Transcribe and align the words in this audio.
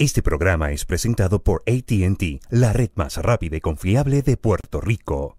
Este 0.00 0.22
programa 0.22 0.72
es 0.72 0.86
presentado 0.86 1.42
por 1.42 1.62
ATT, 1.66 2.42
la 2.48 2.72
red 2.72 2.88
más 2.94 3.18
rápida 3.18 3.58
y 3.58 3.60
confiable 3.60 4.22
de 4.22 4.38
Puerto 4.38 4.80
Rico. 4.80 5.36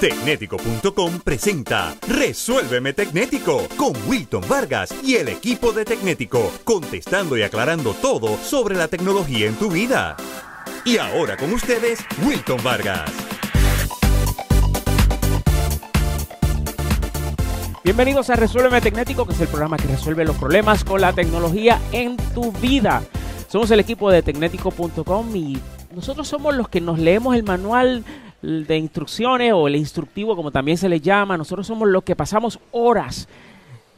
Tecnético.com 0.00 1.18
presenta 1.24 1.96
Resuélveme 2.06 2.92
Tecnético 2.92 3.66
con 3.76 3.92
Wilton 4.06 4.44
Vargas 4.48 4.94
y 5.02 5.16
el 5.16 5.30
equipo 5.30 5.72
de 5.72 5.84
Tecnético, 5.84 6.52
contestando 6.62 7.36
y 7.36 7.42
aclarando 7.42 7.92
todo 7.92 8.36
sobre 8.36 8.76
la 8.76 8.86
tecnología 8.86 9.48
en 9.48 9.56
tu 9.56 9.68
vida. 9.68 10.16
Y 10.84 10.98
ahora 10.98 11.36
con 11.36 11.52
ustedes, 11.52 11.98
Wilton 12.24 12.62
Vargas. 12.62 13.10
Bienvenidos 17.90 18.30
a 18.30 18.36
Resuélveme 18.36 18.80
Tecnético, 18.80 19.26
que 19.26 19.32
es 19.32 19.40
el 19.40 19.48
programa 19.48 19.76
que 19.76 19.88
resuelve 19.88 20.24
los 20.24 20.36
problemas 20.36 20.84
con 20.84 21.00
la 21.00 21.12
tecnología 21.12 21.80
en 21.90 22.16
tu 22.36 22.52
vida. 22.52 23.02
Somos 23.48 23.68
el 23.72 23.80
equipo 23.80 24.12
de 24.12 24.22
Tecnético.com 24.22 25.34
y 25.34 25.58
nosotros 25.92 26.28
somos 26.28 26.54
los 26.54 26.68
que 26.68 26.80
nos 26.80 27.00
leemos 27.00 27.34
el 27.34 27.42
manual 27.42 28.04
de 28.42 28.76
instrucciones 28.78 29.52
o 29.52 29.66
el 29.66 29.74
instructivo, 29.74 30.36
como 30.36 30.52
también 30.52 30.78
se 30.78 30.88
le 30.88 31.00
llama. 31.00 31.36
Nosotros 31.36 31.66
somos 31.66 31.88
los 31.88 32.04
que 32.04 32.14
pasamos 32.14 32.60
horas 32.70 33.26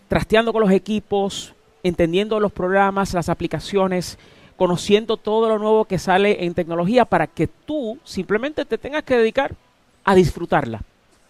trasteando 0.09 0.55
con 0.55 0.63
los 0.63 0.73
equipos, 0.73 1.53
entendiendo 1.83 2.41
los 2.41 2.51
programas, 2.51 3.13
las 3.13 3.29
aplicaciones, 3.29 4.17
conociendo 4.57 5.19
todo 5.19 5.51
lo 5.51 5.59
nuevo 5.59 5.85
que 5.85 5.99
sale 5.99 6.47
en 6.47 6.55
tecnología 6.55 7.05
para 7.05 7.27
que 7.27 7.47
tú 7.47 7.99
simplemente 8.05 8.65
te 8.65 8.79
tengas 8.79 9.03
que 9.03 9.19
dedicar 9.19 9.55
a 10.03 10.15
disfrutarla, 10.15 10.81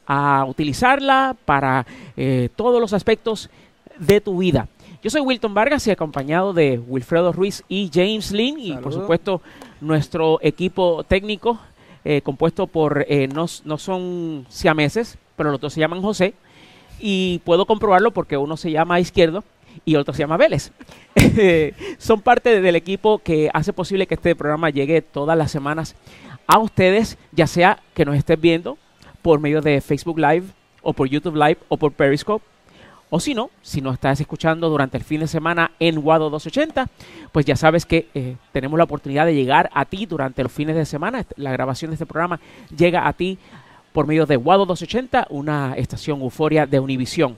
a 0.07 0.45
utilizarla 0.49 1.37
para 1.45 1.87
eh, 2.17 2.49
todos 2.57 2.81
los 2.81 2.93
aspectos 2.93 3.51
de 3.99 4.21
tu 4.21 4.39
vida. 4.39 4.69
Yo 5.03 5.11
soy 5.11 5.21
Wilton 5.21 5.55
Vargas 5.55 5.87
y 5.87 5.91
acompañado 5.91 6.53
de 6.53 6.79
Wilfredo 6.79 7.33
Ruiz 7.33 7.65
y 7.69 7.91
James 7.93 8.31
Lynn 8.31 8.59
y 8.59 8.77
por 8.77 8.93
supuesto 8.93 9.41
nuestro 9.81 10.39
equipo 10.43 11.05
técnico 11.05 11.59
eh, 12.05 12.21
compuesto 12.23 12.67
por, 12.67 13.05
eh, 13.09 13.29
no, 13.29 13.47
no 13.65 13.79
son 13.79 14.47
siameses, 14.49 15.19
pero 15.37 15.51
los 15.51 15.61
dos 15.61 15.73
se 15.73 15.81
llaman 15.81 16.03
José 16.03 16.35
y 17.01 17.41
puedo 17.45 17.67
comprobarlo 17.67 18.13
porque 18.13 18.37
uno 18.37 18.57
se 18.57 18.71
llama 18.71 19.01
Izquierdo 19.01 19.45
y 19.85 19.97
otro 19.97 20.13
se 20.15 20.21
llama 20.21 20.37
Vélez. 20.37 20.73
son 21.99 22.21
parte 22.21 22.61
del 22.61 22.77
equipo 22.77 23.19
que 23.19 23.51
hace 23.53 23.73
posible 23.73 24.07
que 24.07 24.15
este 24.15 24.35
programa 24.35 24.71
llegue 24.71 25.03
todas 25.03 25.37
las 25.37 25.51
semanas 25.51 25.97
a 26.47 26.59
ustedes, 26.59 27.19
ya 27.33 27.47
sea 27.47 27.81
que 27.95 28.05
nos 28.05 28.17
estén 28.17 28.41
viendo 28.41 28.79
por 29.23 29.41
medio 29.41 29.61
de 29.63 29.81
Facebook 29.81 30.19
Live 30.19 30.47
o 30.83 30.93
por 30.93 31.09
YouTube 31.09 31.37
Live 31.37 31.59
o 31.69 31.77
por 31.77 31.93
Periscope. 31.93 32.45
O 33.15 33.21
si 33.21 33.35
no, 33.35 33.51
si 33.61 33.83
nos 33.83 33.95
estás 33.95 34.21
escuchando 34.21 34.71
durante 34.71 34.97
el 34.97 35.05
fin 35.05 35.21
de 35.21 35.27
semana 35.27 35.73
en 35.79 35.99
Wado 35.99 36.31
280, 36.31 36.89
pues 37.31 37.45
ya 37.45 37.57
sabes 37.57 37.85
que 37.85 38.09
eh, 38.15 38.37
tenemos 38.53 38.79
la 38.79 38.85
oportunidad 38.85 39.27
de 39.27 39.35
llegar 39.35 39.69
a 39.75 39.85
ti 39.85 40.07
durante 40.07 40.43
los 40.43 40.51
fines 40.51 40.77
de 40.77 40.87
semana. 40.87 41.25
La 41.37 41.53
grabación 41.53 41.91
de 41.91 41.97
este 41.97 42.07
programa 42.07 42.41
llega 42.75 43.07
a 43.07 43.13
ti 43.13 43.39
por 43.93 44.07
medio 44.07 44.25
de 44.25 44.39
Wado 44.39 44.65
280, 44.65 45.27
una 45.29 45.75
estación 45.77 46.23
euforia 46.23 46.67
de 46.67 46.81
Univisión. 46.81 47.37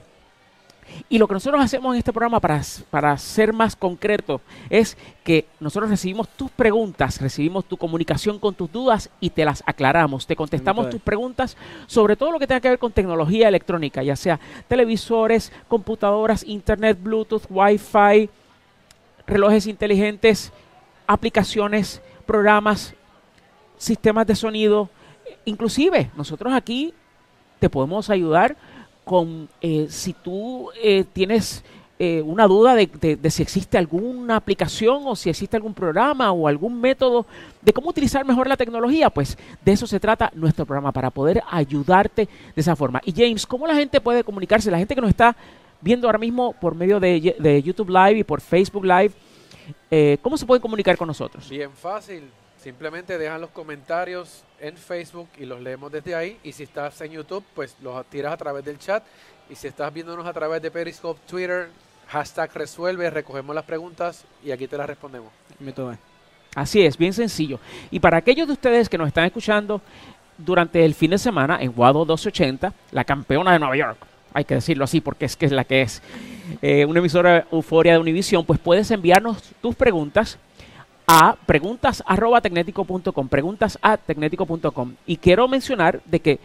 Y 1.09 1.17
lo 1.17 1.27
que 1.27 1.33
nosotros 1.33 1.63
hacemos 1.63 1.93
en 1.93 1.99
este 1.99 2.13
programa 2.13 2.39
para, 2.39 2.61
para 2.89 3.17
ser 3.17 3.53
más 3.53 3.75
concreto 3.75 4.41
es 4.69 4.97
que 5.23 5.45
nosotros 5.59 5.89
recibimos 5.89 6.27
tus 6.29 6.49
preguntas, 6.51 7.19
recibimos 7.21 7.65
tu 7.65 7.77
comunicación 7.77 8.39
con 8.39 8.55
tus 8.55 8.71
dudas 8.71 9.09
y 9.19 9.29
te 9.29 9.45
las 9.45 9.63
aclaramos. 9.65 10.25
Te 10.27 10.35
contestamos 10.35 10.89
tus 10.89 11.01
preguntas 11.01 11.57
sobre 11.87 12.15
todo 12.15 12.31
lo 12.31 12.39
que 12.39 12.47
tenga 12.47 12.61
que 12.61 12.69
ver 12.69 12.79
con 12.79 12.91
tecnología 12.91 13.47
electrónica, 13.47 14.03
ya 14.03 14.15
sea 14.15 14.39
televisores, 14.67 15.51
computadoras, 15.67 16.43
internet, 16.43 16.97
Bluetooth, 17.01 17.43
Wi-Fi, 17.49 18.29
relojes 19.27 19.67
inteligentes, 19.67 20.51
aplicaciones, 21.07 22.01
programas, 22.25 22.93
sistemas 23.77 24.27
de 24.27 24.35
sonido. 24.35 24.89
Inclusive 25.45 26.11
nosotros 26.15 26.53
aquí 26.53 26.93
te 27.59 27.69
podemos 27.69 28.09
ayudar 28.09 28.55
con 29.05 29.47
eh, 29.61 29.87
si 29.89 30.13
tú 30.13 30.69
eh, 30.83 31.05
tienes 31.13 31.63
eh, 31.97 32.21
una 32.21 32.45
duda 32.45 32.75
de, 32.75 33.19
si 33.29 33.41
existe 33.41 33.77
alguna 33.77 34.35
aplicación 34.35 35.03
o 35.05 35.15
si 35.15 35.29
existe 35.29 35.55
algún 35.55 35.73
programa 35.73 36.29
o 36.33 36.49
algún 36.49 36.81
método 36.81 37.25
de 37.61 37.71
cómo 37.71 37.89
utilizar 37.89 38.25
mejor 38.25 38.47
la 38.47 38.57
tecnología, 38.57 39.09
pues 39.09 39.37
de 39.63 39.71
eso 39.71 39.87
se 39.87 39.97
trata 40.01 40.29
nuestro 40.35 40.65
programa, 40.65 40.91
para 40.91 41.09
poder 41.09 41.41
ayudarte 41.49 42.25
de 42.25 42.61
esa 42.61 42.75
forma. 42.75 43.01
Y 43.05 43.13
James, 43.13 43.47
¿cómo 43.47 43.65
la 43.65 43.75
gente 43.75 44.01
puede 44.01 44.25
comunicarse? 44.25 44.69
La 44.69 44.77
gente 44.77 44.93
que 44.93 44.99
nos 44.99 45.11
está 45.11 45.37
viendo 45.79 46.07
ahora 46.07 46.17
mismo 46.17 46.53
por 46.59 46.75
medio 46.75 46.99
de, 46.99 47.35
de 47.39 47.63
YouTube 47.63 47.89
Live 47.89 48.19
y 48.19 48.23
por 48.25 48.41
Facebook 48.41 48.83
Live, 48.83 49.11
eh, 49.89 50.17
¿cómo 50.21 50.37
se 50.37 50.45
puede 50.45 50.59
comunicar 50.59 50.97
con 50.97 51.07
nosotros? 51.07 51.49
Bien 51.49 51.71
fácil. 51.71 52.23
Simplemente 52.65 53.19
dejan 53.19 53.41
los 53.41 53.51
comentarios 53.51 54.43
en 54.59 54.75
Facebook 54.75 55.29
y 55.37 55.45
los 55.45 55.61
leemos 55.61 55.91
desde 55.91 56.15
ahí. 56.15 56.39
Y 56.43 56.51
si 56.51 56.63
estás 56.63 56.99
en 57.01 57.11
YouTube, 57.11 57.43
pues 57.53 57.75
los 57.83 58.03
tiras 58.07 58.33
a 58.33 58.37
través 58.37 58.65
del 58.65 58.79
chat. 58.79 59.03
Y 59.51 59.53
si 59.53 59.67
estás 59.67 59.93
viéndonos 59.93 60.25
a 60.25 60.33
través 60.33 60.63
de 60.63 60.71
Periscope, 60.71 61.21
Twitter, 61.27 61.69
hashtag 62.07 62.51
resuelve, 62.55 63.07
recogemos 63.11 63.53
las 63.55 63.65
preguntas 63.65 64.25
y 64.43 64.49
aquí 64.49 64.67
te 64.67 64.79
las 64.79 64.87
respondemos. 64.87 65.31
Así 66.55 66.83
es, 66.83 66.97
bien 66.97 67.13
sencillo. 67.13 67.59
Y 67.91 67.99
para 67.99 68.17
aquellos 68.17 68.47
de 68.47 68.53
ustedes 68.53 68.89
que 68.89 68.97
nos 68.97 69.09
están 69.09 69.25
escuchando 69.25 69.79
durante 70.35 70.83
el 70.83 70.95
fin 70.95 71.11
de 71.11 71.19
semana 71.19 71.59
en 71.61 71.71
Wado 71.75 72.03
280, 72.03 72.73
la 72.89 73.03
campeona 73.03 73.53
de 73.53 73.59
Nueva 73.59 73.77
York, 73.77 73.97
hay 74.33 74.43
que 74.43 74.55
decirlo 74.55 74.85
así 74.85 75.01
porque 75.01 75.25
es 75.25 75.35
que 75.35 75.45
es 75.45 75.51
la 75.51 75.65
que 75.65 75.83
es, 75.83 76.01
eh, 76.63 76.83
una 76.85 76.97
emisora 76.97 77.45
euforia 77.51 77.93
de 77.93 77.99
Univision, 77.99 78.43
pues 78.43 78.59
puedes 78.59 78.89
enviarnos 78.89 79.53
tus 79.61 79.75
preguntas 79.75 80.39
a 81.07 81.35
preguntas 81.45 82.03
arroba 82.05 82.41
tecnético.com, 82.41 83.27
preguntas 83.27 83.77
a 83.81 83.97
tecnético.com. 83.97 84.93
Y 85.05 85.17
quiero 85.17 85.47
mencionar 85.47 86.01
de 86.05 86.19
que 86.19 86.39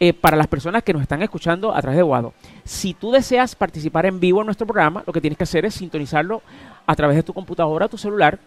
eh, 0.00 0.12
para 0.12 0.36
las 0.36 0.46
personas 0.46 0.82
que 0.82 0.92
nos 0.92 1.02
están 1.02 1.22
escuchando 1.22 1.74
a 1.74 1.80
través 1.80 1.96
de 1.96 2.02
Guado, 2.02 2.34
si 2.64 2.94
tú 2.94 3.10
deseas 3.10 3.54
participar 3.54 4.06
en 4.06 4.20
vivo 4.20 4.40
en 4.40 4.46
nuestro 4.46 4.66
programa, 4.66 5.02
lo 5.06 5.12
que 5.12 5.20
tienes 5.20 5.38
que 5.38 5.44
hacer 5.44 5.64
es 5.64 5.74
sintonizarlo 5.74 6.42
a 6.86 6.94
través 6.94 7.16
de 7.16 7.22
tu 7.22 7.32
computadora, 7.32 7.88
tu 7.88 7.96
celular, 7.96 8.38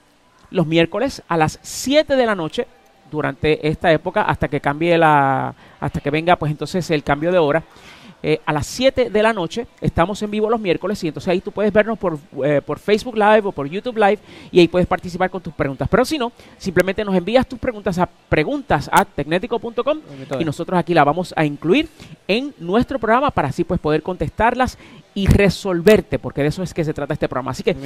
los 0.52 0.68
miércoles 0.68 1.24
a 1.28 1.38
las 1.38 1.60
7 1.62 2.16
de 2.16 2.26
la 2.26 2.36
noche 2.36 2.68
durante 3.10 3.68
esta 3.68 3.92
época 3.92 4.24
hasta 4.24 4.48
que 4.48 4.60
cambie 4.60 4.98
la 4.98 5.56
hasta 5.80 6.02
que 6.02 6.10
venga 6.10 6.36
pues 6.36 6.52
entonces 6.52 6.90
el 6.92 7.04
cambio 7.04 7.32
de 7.32 7.38
hora 7.38 7.64
eh, 8.30 8.42
a 8.46 8.52
las 8.52 8.68
7 8.68 9.10
de 9.10 9.24
la 9.24 9.32
noche. 9.32 9.68
Estamos 9.80 10.22
en 10.22 10.30
vivo 10.30 10.50
los 10.50 10.60
miércoles 10.60 11.02
y 11.02 11.08
entonces 11.08 11.30
ahí 11.30 11.40
tú 11.40 11.54
puedes 11.54 11.72
vernos 11.72 11.98
por, 11.98 12.20
eh, 12.44 12.60
por 12.60 12.78
Facebook 12.78 13.16
Live 13.16 13.44
o 13.46 13.54
por 13.54 13.70
YouTube 13.70 13.96
Live 13.96 14.20
y 14.52 14.60
ahí 14.60 14.68
puedes 14.68 14.86
participar 14.86 15.30
con 15.30 15.42
tus 15.42 15.54
preguntas. 15.54 15.88
Pero 15.90 16.04
si 16.04 16.18
no, 16.18 16.34
simplemente 16.58 17.06
nos 17.06 17.16
envías 17.16 17.48
tus 17.48 17.58
preguntas 17.58 17.98
a 18.00 18.06
preguntas 18.06 18.90
a 18.92 19.06
tecnético.com 19.06 20.00
y 20.42 20.44
nosotros 20.44 20.78
aquí 20.78 20.94
la 20.94 21.06
vamos 21.06 21.34
a 21.38 21.46
incluir 21.46 21.88
en 22.28 22.54
nuestro 22.60 23.00
programa 23.00 23.32
para 23.32 23.48
así 23.48 23.64
pues 23.64 23.80
poder 23.80 24.04
contestarlas 24.04 24.78
y 25.14 25.28
resolverte, 25.28 26.20
porque 26.20 26.42
de 26.42 26.50
eso 26.50 26.64
es 26.64 26.74
que 26.74 26.84
se 26.84 26.94
trata 26.94 27.14
este 27.14 27.30
programa. 27.30 27.52
Así 27.52 27.64
que, 27.64 27.78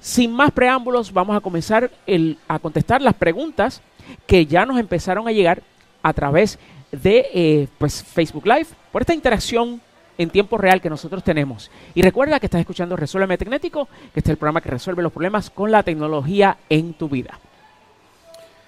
sin 0.00 0.32
más 0.32 0.50
preámbulos, 0.50 1.12
vamos 1.12 1.36
a 1.36 1.40
comenzar 1.40 1.90
el, 2.06 2.38
a 2.48 2.58
contestar 2.58 3.02
las 3.02 3.12
preguntas 3.12 3.82
que 4.26 4.46
ya 4.46 4.64
nos 4.64 4.78
empezaron 4.78 5.28
a 5.28 5.32
llegar 5.32 5.62
a 6.02 6.14
través 6.14 6.52
de 6.56 6.64
eh, 7.04 7.68
pues 7.78 8.02
Facebook 8.02 8.46
Live, 8.46 8.66
por 8.92 9.02
esta 9.02 9.14
interacción 9.14 9.80
en 10.16 10.30
tiempo 10.30 10.58
real 10.58 10.80
que 10.80 10.90
nosotros 10.90 11.24
tenemos. 11.24 11.70
Y 11.94 12.02
recuerda 12.02 12.38
que 12.38 12.46
estás 12.46 12.60
escuchando 12.60 12.96
Resuelve 12.96 13.36
Tecnético, 13.36 13.86
que 14.12 14.20
este 14.20 14.30
es 14.30 14.34
el 14.34 14.36
programa 14.36 14.60
que 14.60 14.70
resuelve 14.70 15.02
los 15.02 15.12
problemas 15.12 15.50
con 15.50 15.70
la 15.70 15.82
tecnología 15.82 16.56
en 16.68 16.94
tu 16.94 17.08
vida. 17.08 17.38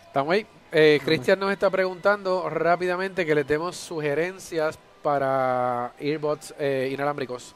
Estamos 0.06 0.32
ahí. 0.34 0.46
Eh, 0.72 1.00
Cristian 1.04 1.38
nos 1.38 1.52
está 1.52 1.70
preguntando 1.70 2.50
rápidamente 2.50 3.24
que 3.24 3.34
le 3.34 3.44
demos 3.44 3.76
sugerencias 3.76 4.78
para 5.02 5.92
earbuds 6.00 6.54
eh, 6.58 6.90
inalámbricos. 6.92 7.54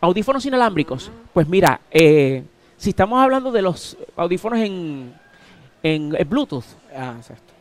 Audífonos 0.00 0.44
inalámbricos. 0.44 1.12
Pues 1.32 1.46
mira, 1.46 1.80
eh, 1.90 2.42
si 2.76 2.90
estamos 2.90 3.22
hablando 3.22 3.52
de 3.52 3.62
los 3.62 3.96
audífonos 4.16 4.58
en, 4.58 5.14
en, 5.84 6.16
en 6.16 6.28
Bluetooth, 6.28 6.64
Ah, 6.94 7.14
exacto. 7.16 7.52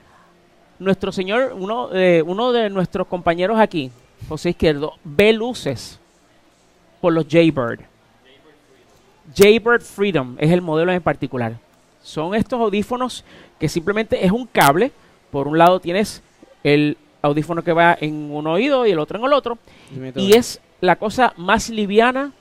Nuestro 0.82 1.12
señor, 1.12 1.54
uno, 1.56 1.90
eh, 1.94 2.24
uno 2.26 2.52
de 2.52 2.70
nuestros 2.70 3.06
compañeros 3.08 3.60
aquí, 3.60 3.92
José 4.28 4.50
Izquierdo, 4.50 4.94
ve 5.04 5.32
luces 5.32 6.00
por 7.00 7.14
los 7.14 7.28
Jaybird. 7.30 7.82
Jaybird 9.36 9.82
Freedom 9.82 10.36
es 10.40 10.52
el 10.52 10.62
modelo 10.62 10.92
en 10.92 11.02
particular. 11.02 11.58
Son 12.02 12.34
estos 12.34 12.60
audífonos 12.60 13.24
que 13.60 13.70
simplemente 13.70 14.26
es 14.26 14.32
un 14.32 14.48
cable. 14.48 14.92
Por 15.30 15.48
un 15.48 15.58
lado 15.58 15.80
tienes 15.80 16.24
el 16.64 16.98
audífono 17.22 17.64
que 17.64 17.74
va 17.74 17.96
en 18.02 18.32
un 18.32 18.48
oído 18.48 18.88
y 18.88 18.92
el 18.92 19.00
otro 19.00 19.20
en 19.20 19.26
el 19.26 19.34
otro. 19.34 19.60
Y 20.16 20.34
es 20.34 20.60
la 20.82 20.96
cosa 20.96 21.34
más 21.38 21.70
liviana, 21.70 22.32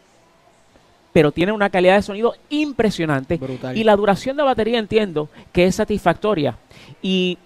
pero 1.13 1.31
tiene 1.31 1.53
una 1.53 1.69
calidad 1.69 1.97
de 1.97 2.03
sonido 2.03 2.35
impresionante. 2.49 3.37
Brutal. 3.37 3.77
Y 3.77 3.85
la 3.85 3.97
duración 3.97 4.39
de 4.39 4.43
batería 4.45 4.79
entiendo 4.79 5.29
que 5.53 5.67
es 5.67 5.75
satisfactoria. 5.75 6.57
Y 7.03 7.37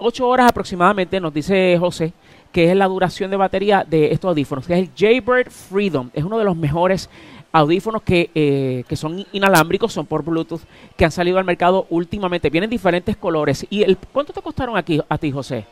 ocho 0.00 0.28
horas 0.28 0.48
aproximadamente, 0.48 1.20
nos 1.20 1.32
dice 1.32 1.76
José, 1.78 2.12
que 2.52 2.70
es 2.70 2.76
la 2.76 2.86
duración 2.86 3.30
de 3.30 3.36
batería 3.36 3.84
de 3.88 4.12
estos 4.12 4.30
audífonos, 4.30 4.66
que 4.66 4.74
es 4.74 4.78
el 4.80 4.90
Jaybird 4.96 5.50
Freedom. 5.50 6.10
Es 6.12 6.24
uno 6.24 6.38
de 6.38 6.44
los 6.44 6.56
mejores 6.56 7.08
audífonos 7.52 8.02
que, 8.02 8.30
eh, 8.34 8.84
que 8.88 8.96
son 8.96 9.24
inalámbricos, 9.32 9.92
son 9.92 10.06
por 10.06 10.24
Bluetooth, 10.24 10.62
que 10.96 11.04
han 11.04 11.10
salido 11.10 11.38
al 11.38 11.44
mercado 11.44 11.86
últimamente. 11.90 12.50
Vienen 12.50 12.70
diferentes 12.70 13.16
colores. 13.16 13.66
¿Y 13.70 13.82
el, 13.82 13.96
cuánto 14.12 14.32
te 14.32 14.42
costaron 14.42 14.76
aquí 14.76 15.00
a 15.08 15.18
ti, 15.18 15.30
José? 15.30 15.66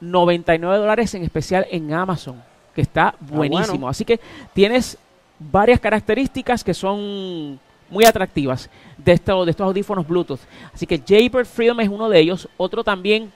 99 0.00 0.78
dólares 0.78 1.14
en 1.14 1.22
especial 1.22 1.66
en 1.70 1.92
Amazon, 1.92 2.42
que 2.74 2.82
está 2.82 3.14
buenísimo. 3.20 3.78
bueno. 3.78 3.88
Así 3.88 4.04
que 4.04 4.20
tienes 4.52 4.98
varias 5.38 5.80
características 5.80 6.64
que 6.64 6.74
son 6.74 7.58
muy 7.90 8.04
atractivas 8.04 8.68
de, 8.98 9.12
esto- 9.12 9.44
de 9.44 9.50
estos 9.50 9.64
audífonos 9.66 10.06
Bluetooth. 10.06 10.40
Así 10.74 10.86
que 10.86 11.00
Jaybird 11.06 11.46
Freedom 11.46 11.80
es 11.80 11.88
uno 11.88 12.08
de 12.08 12.18
ellos. 12.20 12.48
Otro 12.56 12.82
también, 12.84 13.32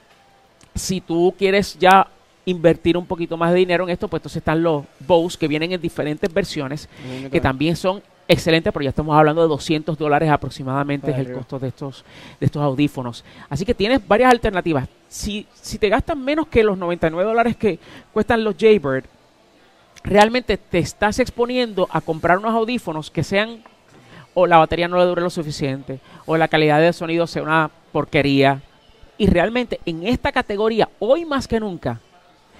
si 0.74 1.00
tú 1.00 1.34
quieres 1.38 1.78
ya 1.78 2.06
invertir 2.46 2.96
un 2.96 3.06
poquito 3.06 3.36
más 3.36 3.52
de 3.52 3.58
dinero 3.58 3.84
en 3.84 3.90
esto, 3.90 4.08
pues 4.08 4.20
entonces 4.20 4.38
están 4.38 4.62
los 4.62 4.84
Bose 5.06 5.38
que 5.38 5.46
vienen 5.46 5.72
en 5.72 5.80
diferentes 5.80 6.32
versiones, 6.32 6.88
que 7.30 7.40
también 7.40 7.76
son 7.76 8.02
excelentes, 8.26 8.72
pero 8.72 8.82
ya 8.84 8.90
estamos 8.90 9.16
hablando 9.16 9.42
de 9.42 9.48
200 9.48 9.98
dólares 9.98 10.30
aproximadamente 10.30 11.10
es 11.10 11.18
el 11.18 11.26
costo 11.38 11.58
de 11.58 11.68
estos, 11.68 12.04
de 12.38 12.46
estos 12.46 12.62
audífonos. 12.62 13.24
Así 13.48 13.64
que 13.64 13.74
tienes 13.74 14.06
varias 14.06 14.30
alternativas. 14.32 14.88
Si, 15.08 15.46
si 15.52 15.78
te 15.78 15.88
gastan 15.88 16.24
menos 16.24 16.46
que 16.46 16.62
los 16.62 16.78
99 16.78 17.28
dólares 17.28 17.56
que 17.56 17.78
cuestan 18.12 18.42
los 18.44 18.54
Jaybird, 18.58 19.04
realmente 20.02 20.56
te 20.56 20.78
estás 20.78 21.18
exponiendo 21.18 21.88
a 21.90 22.00
comprar 22.00 22.38
unos 22.38 22.54
audífonos 22.54 23.10
que 23.10 23.22
sean 23.22 23.62
o 24.34 24.46
la 24.46 24.58
batería 24.58 24.88
no 24.88 24.98
le 24.98 25.04
dure 25.04 25.22
lo 25.22 25.30
suficiente, 25.30 26.00
o 26.26 26.36
la 26.36 26.48
calidad 26.48 26.80
de 26.80 26.92
sonido 26.92 27.26
sea 27.26 27.42
una 27.42 27.70
porquería. 27.92 28.60
Y 29.18 29.26
realmente 29.26 29.80
en 29.84 30.06
esta 30.06 30.32
categoría, 30.32 30.88
hoy 30.98 31.24
más 31.24 31.46
que 31.46 31.60
nunca, 31.60 32.00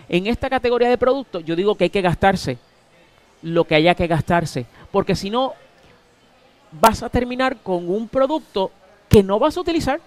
en 0.09 0.27
esta 0.27 0.51
categoría 0.51 0.89
de 0.91 0.99
productos, 0.99 1.45
yo 1.45 1.57
digo 1.57 1.77
que 1.77 1.85
hay 1.85 1.91
que 1.91 2.03
gastarse 2.03 2.59
lo 3.43 3.65
que 3.65 3.75
haya 3.75 3.95
que 3.95 4.07
gastarse, 4.07 4.67
porque 4.91 5.17
si 5.17 5.31
no, 5.31 5.55
vas 6.73 7.03
a 7.03 7.09
terminar 7.09 7.57
con 7.63 7.89
un 7.89 8.09
producto 8.09 8.71
que 9.09 9.23
no 9.23 9.39
vas 9.39 9.57
a 9.57 9.61
utilizar. 9.61 10.01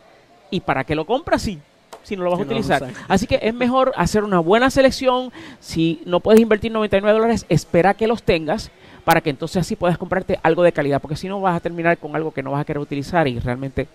¿Y 0.49 0.59
para 0.59 0.83
qué 0.83 0.95
lo 0.95 1.05
compras 1.05 1.41
si, 1.41 1.59
si 2.03 2.15
no 2.15 2.23
lo 2.23 2.29
vas 2.29 2.39
Si 2.39 2.43
a 2.43 2.45
no 2.45 2.51
lo 2.51 2.59
vas 2.59 2.71
a 2.71 2.75
utilizar? 2.75 3.05
Así 3.07 3.25
que 3.25 3.39
es 3.41 3.53
mejor 3.53 3.91
hacer 3.95 4.23
una 4.23 4.39
buena 4.39 4.69
selección. 4.69 5.31
Si 5.59 6.01
no 6.05 6.19
puedes 6.19 6.41
invertir 6.41 6.71
99 6.71 7.17
dólares, 7.17 7.45
espera 7.49 7.95
que 7.95 8.07
los 8.07 8.23
tengas 8.23 8.71
para 9.03 9.21
que 9.21 9.29
entonces 9.29 9.57
así 9.57 9.75
puedas 9.75 9.97
comprarte 9.97 10.39
algo 10.43 10.63
de 10.63 10.71
calidad, 10.71 11.01
porque 11.01 11.15
si 11.15 11.27
no 11.27 11.41
vas 11.41 11.57
a 11.57 11.59
terminar 11.59 11.97
con 11.97 12.15
algo 12.15 12.31
que 12.31 12.43
no 12.43 12.51
vas 12.51 12.61
a 12.61 12.65
querer 12.65 12.81
utilizar 12.81 13.27
y 13.27 13.39
realmente 13.39 13.87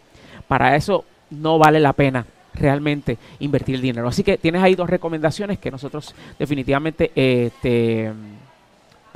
para 0.47 0.77
eso 0.77 1.05
no 1.31 1.59
vale 1.59 1.81
la 1.81 1.93
pena 1.93 2.27
realmente 2.55 3.19
invertir 3.39 3.77
el 3.77 3.83
dinero. 3.83 4.09
Así 4.09 4.23
que 4.23 4.37
tienes 4.39 4.63
ahí 4.63 4.75
dos 4.75 4.91
recomendaciones 4.91 5.59
que 5.59 5.71
nosotros 5.71 6.15
definitivamente 6.39 7.13
eh, 7.15 7.51
te, 7.63 8.13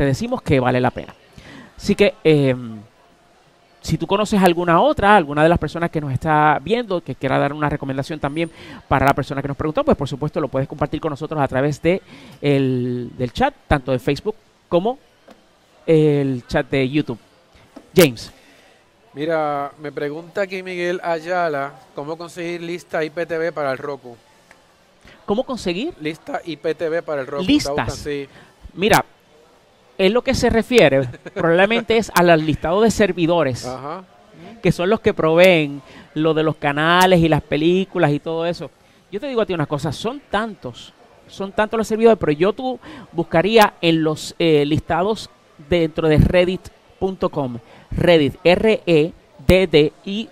decimos 0.05 0.43
que 0.43 0.61
vale 0.61 0.81
la 0.81 0.91
pena. 0.91 1.15
Así 1.77 1.95
que 1.95 2.15
eh, 2.23 2.55
si 3.81 3.99
tú 3.99 4.07
conoces 4.07 4.41
alguna 4.41 4.81
otra, 4.81 5.17
alguna 5.17 5.43
de 5.43 5.49
las 5.49 5.59
personas 5.59 5.91
que 5.91 6.01
nos 6.01 6.13
está 6.13 6.59
viendo, 6.63 7.01
que 7.01 7.17
quiera 7.17 7.39
dar 7.39 7.53
una 7.53 7.69
recomendación 7.69 8.21
también 8.21 8.51
para 8.89 9.07
la 9.07 9.15
persona 9.15 9.43
que 9.43 9.49
nos 9.49 9.57
preguntó, 9.57 9.85
pues 9.85 9.97
por 9.97 10.09
supuesto 10.09 10.41
lo 10.41 10.49
puedes 10.49 10.69
compartir 10.69 11.01
con 11.01 11.11
nosotros 11.11 11.41
a 11.41 11.49
través 11.49 11.83
de 11.83 12.01
el, 12.41 13.11
del 13.19 13.33
chat, 13.33 13.55
tanto 13.67 13.91
de 13.93 13.99
Facebook 13.99 14.37
como 14.69 14.99
el 15.87 16.47
chat 16.47 16.69
de 16.71 16.89
YouTube. 16.89 17.19
James. 17.95 18.33
Mira, 19.15 19.73
me 19.79 19.93
pregunta 19.93 20.43
aquí 20.43 20.63
Miguel 20.63 21.01
Ayala, 21.05 21.75
¿cómo 21.95 22.17
conseguir 22.17 22.63
lista 22.63 23.05
IPTV 23.05 23.53
para 23.53 23.73
el 23.73 23.79
Roku? 23.79 24.17
¿Cómo 25.27 25.45
conseguir? 25.45 25.93
Lista 26.01 26.41
IPTV 26.45 27.03
para 27.03 27.21
el 27.21 27.27
Roku. 27.27 27.45
Listas. 27.45 27.95
Sí. 27.95 28.27
Mira, 28.73 29.05
es 29.99 30.11
lo 30.11 30.23
que 30.23 30.35
se 30.35 30.49
refiere, 30.49 31.07
probablemente 31.35 31.99
es 31.99 32.11
al 32.15 32.45
listado 32.45 32.81
de 32.81 32.91
servidores, 32.91 33.67
Ajá. 33.67 34.05
que 34.63 34.73
son 34.73 34.89
los 34.89 35.01
que 35.01 35.13
proveen 35.13 35.83
lo 36.15 36.33
de 36.33 36.43
los 36.43 36.57
canales 36.57 37.21
y 37.21 37.29
las 37.29 37.43
películas 37.43 38.13
y 38.13 38.19
todo 38.19 38.47
eso. 38.47 38.71
Yo 39.11 39.21
te 39.21 39.27
digo 39.27 39.43
a 39.43 39.47
ti 39.47 39.53
una 39.53 39.67
cosa, 39.67 39.93
son 39.93 40.23
tantos, 40.31 40.95
son 41.29 41.53
tantos 41.53 41.77
los 41.77 41.87
servidores, 41.87 42.19
pero 42.19 42.33
yo 42.33 42.55
tú 42.55 42.81
buscaría 43.13 43.75
en 43.83 44.03
los 44.03 44.35
eh, 44.39 44.65
listados 44.65 45.29
dentro 45.69 46.09
de 46.09 46.19
reddit.com, 46.19 47.59
Reddit, 47.91 48.37
E 48.45 48.51
R-E-D-D-I-T, 48.53 50.31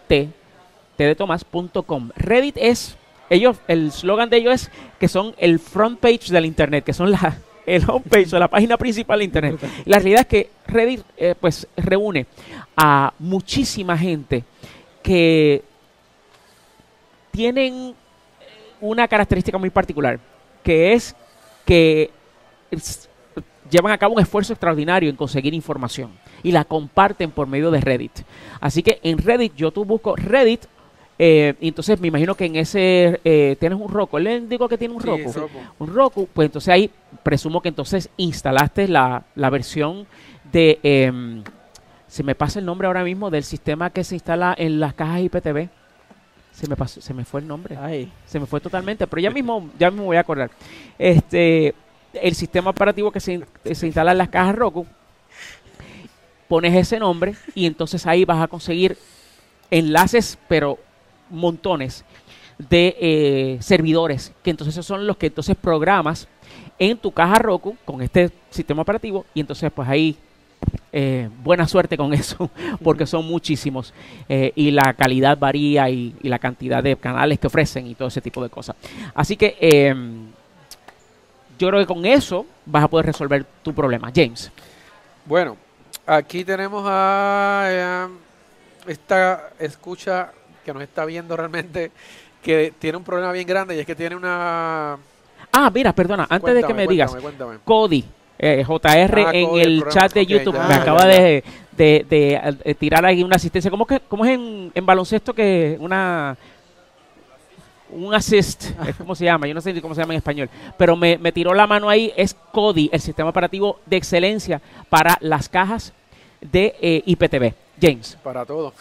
T 0.97 1.05
de 1.05 1.15
Tomás.com. 1.15 2.11
Reddit 2.17 2.57
es, 2.59 2.97
ellos, 3.29 3.59
el 3.69 3.93
slogan 3.93 4.31
de 4.31 4.39
ellos 4.39 4.55
es 4.55 4.71
que 4.99 5.09
son 5.09 5.35
el 5.39 5.59
front 5.59 5.99
page 6.01 6.33
del 6.33 6.47
internet, 6.47 6.85
que 6.85 6.93
son 6.93 7.11
la, 7.11 7.39
el 7.67 7.89
homepage 7.89 8.35
o 8.35 8.39
la 8.39 8.49
página 8.49 8.77
principal 8.77 9.19
de 9.19 9.25
internet. 9.25 9.59
La 9.85 9.99
realidad 9.99 10.21
es 10.23 10.27
que 10.27 10.51
Reddit 10.67 11.03
eh, 11.17 11.35
pues 11.39 11.67
reúne 11.77 12.27
a 12.77 13.13
muchísima 13.19 13.97
gente 13.97 14.45
que 15.03 15.63
tienen 17.31 17.95
una 18.81 19.07
característica 19.09 19.59
muy 19.59 19.71
particular, 19.71 20.19
que 20.63 20.93
es 20.95 21.15
que 21.65 22.11
llevan 23.71 23.93
a 23.93 23.99
cabo 23.99 24.15
un 24.15 24.21
esfuerzo 24.21 24.53
extraordinario 24.53 25.09
en 25.09 25.17
conseguir 25.17 25.55
información 25.55 26.11
y 26.43 26.53
la 26.53 26.65
comparten 26.65 27.31
por 27.31 27.47
medio 27.47 27.71
de 27.71 27.81
Reddit. 27.81 28.21
Así 28.61 28.83
que 28.83 29.01
en 29.03 29.19
Reddit 29.19 29.55
yo 29.55 29.71
tú 29.71 29.85
busco 29.85 30.17
Reddit 30.17 30.65
eh, 31.19 31.55
y 31.61 31.69
entonces 31.69 32.01
me 32.01 32.09
imagino 32.09 32.35
que 32.35 32.47
en 32.47 32.57
ese 32.57 33.21
eh, 33.25 33.57
tienes 33.61 33.79
un 33.79 33.89
Roku. 33.91 34.19
¿Le 34.19 34.41
digo 34.41 34.69
que 34.69 34.79
tiene 34.79 34.95
un 34.95 35.03
Sí, 35.03 35.07
Roku? 35.09 35.33
Roku. 35.33 35.59
Un 35.79 35.95
Roku, 35.95 36.29
pues 36.33 36.47
entonces 36.47 36.69
ahí 36.73 36.91
presumo 37.23 37.61
que 37.61 37.69
entonces 37.69 38.09
instalaste 38.17 38.89
la, 38.89 39.25
la 39.35 39.51
versión 39.51 40.07
de... 40.51 40.79
em, 40.83 41.43
se 42.07 42.25
me 42.25 42.35
pasa 42.35 42.59
el 42.59 42.65
nombre 42.65 42.87
ahora 42.89 43.05
mismo 43.05 43.31
del 43.31 43.45
sistema 43.45 43.91
que 43.91 44.03
se 44.03 44.17
instala 44.17 44.53
en 44.59 44.81
las 44.81 44.95
cajas 44.95 45.21
IPTV. 45.21 45.69
Se 46.51 46.69
me 46.69 46.75
pasó, 46.75 47.01
se 47.01 47.15
me 47.15 47.25
fue 47.25 47.41
el 47.41 47.47
nombre. 47.47 47.77
Ay, 47.81 48.11
Se 48.27 48.41
me 48.41 48.47
fue 48.47 48.61
totalmente, 48.61 49.07
pero 49.07 49.23
ya 49.23 49.31
mismo, 49.31 49.71
ya 49.79 49.91
mismo 49.91 50.07
voy 50.07 50.17
a 50.17 50.21
acordar. 50.21 50.51
Este, 50.99 51.73
el 52.15 52.35
sistema 52.35 52.71
operativo 52.71 53.11
que 53.11 53.21
se, 53.21 53.45
se 53.73 53.87
instala 53.87 54.13
en 54.13 54.19
las 54.19 54.29
cajas 54.29 54.55
Roku, 54.55 54.87
pones 56.49 56.75
ese 56.75 56.99
nombre 56.99 57.35
y 57.55 57.67
entonces 57.67 58.07
ahí 58.07 58.25
vas 58.25 58.43
a 58.43 58.49
conseguir 58.49 58.99
enlaces, 59.71 60.39
pero 60.49 60.79
montones 61.31 62.05
de 62.59 62.97
eh, 63.01 63.59
servidores, 63.61 64.33
que 64.43 64.51
entonces 64.51 64.75
esos 64.75 64.87
son 64.87 65.07
los 65.07 65.17
que 65.17 65.27
entonces 65.27 65.57
programas 65.57 66.29
en 66.79 66.99
tu 66.99 67.13
caja 67.13 67.39
Roku 67.39 67.77
con 67.85 68.03
este 68.03 68.31
sistema 68.51 68.83
operativo 68.83 69.25
y 69.33 69.41
entonces 69.41 69.71
pues 69.73 69.89
ahí 69.89 70.17
eh, 70.93 71.29
buena 71.43 71.69
suerte 71.69 71.97
con 71.97 72.13
eso, 72.13 72.51
porque 72.83 73.07
son 73.07 73.27
muchísimos 73.27 73.95
eh, 74.29 74.53
y 74.57 74.71
la 74.73 74.93
calidad 74.95 75.39
varía 75.39 75.89
y, 75.89 76.15
la 76.23 76.39
cantidad 76.39 76.83
de 76.83 76.97
canales 76.97 77.39
que 77.39 77.47
ofrecen 77.47 77.87
y 77.87 77.95
todo 77.95 78.09
ese 78.09 78.21
tipo 78.21 78.43
de 78.43 78.51
cosas. 78.51 78.77
Así 79.15 79.37
que 79.37 79.57
eh, 79.61 79.95
yo 81.61 81.69
creo 81.69 81.81
que 81.81 81.87
con 81.87 82.05
eso 82.07 82.47
vas 82.67 82.83
a 82.85 82.89
poder 82.89 83.07
resolver 83.07 83.45
tu 83.63 83.73
problema. 83.75 84.11
James, 84.15 84.51
Bueno, 85.27 85.57
aquí 86.07 86.45
tenemos 86.45 86.83
a 86.87 87.67
eh, 87.71 88.07
esta 88.87 89.51
escucha 89.59 90.33
que 90.65 90.73
nos 90.73 90.83
está 90.83 91.05
viendo 91.05 91.37
realmente 91.37 91.93
que 92.43 92.73
tiene 92.79 92.97
un 92.97 93.05
problema 93.05 93.33
bien 93.33 93.47
grande 93.47 93.77
y 93.77 93.81
es 93.81 93.87
que 93.87 93.95
tiene 93.95 94.17
una... 94.17 94.97
ah, 95.53 95.71
mira, 95.73 95.93
perdona, 95.93 96.27
antes 96.29 96.55
de 96.55 96.65
que 96.65 96.73
Cuéntame, 96.73 96.87
me 96.87 96.89
digas, 96.89 97.15
cuéntame. 97.17 97.59
Cody, 97.65 98.05
eh, 98.39 98.65
JR 98.67 98.81
Ah, 99.27 99.31
en 99.35 99.47
Cody, 99.49 99.61
el 99.61 99.85
chat 99.91 100.13
de 100.15 100.25
YouTube 100.25 100.55
ya, 100.55 100.63
me 100.67 100.75
ya, 100.75 100.81
acaba 100.83 101.01
ya. 101.03 101.07
de, 101.09 101.45
de- 101.73 102.07
de, 102.09 102.41
eh, 102.65 102.75
tirar 102.75 103.05
ahí 103.05 103.23
una 103.23 103.37
asistencia. 103.37 103.71
¿Cómo, 103.71 103.87
que, 103.87 104.01
cómo 104.09 104.25
es 104.25 104.31
en, 104.33 104.73
en 104.75 104.87
baloncesto 104.87 105.35
que 105.35 105.77
una 105.81 106.37
un 107.93 108.15
assist, 108.15 108.65
es 108.89 108.97
como 108.97 109.15
se 109.15 109.25
llama, 109.25 109.47
yo 109.47 109.55
no 109.55 109.61
sé 109.61 109.73
ni 109.73 109.81
cómo 109.81 109.95
se 109.95 110.01
llama 110.01 110.15
en 110.15 110.19
español, 110.19 110.51
pero 110.77 110.97
me, 110.97 111.19
me 111.19 111.33
tiró 111.33 111.55
la 111.55 111.67
mano 111.67 111.89
ahí, 111.89 112.13
es 112.17 112.35
Kodi, 112.53 112.91
el 112.93 113.01
sistema 113.01 113.31
operativo 113.31 113.81
de 113.87 113.97
excelencia 113.97 114.61
para 114.89 115.17
las 115.21 115.49
cajas 115.49 115.93
de 116.41 116.75
eh, 116.81 117.03
IPTV. 117.07 117.55
James. 117.81 118.19
Para 118.23 118.45
todo. 118.45 118.75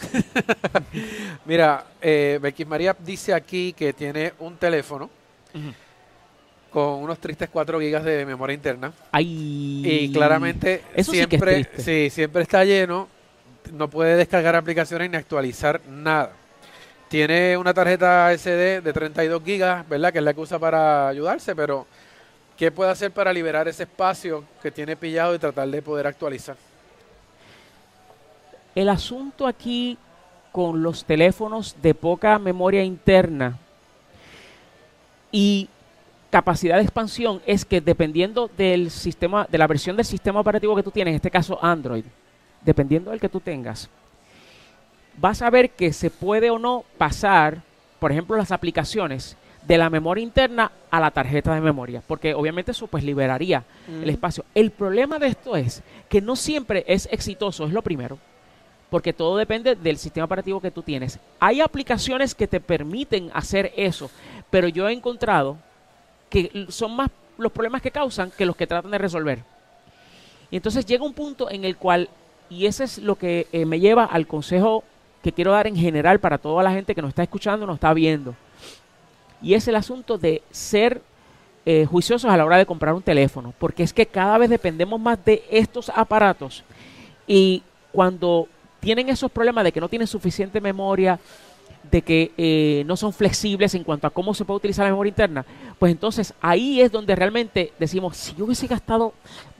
Mira, 1.46 1.86
eh, 2.02 2.38
Becky 2.40 2.66
María 2.66 2.94
dice 2.98 3.32
aquí 3.32 3.72
que 3.72 3.94
tiene 3.94 4.34
un 4.40 4.56
teléfono 4.56 5.08
con 6.70 7.02
unos 7.02 7.18
tristes 7.18 7.48
4 7.50 7.80
gigas 7.80 8.04
de 8.04 8.24
memoria 8.24 8.54
interna 8.54 8.92
Ay, 9.10 9.82
y 9.84 10.12
claramente 10.12 10.82
Eso 10.94 11.10
sí 11.10 11.18
que 11.18 11.22
es 11.24 11.28
siempre, 11.28 11.70
sí, 11.78 12.10
siempre 12.10 12.42
está 12.42 12.64
lleno, 12.64 13.08
no 13.72 13.88
puede 13.88 14.16
descargar 14.16 14.54
aplicaciones 14.54 15.10
ni 15.10 15.16
actualizar 15.16 15.80
nada. 15.88 16.32
Tiene 17.10 17.56
una 17.56 17.74
tarjeta 17.74 18.32
SD 18.32 18.82
de 18.82 18.92
32 18.92 19.42
gigas, 19.42 19.88
¿verdad? 19.88 20.12
Que 20.12 20.18
es 20.18 20.24
la 20.24 20.32
que 20.32 20.40
usa 20.42 20.60
para 20.60 21.08
ayudarse, 21.08 21.56
pero 21.56 21.84
¿qué 22.56 22.70
puede 22.70 22.92
hacer 22.92 23.10
para 23.10 23.32
liberar 23.32 23.66
ese 23.66 23.82
espacio 23.82 24.44
que 24.62 24.70
tiene 24.70 24.94
pillado 24.94 25.34
y 25.34 25.40
tratar 25.40 25.66
de 25.66 25.82
poder 25.82 26.06
actualizar? 26.06 26.54
El 28.76 28.88
asunto 28.88 29.48
aquí 29.48 29.98
con 30.52 30.84
los 30.84 31.04
teléfonos 31.04 31.74
de 31.82 31.94
poca 31.94 32.38
memoria 32.38 32.84
interna 32.84 33.58
y 35.32 35.68
capacidad 36.30 36.76
de 36.76 36.82
expansión 36.82 37.42
es 37.44 37.64
que 37.64 37.80
dependiendo 37.80 38.48
del 38.56 38.88
sistema, 38.88 39.48
de 39.50 39.58
la 39.58 39.66
versión 39.66 39.96
del 39.96 40.06
sistema 40.06 40.38
operativo 40.38 40.76
que 40.76 40.84
tú 40.84 40.92
tienes, 40.92 41.10
en 41.10 41.16
este 41.16 41.30
caso 41.32 41.58
Android, 41.60 42.04
dependiendo 42.62 43.10
del 43.10 43.18
que 43.18 43.28
tú 43.28 43.40
tengas, 43.40 43.90
vas 45.20 45.42
a 45.42 45.50
ver 45.50 45.70
que 45.70 45.92
se 45.92 46.10
puede 46.10 46.50
o 46.50 46.58
no 46.58 46.84
pasar, 46.96 47.62
por 47.98 48.10
ejemplo, 48.10 48.36
las 48.36 48.52
aplicaciones 48.52 49.36
de 49.66 49.76
la 49.76 49.90
memoria 49.90 50.24
interna 50.24 50.72
a 50.90 50.98
la 51.00 51.10
tarjeta 51.10 51.54
de 51.54 51.60
memoria, 51.60 52.02
porque 52.06 52.34
obviamente 52.34 52.70
eso 52.70 52.86
pues 52.86 53.04
liberaría 53.04 53.62
el 53.86 54.08
espacio. 54.08 54.44
El 54.54 54.70
problema 54.70 55.18
de 55.18 55.28
esto 55.28 55.54
es 55.54 55.82
que 56.08 56.22
no 56.22 56.34
siempre 56.34 56.84
es 56.88 57.08
exitoso, 57.12 57.66
es 57.66 57.72
lo 57.72 57.82
primero, 57.82 58.18
porque 58.88 59.12
todo 59.12 59.36
depende 59.36 59.76
del 59.76 59.98
sistema 59.98 60.24
operativo 60.24 60.60
que 60.60 60.70
tú 60.70 60.82
tienes. 60.82 61.18
Hay 61.38 61.60
aplicaciones 61.60 62.34
que 62.34 62.48
te 62.48 62.58
permiten 62.58 63.30
hacer 63.34 63.72
eso, 63.76 64.10
pero 64.48 64.68
yo 64.68 64.88
he 64.88 64.92
encontrado 64.92 65.58
que 66.30 66.66
son 66.70 66.96
más 66.96 67.10
los 67.36 67.52
problemas 67.52 67.82
que 67.82 67.90
causan 67.90 68.30
que 68.30 68.46
los 68.46 68.56
que 68.56 68.66
tratan 68.66 68.90
de 68.90 68.98
resolver. 68.98 69.40
Y 70.50 70.56
entonces 70.56 70.86
llega 70.86 71.04
un 71.04 71.14
punto 71.14 71.50
en 71.50 71.64
el 71.64 71.76
cual, 71.76 72.08
y 72.48 72.66
ese 72.66 72.84
es 72.84 72.98
lo 72.98 73.16
que 73.16 73.46
eh, 73.52 73.66
me 73.66 73.78
lleva 73.78 74.04
al 74.04 74.26
consejo 74.26 74.84
que 75.22 75.32
quiero 75.32 75.52
dar 75.52 75.66
en 75.66 75.76
general 75.76 76.18
para 76.18 76.38
toda 76.38 76.62
la 76.62 76.72
gente 76.72 76.94
que 76.94 77.02
nos 77.02 77.10
está 77.10 77.22
escuchando, 77.22 77.66
nos 77.66 77.76
está 77.76 77.92
viendo, 77.92 78.34
y 79.42 79.54
es 79.54 79.66
el 79.68 79.76
asunto 79.76 80.18
de 80.18 80.42
ser 80.50 81.02
eh, 81.66 81.86
juiciosos 81.86 82.30
a 82.30 82.36
la 82.36 82.44
hora 82.44 82.56
de 82.56 82.66
comprar 82.66 82.94
un 82.94 83.02
teléfono, 83.02 83.52
porque 83.58 83.82
es 83.82 83.92
que 83.92 84.06
cada 84.06 84.38
vez 84.38 84.50
dependemos 84.50 85.00
más 85.00 85.22
de 85.24 85.44
estos 85.50 85.90
aparatos 85.90 86.64
y 87.26 87.62
cuando 87.92 88.48
tienen 88.80 89.08
esos 89.08 89.30
problemas 89.30 89.64
de 89.64 89.72
que 89.72 89.80
no 89.80 89.88
tienen 89.88 90.08
suficiente 90.08 90.60
memoria, 90.60 91.20
de 91.90 92.02
que 92.02 92.32
eh, 92.36 92.82
no 92.86 92.96
son 92.96 93.12
flexibles 93.12 93.74
en 93.74 93.84
cuanto 93.84 94.06
a 94.06 94.10
cómo 94.10 94.34
se 94.34 94.44
puede 94.44 94.58
utilizar 94.58 94.84
la 94.84 94.90
memoria 94.90 95.10
interna, 95.10 95.44
pues 95.78 95.92
entonces 95.92 96.34
ahí 96.40 96.80
es 96.80 96.92
donde 96.92 97.14
realmente 97.14 97.72
decimos, 97.78 98.16
si 98.16 98.34
yo 98.34 98.44
hubiese 98.44 98.66
gastado 98.66 99.12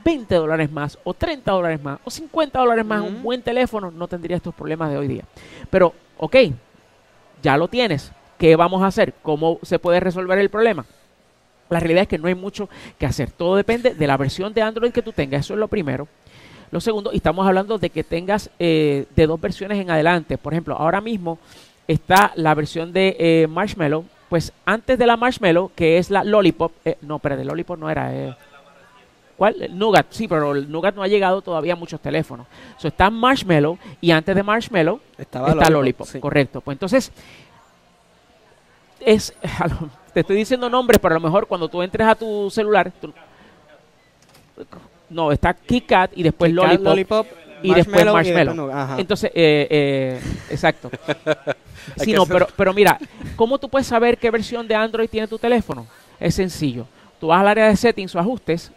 20 0.05 0.35
dólares 0.35 0.71
más, 0.71 0.99
o 1.05 1.15
30 1.15 1.51
dólares 1.51 1.83
más, 1.83 1.99
o 2.05 2.11
50 2.11 2.59
dólares 2.59 2.85
más, 2.85 3.03
un 3.03 3.23
buen 3.23 3.43
teléfono, 3.43 3.91
no 3.91 4.09
tendría 4.09 4.37
estos 4.37 4.55
problemas 4.55 4.91
de 4.91 4.99
hoy 4.99 5.09
día. 5.09 5.25
Pero, 5.71 5.95
ok, 6.19 6.37
ya 7.43 7.57
lo 7.57 7.69
tienes. 7.69 8.13
¿Qué 8.39 8.57
vamos 8.57 8.83
a 8.83 8.87
hacer? 8.87 9.15
¿Cómo 9.23 9.59
se 9.63 9.79
puede 9.79 10.01
resolver 10.01 10.39
el 10.39 10.49
problema? 10.49 10.87
La 11.69 11.79
realidad 11.79 12.03
es 12.03 12.09
que 12.09 12.19
no 12.19 12.27
hay 12.27 12.35
mucho 12.35 12.69
que 12.99 13.07
hacer. 13.07 13.31
Todo 13.31 13.57
depende 13.57 13.95
de 13.95 14.07
la 14.07 14.17
versión 14.17 14.53
de 14.53 14.63
Android 14.63 14.93
que 14.93 15.03
tú 15.03 15.13
tengas. 15.13 15.45
Eso 15.45 15.55
es 15.55 15.61
lo 15.61 15.69
primero. 15.69 16.09
Lo 16.71 16.81
segundo, 16.81 17.13
y 17.13 17.17
estamos 17.17 17.47
hablando 17.47 17.79
de 17.79 17.91
que 17.91 18.05
tengas 18.05 18.51
eh, 18.59 19.07
de 19.15 19.27
dos 19.27 19.41
versiones 19.41 19.79
en 19.79 19.91
adelante. 19.91 20.39
Por 20.39 20.53
ejemplo, 20.53 20.77
ahora 20.77 21.01
mismo 21.01 21.39
está 21.87 22.33
la 22.37 22.55
versión 22.55 22.93
de 22.93 23.17
eh, 23.19 23.47
Marshmallow, 23.49 24.05
pues 24.29 24.53
antes 24.65 24.99
de 24.99 25.07
la 25.07 25.17
Marshmallow, 25.17 25.73
que 25.75 25.99
es 25.99 26.11
la 26.11 26.23
Lollipop, 26.23 26.73
eh, 26.85 26.97
no, 27.03 27.19
pero 27.19 27.37
de 27.37 27.45
Lollipop 27.45 27.79
no 27.79 27.91
era. 27.91 28.37
¿Cuál? 29.41 29.71
Nougat, 29.71 30.09
sí, 30.11 30.29
pero 30.29 30.55
el 30.55 30.71
Nougat 30.71 30.95
no 30.95 31.03
ha 31.03 31.09
llegado 31.09 31.41
todavía 31.41 31.73
a 31.73 31.77
muchos 31.77 31.99
teléfonos. 31.99 32.47
So, 32.77 32.89
está 32.89 33.09
Marshmallow 33.09 33.79
y 33.99 34.11
antes 34.11 34.37
de 34.37 34.43
Marshmallow 34.43 35.01
está 35.17 35.71
Lollipop, 35.71 36.07
correcto. 36.21 36.61
Pues 36.61 36.75
entonces, 36.75 37.11
es, 39.01 39.33
te 40.13 40.21
estoy 40.21 40.37
diciendo 40.37 40.69
nombres, 40.69 40.99
pero 41.01 41.15
a 41.15 41.19
lo 41.19 41.25
mejor 41.25 41.47
cuando 41.47 41.71
tú 41.71 41.81
entres 41.81 42.07
a 42.07 42.15
tu 42.17 42.51
celular, 42.51 42.93
no, 45.09 45.33
está 45.33 45.55
KitKat 45.55 46.11
y 46.17 46.23
después 46.23 46.53
Lollipop, 46.53 47.27
y 47.63 47.73
después 47.73 48.05
Marshmallow. 48.05 48.99
Entonces, 48.99 49.31
eh, 49.35 49.67
eh, 49.71 50.21
exacto. 50.51 50.91
sí, 51.97 52.13
no, 52.13 52.27
pero, 52.27 52.47
pero 52.55 52.75
mira, 52.75 52.99
¿cómo 53.37 53.57
tú 53.57 53.71
puedes 53.71 53.87
saber 53.87 54.19
qué 54.19 54.31
versión 54.31 54.69
de 54.69 54.75
Android 54.75 55.09
tiene 55.09 55.27
tu 55.27 55.39
teléfono? 55.39 55.87
Es 56.19 56.35
sencillo. 56.35 56.87
Tú 57.19 57.29
vas 57.29 57.41
al 57.41 57.49
área 57.49 57.69
de 57.69 57.77
settings 57.77 58.15
o 58.15 58.19
ajustes 58.19 58.71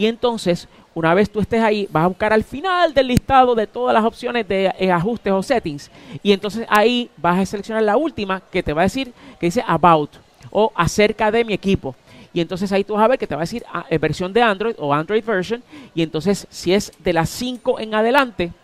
y 0.00 0.06
entonces, 0.06 0.66
una 0.94 1.12
vez 1.12 1.28
tú 1.28 1.40
estés 1.40 1.62
ahí, 1.62 1.86
vas 1.90 2.04
a 2.04 2.06
buscar 2.06 2.32
al 2.32 2.42
final 2.42 2.94
del 2.94 3.08
listado 3.08 3.54
de 3.54 3.66
todas 3.66 3.92
las 3.92 4.02
opciones 4.02 4.48
de 4.48 4.72
eh, 4.78 4.90
ajustes 4.90 5.30
o 5.30 5.42
settings. 5.42 5.90
Y 6.22 6.32
entonces 6.32 6.66
ahí 6.70 7.10
vas 7.18 7.38
a 7.38 7.44
seleccionar 7.44 7.82
la 7.82 7.98
última 7.98 8.40
que 8.40 8.62
te 8.62 8.72
va 8.72 8.80
a 8.80 8.84
decir, 8.84 9.12
que 9.38 9.48
dice 9.48 9.62
About 9.66 10.12
o 10.50 10.72
acerca 10.74 11.30
de 11.30 11.44
mi 11.44 11.52
equipo. 11.52 11.94
Y 12.32 12.40
entonces 12.40 12.72
ahí 12.72 12.82
tú 12.82 12.94
vas 12.94 13.04
a 13.04 13.08
ver 13.08 13.18
que 13.18 13.26
te 13.26 13.34
va 13.34 13.42
a 13.42 13.44
decir 13.44 13.62
ah, 13.70 13.84
eh, 13.90 13.98
versión 13.98 14.32
de 14.32 14.40
Android 14.40 14.74
o 14.78 14.94
Android 14.94 15.22
version. 15.22 15.62
Y 15.94 16.00
entonces 16.00 16.46
si 16.48 16.72
es 16.72 16.94
de 17.00 17.12
las 17.12 17.28
5 17.28 17.78
en 17.78 17.94
adelante, 17.94 18.54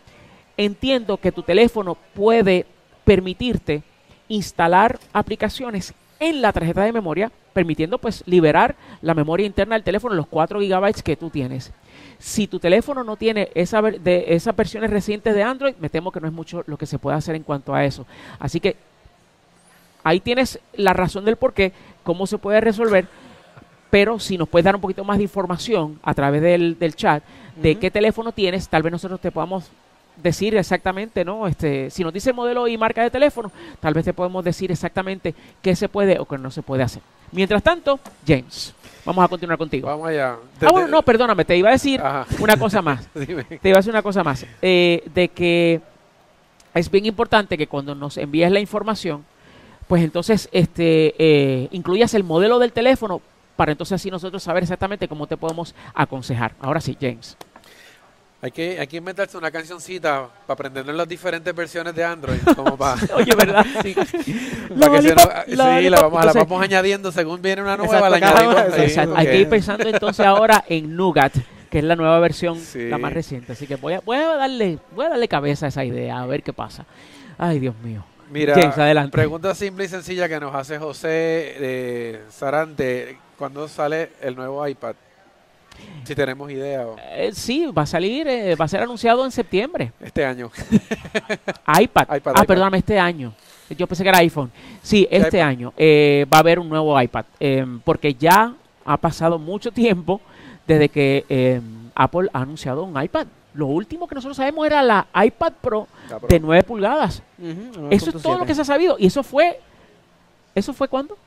entiendo 0.57 1.17
que 1.17 1.31
tu 1.31 1.43
teléfono 1.43 1.99
puede 2.15 2.65
permitirte 3.05 3.83
instalar 4.27 4.97
aplicaciones 5.13 5.93
en 6.19 6.41
la 6.41 6.51
tarjeta 6.51 6.81
de 6.81 6.93
memoria, 6.93 7.31
permitiendo 7.57 7.97
pues 7.97 8.23
liberar 8.27 8.75
la 9.01 9.15
memoria 9.15 9.47
interna 9.47 9.73
del 9.73 9.83
teléfono, 9.83 10.13
los 10.13 10.27
4 10.27 10.59
gigabytes 10.59 11.01
que 11.01 11.15
tú 11.15 11.31
tienes. 11.31 11.71
Si 12.19 12.45
tu 12.45 12.59
teléfono 12.59 13.03
no 13.03 13.15
tiene 13.15 13.49
esa 13.55 13.81
de 13.81 14.25
esas 14.27 14.55
versiones 14.55 14.91
recientes 14.91 15.33
de 15.33 15.41
Android, 15.41 15.73
me 15.79 15.89
temo 15.89 16.11
que 16.11 16.19
no 16.19 16.27
es 16.27 16.33
mucho 16.33 16.63
lo 16.67 16.77
que 16.77 16.85
se 16.85 16.99
puede 16.99 17.17
hacer 17.17 17.33
en 17.33 17.41
cuanto 17.41 17.73
a 17.73 17.83
eso. 17.83 18.05
Así 18.37 18.59
que 18.59 18.75
ahí 20.03 20.19
tienes 20.19 20.59
la 20.75 20.93
razón 20.93 21.25
del 21.25 21.35
por 21.35 21.55
qué, 21.55 21.73
cómo 22.03 22.27
se 22.27 22.37
puede 22.37 22.61
resolver 22.61 23.07
pero 23.89 24.19
si 24.19 24.37
nos 24.37 24.49
puedes 24.49 24.65
dar 24.65 24.75
un 24.75 24.81
poquito 24.81 25.03
más 25.05 25.17
de 25.17 25.23
información 25.23 25.97
a 26.03 26.13
través 26.13 26.41
del, 26.41 26.93
chat 26.93 27.23
de 27.55 27.77
qué 27.77 27.89
teléfono 27.89 28.33
tienes, 28.33 28.67
tal 28.67 28.83
vez 28.83 28.91
nosotros 28.91 29.21
te 29.21 29.31
podamos 29.31 29.71
decir 30.21 30.55
exactamente, 30.55 31.23
¿no? 31.23 31.47
Este, 31.47 31.89
si 31.89 32.03
nos 32.03 32.13
dice 32.13 32.31
el 32.31 32.35
modelo 32.35 32.67
y 32.67 32.77
marca 32.77 33.03
de 33.03 33.09
teléfono, 33.09 33.51
tal 33.79 33.93
vez 33.93 34.05
te 34.05 34.13
podemos 34.13 34.43
decir 34.43 34.71
exactamente 34.71 35.33
qué 35.61 35.75
se 35.75 35.89
puede 35.89 36.19
o 36.19 36.25
qué 36.25 36.37
no 36.37 36.51
se 36.51 36.61
puede 36.61 36.83
hacer. 36.83 37.01
Mientras 37.31 37.61
tanto, 37.61 37.99
James, 38.25 38.73
vamos 39.05 39.23
a 39.23 39.27
continuar 39.27 39.57
contigo. 39.57 39.87
Vamos 39.87 40.07
allá. 40.07 40.37
ah, 40.61 40.71
bueno, 40.71 40.87
no, 40.87 41.01
perdóname, 41.01 41.45
te 41.45 41.57
iba 41.57 41.69
a 41.69 41.73
decir 41.73 42.01
una 42.39 42.57
cosa 42.57 42.81
más. 42.81 43.07
Te 43.13 43.69
iba 43.69 43.77
a 43.77 43.79
decir 43.79 43.91
una 43.91 44.01
cosa 44.01 44.23
más. 44.23 44.45
Eh, 44.61 45.03
de 45.13 45.27
que 45.29 45.81
es 46.73 46.89
bien 46.89 47.05
importante 47.05 47.57
que 47.57 47.67
cuando 47.67 47.95
nos 47.95 48.17
envíes 48.17 48.51
la 48.51 48.59
información, 48.59 49.25
pues 49.87 50.03
entonces 50.03 50.49
este, 50.51 51.15
eh, 51.17 51.67
incluyas 51.71 52.13
el 52.13 52.23
modelo 52.23 52.59
del 52.59 52.71
teléfono 52.73 53.21
para 53.57 53.71
entonces 53.71 53.93
así 53.93 54.11
nosotros 54.11 54.43
saber 54.43 54.63
exactamente 54.63 55.07
cómo 55.07 55.27
te 55.27 55.35
podemos 55.35 55.75
aconsejar. 55.93 56.53
Ahora 56.61 56.79
sí, 56.79 56.95
James. 57.01 57.35
Hay 58.41 58.51
que, 58.51 58.79
hay 58.79 58.85
que 58.85 58.97
inventarse 58.97 59.35
una 59.35 59.49
cancioncita 59.49 60.29
para 60.45 60.53
aprendernos 60.53 60.95
las 60.95 61.07
diferentes 61.07 61.53
versiones 61.55 61.95
de 61.95 62.03
Android. 62.03 62.39
Como 62.55 62.77
para, 62.77 63.01
Oye, 63.15 63.33
¿verdad? 63.35 63.65
Sí. 63.81 63.95
la, 63.95 65.79
sí, 65.79 65.89
la 65.89 66.01
vamos, 66.01 66.25
la 66.25 66.33
vamos 66.33 66.61
añadiendo 66.61 67.11
según 67.11 67.41
viene 67.41 67.61
una 67.61 67.77
nueva. 67.77 68.09
La 68.09 68.17
añadimos, 68.17 68.55
hay 69.15 69.25
que 69.25 69.37
ir 69.39 69.49
pensando 69.49 69.89
entonces 69.89 70.25
ahora 70.25 70.63
en 70.67 70.95
Nougat, 70.95 71.33
que 71.69 71.79
es 71.79 71.83
la 71.83 71.95
nueva 71.95 72.19
versión, 72.19 72.59
la 72.75 72.97
más 72.97 73.13
reciente. 73.13 73.53
Así 73.53 73.65
que 73.65 73.75
voy 73.75 73.93
a, 73.93 74.01
voy, 74.01 74.17
a 74.17 74.35
darle, 74.35 74.77
voy 74.95 75.05
a 75.05 75.09
darle 75.09 75.27
cabeza 75.27 75.65
a 75.65 75.69
esa 75.69 75.83
idea, 75.83 76.19
a 76.19 76.25
ver 76.25 76.43
qué 76.43 76.53
pasa. 76.53 76.85
Ay, 77.37 77.59
Dios 77.59 77.75
mío. 77.83 78.03
Mira, 78.29 78.53
adelante. 78.55 79.11
pregunta 79.11 79.55
simple 79.55 79.85
y 79.85 79.87
sencilla 79.87 80.27
que 80.27 80.39
nos 80.39 80.53
hace 80.53 80.77
José 80.77 81.07
de 81.07 82.21
Sarante 82.29 83.17
¿Cuándo 83.37 83.67
sale 83.67 84.13
el 84.19 84.35
nuevo 84.35 84.67
iPad? 84.67 84.95
Si 86.07 86.15
tenemos 86.15 86.49
idea. 86.49 86.85
Eh, 87.11 87.31
sí, 87.33 87.65
va 87.77 87.81
a 87.81 87.85
salir, 87.85 88.27
eh, 88.27 88.55
va 88.55 88.63
a 88.63 88.67
ser 88.69 88.81
anunciado 88.81 89.25
en 89.25 89.31
septiembre. 89.31 89.91
Este 89.99 90.23
año. 90.23 90.49
iPad. 91.81 92.05
ah, 92.09 92.43
perdóname, 92.45 92.77
este 92.77 92.97
año. 92.97 93.33
Yo 93.69 93.85
pensé 93.87 94.03
que 94.03 94.09
era 94.09 94.19
iPhone. 94.19 94.49
Sí, 94.81 95.05
este 95.11 95.41
año 95.41 95.73
eh, 95.75 96.25
va 96.31 96.37
a 96.37 96.39
haber 96.39 96.59
un 96.59 96.69
nuevo 96.69 96.99
iPad. 97.01 97.25
Porque 97.83 98.13
ya 98.13 98.53
ha 98.85 98.97
pasado 98.97 99.37
mucho 99.37 99.71
tiempo 99.71 100.21
desde 100.65 100.87
que 100.87 101.61
Apple 101.93 102.29
ha 102.31 102.41
anunciado 102.41 102.83
un 102.83 103.01
iPad. 103.01 103.27
Lo 103.53 103.65
último 103.67 104.07
que 104.07 104.15
nosotros 104.15 104.37
sabemos 104.37 104.65
era 104.65 104.81
la 104.83 105.07
iPad 105.25 105.53
Pro, 105.59 105.87
de 106.29 106.39
9 106.39 106.63
pulgadas. 106.63 107.21
eso 107.89 108.11
es 108.11 108.23
todo 108.23 108.37
lo 108.37 108.45
que 108.45 108.55
se 108.55 108.61
ha 108.61 108.65
sabido. 108.65 108.95
Y 108.97 109.07
eso 109.07 109.23
fue. 109.23 109.59
¿Eso 110.55 110.73
fue 110.73 110.87
cuándo? 110.87 111.17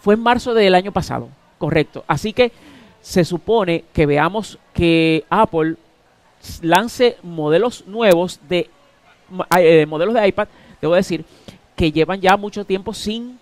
Fue 0.00 0.14
en 0.14 0.20
marzo 0.20 0.52
del 0.52 0.74
año 0.74 0.90
pasado, 0.90 1.28
correcto. 1.58 2.04
Así 2.08 2.32
que 2.32 2.50
se 3.00 3.24
supone 3.24 3.84
que 3.92 4.06
veamos 4.06 4.58
que 4.74 5.24
Apple 5.30 5.76
lance 6.62 7.16
modelos 7.22 7.86
nuevos 7.86 8.40
de 8.48 8.70
eh, 9.56 9.86
modelos 9.86 10.14
de 10.14 10.26
iPad, 10.26 10.48
debo 10.80 10.94
decir, 10.94 11.24
que 11.76 11.92
llevan 11.92 12.20
ya 12.20 12.36
mucho 12.36 12.64
tiempo 12.64 12.92
sin 12.92 13.38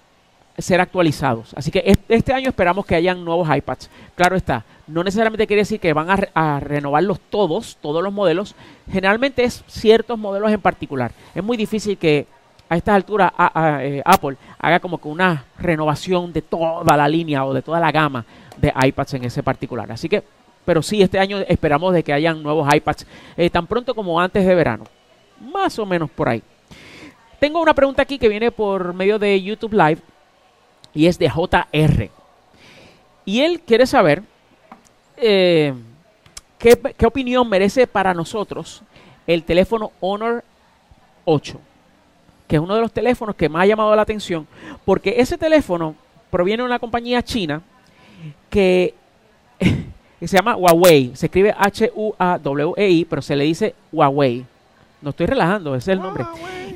ser 0.59 0.81
actualizados. 0.81 1.55
Así 1.55 1.71
que 1.71 1.97
este 2.09 2.33
año 2.33 2.49
esperamos 2.49 2.85
que 2.85 2.95
hayan 2.95 3.25
nuevos 3.25 3.49
iPads. 3.55 3.91
Claro 4.15 4.37
está, 4.37 4.65
no 4.87 5.05
necesariamente 5.05 5.47
quiere 5.47 5.63
decir 5.63 5.81
que 5.81 5.93
van 5.93 6.09
a, 6.35 6.61
renovarlos 6.61 7.21
todos, 7.31 7.79
todos 7.81 8.03
los 8.03 8.13
modelos. 8.13 8.55
Generalmente 8.91 9.45
es 9.45 9.63
ciertos 9.67 10.19
modelos 10.19 10.51
en 10.51 10.61
particular. 10.61 11.13
Es 11.35 11.43
muy 11.43 11.57
difícil 11.57 11.97
que 11.97 12.27
a 12.69 12.77
estas 12.77 12.97
alturas 12.97 13.33
eh, 13.81 14.03
Apple 14.05 14.37
haga 14.59 14.81
como 14.81 14.99
que 14.99 15.09
una 15.09 15.45
renovación 15.59 16.33
de 16.33 16.43
toda 16.43 16.97
la 16.97 17.09
línea 17.09 17.45
o 17.45 17.55
de 17.55 17.63
toda 17.63 17.81
la 17.81 17.91
gama 17.91 18.27
de 18.61 18.73
iPads 18.75 19.15
en 19.15 19.25
ese 19.25 19.43
particular. 19.43 19.91
Así 19.91 20.09
que, 20.09 20.23
pero 20.65 20.83
sí, 20.83 21.03
este 21.03 21.19
año 21.19 21.39
esperamos 21.49 21.95
de 21.95 22.03
que 22.03 22.13
hayan 22.13 22.43
nuevos 22.43 22.73
iPads 22.73 23.07
eh, 23.37 23.51
tan 23.51 23.67
pronto 23.67 23.95
como 23.95 24.21
antes 24.21 24.45
de 24.47 24.55
verano. 24.55 24.85
Más 25.41 25.79
o 25.79 25.87
menos 25.87 26.11
por 26.11 26.29
ahí. 26.29 26.43
Tengo 27.39 27.63
una 27.63 27.75
pregunta 27.75 28.03
aquí 28.03 28.19
que 28.19 28.29
viene 28.29 28.51
por 28.51 28.93
medio 28.93 29.19
de 29.19 29.41
YouTube 29.41 29.73
Live 29.73 30.01
y 30.93 31.07
es 31.07 31.19
de 31.19 31.31
JR. 31.31 32.11
Y 33.25 33.41
él 33.41 33.61
quiere 33.61 33.87
saber 33.87 34.23
eh, 35.17 35.73
qué, 36.59 36.77
qué 36.97 37.07
opinión 37.07 37.49
merece 37.49 37.87
para 37.87 38.13
nosotros 38.15 38.83
el 39.27 39.45
teléfono 39.45 39.93
Honor 40.01 40.43
8, 41.25 41.61
que 42.49 42.57
es 42.57 42.63
uno 42.63 42.75
de 42.75 42.81
los 42.81 42.93
teléfonos 42.93 43.37
que 43.37 43.49
más 43.49 43.63
ha 43.63 43.67
llamado 43.67 43.95
la 43.95 44.03
atención, 44.03 44.49
porque 44.85 45.17
ese 45.19 45.37
teléfono 45.37 45.95
proviene 46.31 46.63
de 46.63 46.67
una 46.67 46.79
compañía 46.79 47.23
china 47.23 47.63
que, 48.51 48.95
que 49.59 50.29
se 50.29 50.37
llama 50.37 50.57
Huawei, 50.57 51.13
se 51.15 51.27
escribe 51.27 51.55
H-U-A-W-E-I, 51.57 53.05
pero 53.05 53.23
se 53.23 53.37
le 53.37 53.45
dice 53.45 53.75
Huawei. 53.93 54.45
No 55.01 55.11
estoy 55.11 55.27
relajando, 55.27 55.75
ese 55.75 55.93
es 55.93 55.97
el 55.97 56.03
nombre. 56.03 56.25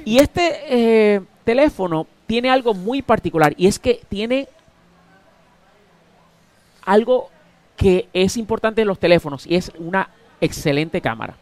Y 0.05 0.19
este 0.19 0.61
eh, 0.69 1.21
teléfono 1.45 2.07
tiene 2.27 2.51
algo 2.51 2.75
muy 2.75 3.03
particular 3.03 3.53
y 3.57 3.67
es 3.67 3.79
que 3.79 4.01
tiene 4.09 4.49
algo 6.85 7.31
que 7.77 8.09
es 8.13 8.37
importante 8.37 8.83
en 8.83 8.89
los 8.89 8.99
teléfonos 8.99 9.47
y 9.47 9.57
es 9.57 9.73
una 9.79 10.09
excelente 10.41 11.01
cámara. 11.01 11.35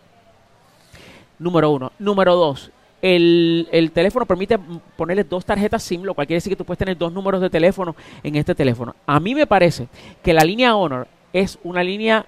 Número 1.39 1.71
uno. 1.71 1.93
Número 1.99 2.37
dos. 2.37 2.71
El, 3.03 3.69
el 3.73 3.93
teléfono 3.93 4.27
permite 4.27 4.59
ponerle 4.97 5.25
dos 5.25 5.45
tarjetas 5.45 5.83
SIM, 5.83 6.03
lo 6.03 6.15
cual 6.15 6.27
quiere 6.27 6.37
decir 6.37 6.53
que 6.53 6.57
tú 6.57 6.65
puedes 6.65 6.79
tener 6.79 6.99
dos 6.99 7.13
números 7.13 7.41
de 7.41 7.49
teléfono 7.49 7.97
en 8.23 8.37
este 8.37 8.55
teléfono. 8.55 8.95
A 9.07 9.19
mí 9.21 9.35
me 9.35 9.47
parece 9.47 9.89
que 10.23 10.35
la 10.35 10.45
línea 10.45 10.77
Honor 10.77 11.09
es 11.33 11.59
una 11.63 11.83
línea 11.83 12.27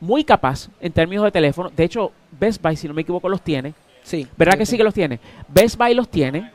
muy 0.00 0.24
capaz 0.24 0.68
en 0.80 0.92
términos 0.92 1.24
de 1.24 1.30
teléfono. 1.30 1.70
De 1.74 1.84
hecho, 1.84 2.12
Best 2.38 2.62
Buy, 2.62 2.76
si 2.76 2.86
no 2.86 2.94
me 2.94 3.02
equivoco, 3.02 3.28
los 3.28 3.42
tiene. 3.42 3.74
Sí. 4.02 4.26
¿Verdad 4.36 4.58
que 4.58 4.66
sí 4.66 4.76
que 4.76 4.84
los 4.84 4.94
tiene? 4.94 5.18
Best 5.48 5.76
Buy 5.76 5.94
los 5.94 6.08
tiene. 6.08 6.52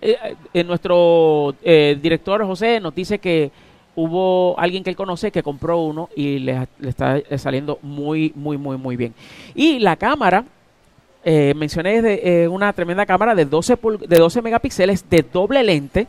Eh, 0.00 0.16
eh, 0.54 0.64
nuestro 0.64 1.54
eh, 1.62 1.98
director 2.00 2.44
José 2.44 2.80
nos 2.80 2.94
dice 2.94 3.18
que 3.18 3.50
hubo 3.96 4.58
alguien 4.58 4.84
que 4.84 4.90
él 4.90 4.96
conoce 4.96 5.32
que 5.32 5.42
compró 5.42 5.80
uno 5.80 6.08
y 6.14 6.38
le, 6.38 6.68
le 6.78 6.88
está 6.88 7.20
saliendo 7.36 7.78
muy, 7.82 8.32
muy, 8.34 8.56
muy, 8.56 8.76
muy 8.76 8.96
bien. 8.96 9.12
Y 9.54 9.80
la 9.80 9.96
cámara, 9.96 10.44
eh, 11.24 11.52
mencioné 11.56 12.00
de, 12.02 12.42
eh, 12.44 12.48
una 12.48 12.72
tremenda 12.72 13.04
cámara 13.06 13.34
de 13.34 13.44
12, 13.44 13.76
pul- 13.78 13.98
de 13.98 14.18
12 14.18 14.40
megapíxeles 14.42 15.08
de 15.10 15.22
doble 15.32 15.62
lente 15.62 16.06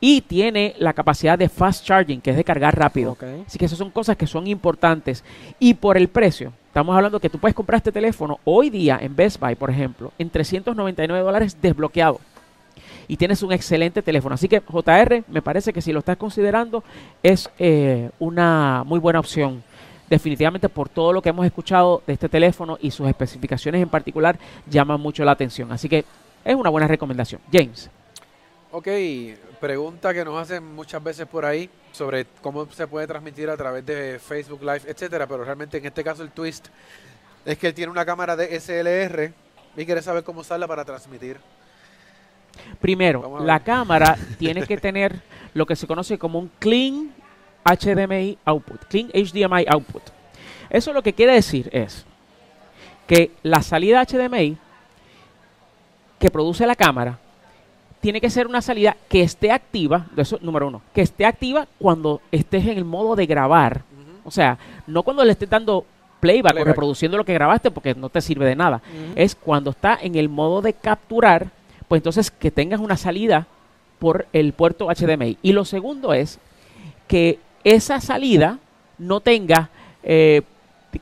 y 0.00 0.20
tiene 0.20 0.74
la 0.78 0.92
capacidad 0.92 1.38
de 1.38 1.48
fast 1.48 1.84
charging, 1.84 2.20
que 2.20 2.30
es 2.30 2.36
de 2.36 2.44
cargar 2.44 2.78
rápido. 2.78 3.16
Así 3.46 3.58
que 3.58 3.64
esas 3.64 3.78
son 3.78 3.90
cosas 3.90 4.16
que 4.16 4.26
son 4.26 4.46
importantes. 4.46 5.24
Y 5.58 5.74
por 5.74 5.96
el 5.96 6.08
precio, 6.08 6.52
estamos 6.68 6.94
hablando 6.94 7.18
que 7.18 7.30
tú 7.30 7.38
puedes 7.38 7.54
comprar 7.54 7.78
este 7.78 7.92
teléfono 7.92 8.38
hoy 8.44 8.68
día 8.70 8.98
en 9.00 9.16
Best 9.16 9.40
Buy, 9.40 9.54
por 9.54 9.70
ejemplo, 9.70 10.12
en 10.18 10.28
399 10.30 11.22
dólares 11.24 11.56
desbloqueado. 11.60 12.20
Y 13.08 13.16
tienes 13.16 13.42
un 13.42 13.52
excelente 13.52 14.02
teléfono. 14.02 14.34
Así 14.34 14.48
que 14.48 14.60
JR, 14.60 15.22
me 15.28 15.40
parece 15.40 15.72
que 15.72 15.80
si 15.80 15.92
lo 15.92 16.00
estás 16.00 16.16
considerando, 16.16 16.82
es 17.22 17.48
eh, 17.58 18.10
una 18.18 18.82
muy 18.84 18.98
buena 18.98 19.20
opción. 19.20 19.62
Definitivamente 20.08 20.68
por 20.68 20.88
todo 20.88 21.12
lo 21.12 21.20
que 21.20 21.30
hemos 21.30 21.44
escuchado 21.46 22.02
de 22.06 22.12
este 22.12 22.28
teléfono 22.28 22.78
y 22.80 22.90
sus 22.90 23.08
especificaciones 23.08 23.82
en 23.82 23.88
particular 23.88 24.38
llaman 24.68 25.00
mucho 25.00 25.24
la 25.24 25.32
atención. 25.32 25.72
Así 25.72 25.88
que 25.88 26.04
es 26.44 26.54
una 26.54 26.70
buena 26.70 26.86
recomendación. 26.86 27.40
James. 27.52 27.90
Ok, 28.70 28.88
pregunta 29.60 30.12
que 30.12 30.24
nos 30.24 30.40
hacen 30.40 30.74
muchas 30.74 31.02
veces 31.02 31.26
por 31.26 31.44
ahí 31.44 31.70
sobre 31.92 32.26
cómo 32.42 32.70
se 32.70 32.86
puede 32.86 33.06
transmitir 33.06 33.48
a 33.48 33.56
través 33.56 33.84
de 33.86 34.18
Facebook 34.18 34.60
Live, 34.60 34.82
etcétera, 34.86 35.26
pero 35.26 35.44
realmente 35.44 35.78
en 35.78 35.86
este 35.86 36.04
caso 36.04 36.22
el 36.22 36.30
twist 36.30 36.68
es 37.44 37.56
que 37.58 37.68
él 37.68 37.74
tiene 37.74 37.90
una 37.90 38.04
cámara 38.04 38.36
de 38.36 38.60
SLR 38.60 39.32
y 39.76 39.86
quiere 39.86 40.02
saber 40.02 40.24
cómo 40.24 40.40
usarla 40.40 40.68
para 40.68 40.84
transmitir. 40.84 41.38
Primero, 42.80 43.40
la 43.40 43.60
cámara 43.60 44.16
tiene 44.38 44.66
que 44.66 44.76
tener 44.76 45.22
lo 45.54 45.66
que 45.66 45.76
se 45.76 45.86
conoce 45.86 46.18
como 46.18 46.38
un 46.38 46.50
Clean 46.58 47.14
HDMI 47.66 48.38
output, 48.44 48.84
Clean 48.88 49.08
HDMI 49.08 49.66
output. 49.68 50.02
Eso 50.70 50.92
lo 50.92 51.02
que 51.02 51.12
quiere 51.12 51.32
decir 51.32 51.68
es 51.72 52.04
que 53.06 53.32
la 53.42 53.62
salida 53.62 54.04
HDMI 54.04 54.56
que 56.18 56.30
produce 56.30 56.66
la 56.66 56.74
cámara 56.74 57.18
tiene 58.00 58.20
que 58.20 58.30
ser 58.30 58.46
una 58.46 58.62
salida 58.62 58.96
que 59.08 59.22
esté 59.22 59.50
activa, 59.50 60.06
eso 60.16 60.38
número 60.40 60.68
uno, 60.68 60.82
que 60.94 61.02
esté 61.02 61.26
activa 61.26 61.66
cuando 61.78 62.20
estés 62.30 62.64
en 62.66 62.78
el 62.78 62.84
modo 62.84 63.16
de 63.16 63.26
grabar. 63.26 63.82
O 64.24 64.30
sea, 64.30 64.58
no 64.86 65.02
cuando 65.02 65.24
le 65.24 65.32
estés 65.32 65.50
dando 65.50 65.84
playback, 66.20 66.56
o 66.60 66.64
reproduciendo 66.64 67.16
lo 67.16 67.24
que 67.24 67.34
grabaste 67.34 67.70
porque 67.70 67.94
no 67.94 68.08
te 68.08 68.20
sirve 68.20 68.46
de 68.46 68.56
nada. 68.56 68.82
Es 69.14 69.34
cuando 69.34 69.70
está 69.70 69.98
en 70.00 70.16
el 70.16 70.28
modo 70.28 70.62
de 70.62 70.72
capturar, 70.72 71.50
pues 71.88 72.00
entonces 72.00 72.30
que 72.30 72.50
tengas 72.50 72.80
una 72.80 72.96
salida 72.96 73.46
por 73.98 74.26
el 74.32 74.52
puerto 74.52 74.88
HDMI. 74.88 75.38
Y 75.42 75.52
lo 75.52 75.64
segundo 75.64 76.12
es 76.12 76.38
que 77.08 77.38
esa 77.74 78.00
salida 78.00 78.58
no 78.98 79.20
tenga 79.20 79.70
eh, 80.04 80.42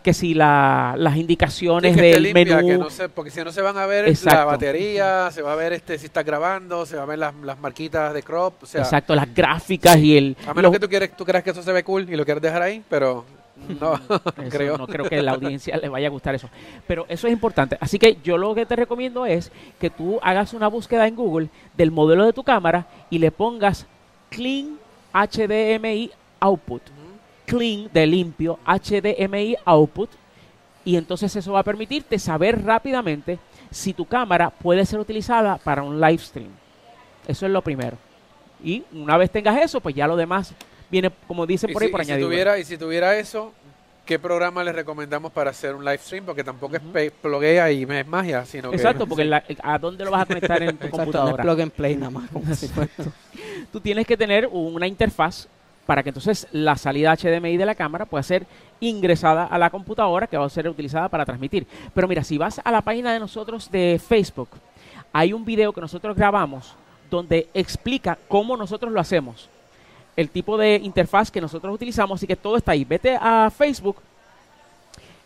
que 0.02 0.14
si 0.14 0.32
la- 0.34 0.94
las 0.96 1.12
Sí, 1.14 1.20
indicaciones 1.20 1.90
esté 1.94 2.02
del 2.14 2.22
limpia, 2.24 2.56
menú 2.56 2.66
que 2.68 2.78
no 2.78 2.90
se- 2.90 3.08
porque 3.10 3.30
si 3.30 3.44
no 3.44 3.52
se 3.52 3.60
van 3.60 3.76
a 3.76 3.84
ver 3.86 4.12
la 4.24 4.44
batería, 4.46 5.30
se 5.30 5.42
va 5.42 5.52
a 5.52 5.56
ver 5.56 5.72
este 5.74 5.98
si 5.98 6.06
está 6.06 6.22
grabando, 6.22 6.84
se 6.86 6.96
va 6.96 7.02
a 7.02 7.06
ver 7.06 7.18
las, 7.18 7.34
las 7.44 7.58
marquitas 7.60 8.12
de 8.14 8.22
crop, 8.22 8.62
o 8.62 8.66
sea, 8.66 8.80
exacto 8.80 9.14
las 9.14 9.32
gráficas 9.32 9.98
y 9.98 10.16
el 10.16 10.36
a 10.46 10.54
menos 10.54 10.62
los- 10.64 10.72
que 10.72 10.78
tú 10.80 10.88
quieres, 10.88 11.14
tú 11.16 11.24
creas 11.24 11.44
que 11.44 11.50
eso 11.50 11.62
se 11.62 11.70
ve 11.72 11.84
cool 11.84 12.08
y 12.10 12.16
lo 12.16 12.24
quieres 12.24 12.42
dejar 12.42 12.62
ahí, 12.62 12.82
pero 12.88 13.24
no, 13.78 13.94
Eso 14.08 14.22
creo. 14.50 14.78
No 14.78 14.86
creo 14.88 15.08
que 15.08 15.22
la 15.22 15.32
audiencia 15.32 15.76
le 15.76 15.88
vaya 15.90 16.08
a 16.08 16.10
gustar 16.10 16.34
eso. 16.34 16.48
Pero 16.88 17.04
eso 17.08 17.26
es 17.28 17.32
importante. 17.32 17.76
Así 17.80 17.98
que 18.00 18.16
yo 18.24 18.36
lo 18.38 18.52
que 18.54 18.66
te 18.66 18.74
recomiendo 18.74 19.26
es 19.26 19.52
que 19.78 19.90
tú 19.90 20.18
hagas 20.22 20.54
una 20.54 20.66
búsqueda 20.68 21.06
en 21.06 21.14
Google 21.14 21.48
del 21.76 21.92
modelo 21.92 22.24
de 22.26 22.32
tu 22.32 22.42
cámara 22.42 22.86
y 23.10 23.18
le 23.18 23.30
pongas 23.30 23.86
Clean 24.30 24.76
HDMI 25.12 26.10
Output. 26.44 26.82
Clean 27.46 27.88
de 27.92 28.06
limpio 28.06 28.58
HDMI 28.66 29.56
Output. 29.64 30.10
Y 30.84 30.96
entonces 30.96 31.34
eso 31.34 31.52
va 31.52 31.60
a 31.60 31.64
permitirte 31.64 32.18
saber 32.18 32.62
rápidamente 32.64 33.38
si 33.70 33.92
tu 33.94 34.04
cámara 34.04 34.50
puede 34.50 34.84
ser 34.84 35.00
utilizada 35.00 35.56
para 35.58 35.82
un 35.82 35.98
live 36.00 36.18
stream. 36.18 36.50
Eso 37.26 37.46
es 37.46 37.52
lo 37.52 37.62
primero. 37.62 37.96
Y 38.62 38.84
una 38.92 39.16
vez 39.16 39.30
tengas 39.30 39.60
eso, 39.62 39.80
pues 39.80 39.94
ya 39.94 40.06
lo 40.06 40.16
demás 40.16 40.52
viene, 40.90 41.10
como 41.26 41.46
dicen 41.46 41.70
Y 41.70 41.72
por 41.72 41.80
si, 41.82 41.86
ahí, 41.86 41.92
por 41.92 42.00
y 42.02 42.04
si 42.04 42.10
añadir. 42.12 42.26
tuviera, 42.26 42.58
y 42.58 42.64
si 42.64 42.76
tuviera 42.78 43.16
eso, 43.18 43.52
¿qué 44.04 44.18
programa 44.18 44.62
le 44.62 44.72
recomendamos 44.72 45.32
para 45.32 45.50
hacer 45.50 45.74
un 45.74 45.84
live 45.84 45.98
stream? 45.98 46.24
Porque 46.24 46.44
tampoco 46.44 46.76
es 46.76 47.10
pluguea 47.12 47.72
y 47.72 47.84
me 47.86 48.00
es 48.00 48.06
magia, 48.06 48.44
sino 48.44 48.70
que... 48.70 48.76
Exacto, 48.76 49.06
porque 49.06 49.24
la- 49.24 49.42
¿a 49.62 49.78
dónde 49.78 50.04
lo 50.04 50.10
vas 50.10 50.22
a 50.22 50.26
conectar 50.26 50.62
en 50.62 50.76
tu 50.76 50.86
Exacto, 50.86 50.96
no 50.96 51.02
es 51.02 51.06
computadora? 51.14 51.42
plug 51.42 51.60
and 51.62 51.72
play 51.72 51.96
nada 51.96 52.10
más. 52.10 52.30
como 52.30 52.54
si. 52.54 52.68
Tú 53.72 53.80
tienes 53.80 54.06
que 54.06 54.16
tener 54.18 54.46
una 54.52 54.86
interfaz 54.86 55.48
para 55.86 56.02
que 56.02 56.10
entonces 56.10 56.46
la 56.52 56.76
salida 56.76 57.14
HDMI 57.16 57.56
de 57.56 57.66
la 57.66 57.74
cámara 57.74 58.06
pueda 58.06 58.22
ser 58.22 58.46
ingresada 58.80 59.44
a 59.44 59.58
la 59.58 59.70
computadora 59.70 60.26
que 60.26 60.36
va 60.36 60.46
a 60.46 60.50
ser 60.50 60.68
utilizada 60.68 61.08
para 61.08 61.24
transmitir. 61.24 61.66
Pero 61.94 62.08
mira, 62.08 62.24
si 62.24 62.38
vas 62.38 62.60
a 62.62 62.70
la 62.70 62.82
página 62.82 63.12
de 63.12 63.20
nosotros 63.20 63.70
de 63.70 64.00
Facebook, 64.04 64.48
hay 65.12 65.32
un 65.32 65.44
video 65.44 65.72
que 65.72 65.80
nosotros 65.80 66.16
grabamos 66.16 66.74
donde 67.10 67.48
explica 67.54 68.18
cómo 68.28 68.56
nosotros 68.56 68.92
lo 68.92 69.00
hacemos. 69.00 69.48
El 70.16 70.30
tipo 70.30 70.56
de 70.56 70.76
interfaz 70.76 71.30
que 71.30 71.40
nosotros 71.40 71.74
utilizamos, 71.74 72.18
así 72.18 72.26
que 72.26 72.36
todo 72.36 72.56
está 72.56 72.72
ahí. 72.72 72.84
Vete 72.84 73.16
a 73.20 73.50
Facebook 73.50 73.96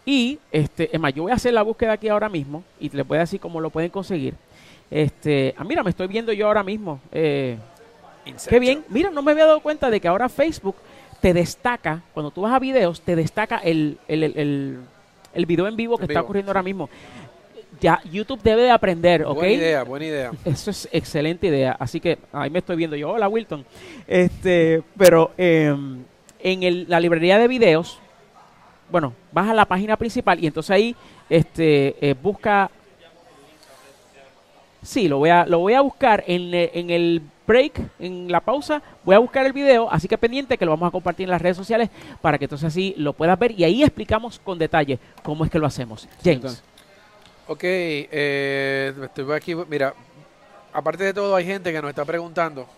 y, 0.05 0.39
este, 0.51 0.89
es 0.91 0.99
más, 0.99 1.13
yo 1.13 1.25
voy 1.25 1.33
a 1.33 1.35
hacer 1.35 1.53
la 1.53 1.61
búsqueda 1.61 1.93
aquí 1.93 2.09
ahora 2.09 2.31
mismo 2.31 2.65
y 2.81 2.89
les 2.89 3.07
voy 3.07 3.19
a 3.19 3.21
decir 3.21 3.39
cómo 3.39 3.61
lo 3.61 3.69
pueden 3.69 3.91
conseguir. 3.91 4.35
Este, 4.91 5.55
ah, 5.59 5.65
mira, 5.65 5.83
me 5.83 5.91
estoy 5.91 6.07
viendo 6.07 6.33
yo 6.33 6.47
ahora 6.47 6.63
mismo. 6.63 6.99
Eh, 7.13 7.59
Qué 8.49 8.59
bien. 8.59 8.85
Mira, 8.89 9.11
no 9.11 9.23
me 9.23 9.33
había 9.33 9.47
dado 9.47 9.61
cuenta 9.61 9.91
de 9.91 10.01
que 10.01 10.09
ahora 10.09 10.29
Facebook 10.29 10.77
te 11.21 11.33
destaca, 11.35 12.03
cuando 12.15 12.31
tú 12.31 12.43
vas 12.43 12.53
a 12.53 12.59
videos, 12.59 13.01
te 13.01 13.17
destaca 13.17 13.59
el, 13.59 13.99
el, 14.07 14.79
el, 15.35 15.47
video 15.47 15.67
en 15.67 15.77
vivo 15.77 15.97
que 15.97 16.05
En 16.05 16.11
está 16.11 16.21
vivo, 16.21 16.25
ocurriendo 16.27 16.51
ahora 16.51 16.63
mismo. 16.63 16.89
Ya, 17.81 18.01
YouTube 18.11 18.41
debe 18.43 18.63
de 18.63 18.71
aprender, 18.71 19.25
¿ok? 19.25 19.35
Buena 19.35 19.53
idea, 19.53 19.83
buena 19.83 20.07
idea. 20.07 20.31
Eso 20.45 20.71
es 20.71 20.89
excelente 20.93 21.47
idea. 21.49 21.77
Así 21.79 22.01
que 22.01 22.19
ahí 22.33 22.51
me 22.51 22.61
estoy 22.61 22.77
viendo 22.77 22.97
yo. 22.97 23.11
Hola, 23.11 23.29
Wilton. 23.29 23.65
Este, 24.07 24.83
pero 24.97 25.33
eh, 25.37 25.75
en 26.41 26.63
el- 26.63 26.87
la 26.89 26.99
librería 27.01 27.39
de 27.39 27.47
videos, 27.49 27.99
bueno, 28.91 29.13
vas 29.33 29.49
a 29.49 29.55
la 29.55 29.65
página 29.65 29.97
principal 29.97 30.43
y 30.43 30.47
entonces 30.47 30.71
ahí 30.71 30.97
este, 31.29 31.97
eh, 32.01 32.15
busca. 32.21 32.71
Sí, 34.83 35.09
lo 35.09 35.19
voy 35.19 35.31
a, 35.31 35.45
lo 35.45 35.59
voy 35.59 35.75
a 35.75 35.81
buscar 35.81 36.25
en, 36.27 36.55
en 36.55 36.91
el 36.91 37.23
break, 37.49 37.81
en 37.99 38.31
la 38.31 38.41
pausa, 38.41 38.83
voy 39.05 39.17
a 39.17 39.19
buscar 39.19 39.45
el 39.47 39.55
video, 39.55 39.91
así 39.91 40.07
que 40.07 40.19
pendiente 40.19 40.59
que 40.59 40.65
lo 40.67 40.73
vamos 40.73 40.89
a 40.89 40.91
compartir 40.93 41.25
en 41.25 41.31
las 41.31 41.41
redes 41.43 41.57
sociales 41.57 41.89
para 42.21 42.39
que 42.39 42.45
entonces 42.45 42.69
así 42.69 42.95
lo 42.99 43.15
puedas 43.15 43.39
ver 43.39 43.53
y 43.59 43.65
ahí 43.65 43.83
explicamos 43.83 44.39
con 44.39 44.59
detalle 44.59 44.99
cómo 45.23 45.45
es 45.45 45.51
que 45.51 45.59
lo 45.59 45.67
hacemos. 45.67 46.07
James. 46.23 46.63
Ok, 47.47 47.61
eh, 47.63 48.93
estoy 49.03 49.33
aquí, 49.35 49.55
mira, 49.55 49.95
aparte 50.73 51.03
de 51.05 51.15
todo 51.15 51.35
hay 51.35 51.47
gente 51.47 51.73
que 51.73 51.81
nos 51.81 51.89
está 51.89 52.05
preguntando, 52.05 52.69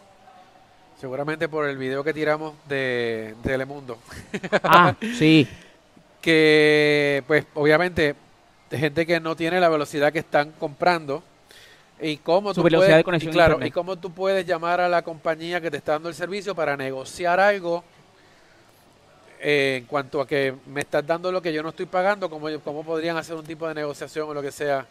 seguramente 1.00 1.48
por 1.48 1.68
el 1.68 1.76
video 1.76 2.04
que 2.04 2.14
tiramos 2.14 2.54
de, 2.68 3.34
de 3.42 3.50
Telemundo, 3.50 3.98
Ah, 4.62 4.94
sí. 5.18 5.48
que 6.20 7.24
pues 7.26 7.44
obviamente 7.54 8.14
de 8.70 8.78
gente 8.78 9.04
que 9.04 9.18
no 9.18 9.34
tiene 9.34 9.58
la 9.58 9.68
velocidad 9.68 10.12
que 10.12 10.20
están 10.20 10.52
comprando 10.52 11.24
y 12.02 12.16
cómo 12.18 12.50
Su 12.54 12.60
tú 12.60 12.64
velocidad 12.64 12.86
de 12.88 12.92
puedes- 12.94 13.04
conexión 13.04 13.32
y 13.32 13.34
claro, 13.34 13.52
internet. 13.54 13.68
y 13.68 13.72
cómo 13.72 13.96
tú 13.96 14.10
puedes 14.12 14.46
llamar 14.46 14.80
a 14.80 14.88
la 14.88 15.02
compañía 15.02 15.60
que 15.60 15.70
te 15.70 15.76
está 15.76 15.92
dando 15.92 16.08
el 16.08 16.14
servicio 16.14 16.54
para 16.54 16.76
negociar 16.76 17.38
algo 17.40 17.84
eh, 19.42 19.78
en 19.80 19.86
cuanto 19.86 20.20
a 20.20 20.26
que 20.26 20.54
me 20.66 20.80
estás 20.80 21.06
dando 21.06 21.32
lo 21.32 21.40
que 21.40 21.52
yo 21.52 21.62
no 21.62 21.70
estoy 21.70 21.86
pagando, 21.86 22.28
¿cómo, 22.28 22.48
cómo 22.62 22.84
podrían 22.84 23.16
hacer 23.16 23.36
un 23.36 23.44
tipo 23.44 23.66
de 23.66 23.74
negociación 23.74 24.28
o 24.28 24.34
lo 24.34 24.42
que 24.42 24.52
sea? 24.52 24.86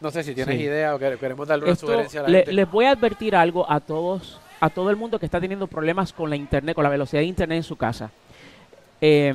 No 0.00 0.10
sé 0.10 0.22
si 0.22 0.34
tienes 0.34 0.56
Sí. 0.56 0.62
idea 0.64 0.94
o 0.94 0.98
que- 0.98 1.16
queremos 1.18 1.48
darle 1.48 1.64
una 1.64 1.72
Esto, 1.74 1.86
sugerencia 1.86 2.20
a 2.20 2.22
la 2.24 2.28
le- 2.28 2.38
gente. 2.38 2.52
les 2.52 2.70
voy 2.70 2.84
a 2.84 2.90
advertir 2.92 3.34
algo 3.34 3.68
a 3.70 3.80
todos, 3.80 4.38
a 4.60 4.70
todo 4.70 4.90
el 4.90 4.96
mundo 4.96 5.18
que 5.18 5.26
está 5.26 5.40
teniendo 5.40 5.66
problemas 5.66 6.12
con 6.12 6.30
la 6.30 6.36
internet, 6.36 6.74
con 6.74 6.84
la 6.84 6.90
velocidad 6.90 7.20
de 7.22 7.26
internet 7.26 7.56
en 7.56 7.62
su 7.64 7.76
casa. 7.76 8.10
Eh, 9.00 9.34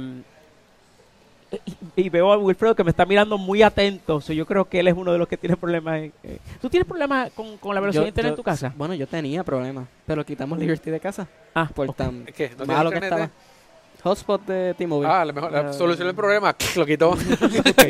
y, 1.96 2.04
y 2.04 2.10
veo 2.10 2.32
a 2.32 2.38
Wilfredo 2.38 2.76
que 2.76 2.84
me 2.84 2.92
está 2.92 3.06
mirando 3.06 3.38
muy 3.38 3.62
atento. 3.64 4.22
so 4.22 4.34
yo 4.34 4.46
creo 4.46 4.66
que 4.66 4.80
él 4.80 4.88
es 4.88 4.94
uno 4.96 5.12
de 5.12 5.18
los 5.18 5.28
que 5.28 5.38
tiene 5.38 5.56
problemas. 5.58 6.00
en- 6.00 6.14
eh. 6.24 6.40
¿Tú 6.62 6.70
tienes 6.70 6.88
problemas 6.88 7.32
con, 7.32 7.58
con 7.58 7.74
la 7.76 7.82
velocidad 7.82 8.02
Yo- 8.02 8.06
de 8.06 8.10
internet 8.10 8.30
yo- 8.32 8.34
en 8.34 8.38
tu 8.38 8.44
casa? 8.44 8.74
Bueno, 8.78 8.94
yo 8.94 9.08
tenía 9.08 9.44
problemas, 9.44 9.88
pero 10.06 10.26
quitamos 10.26 10.60
Liberty 10.60 10.92
de 10.92 11.00
casa 11.00 11.28
Ah, 11.56 11.70
por 11.74 11.90
ok. 11.90 11.96
tan 11.98 12.26
¿Qué? 12.26 12.52
¿No 12.58 12.66
malo 12.66 12.92
que 12.92 12.98
estaba. 12.98 13.30
Hotspot 14.02 14.46
de 14.46 14.74
T-Mobile. 14.76 15.10
Ah, 15.12 15.22
a 15.22 15.26
lo 15.26 15.34
mejor 15.34 15.52
la 15.52 15.60
Ah, 15.60 15.74
solucionó 15.74 16.10
el 16.10 16.16
problema, 16.16 16.56
lo 16.78 16.86
quitó. 16.86 17.10
ok, 17.12 17.20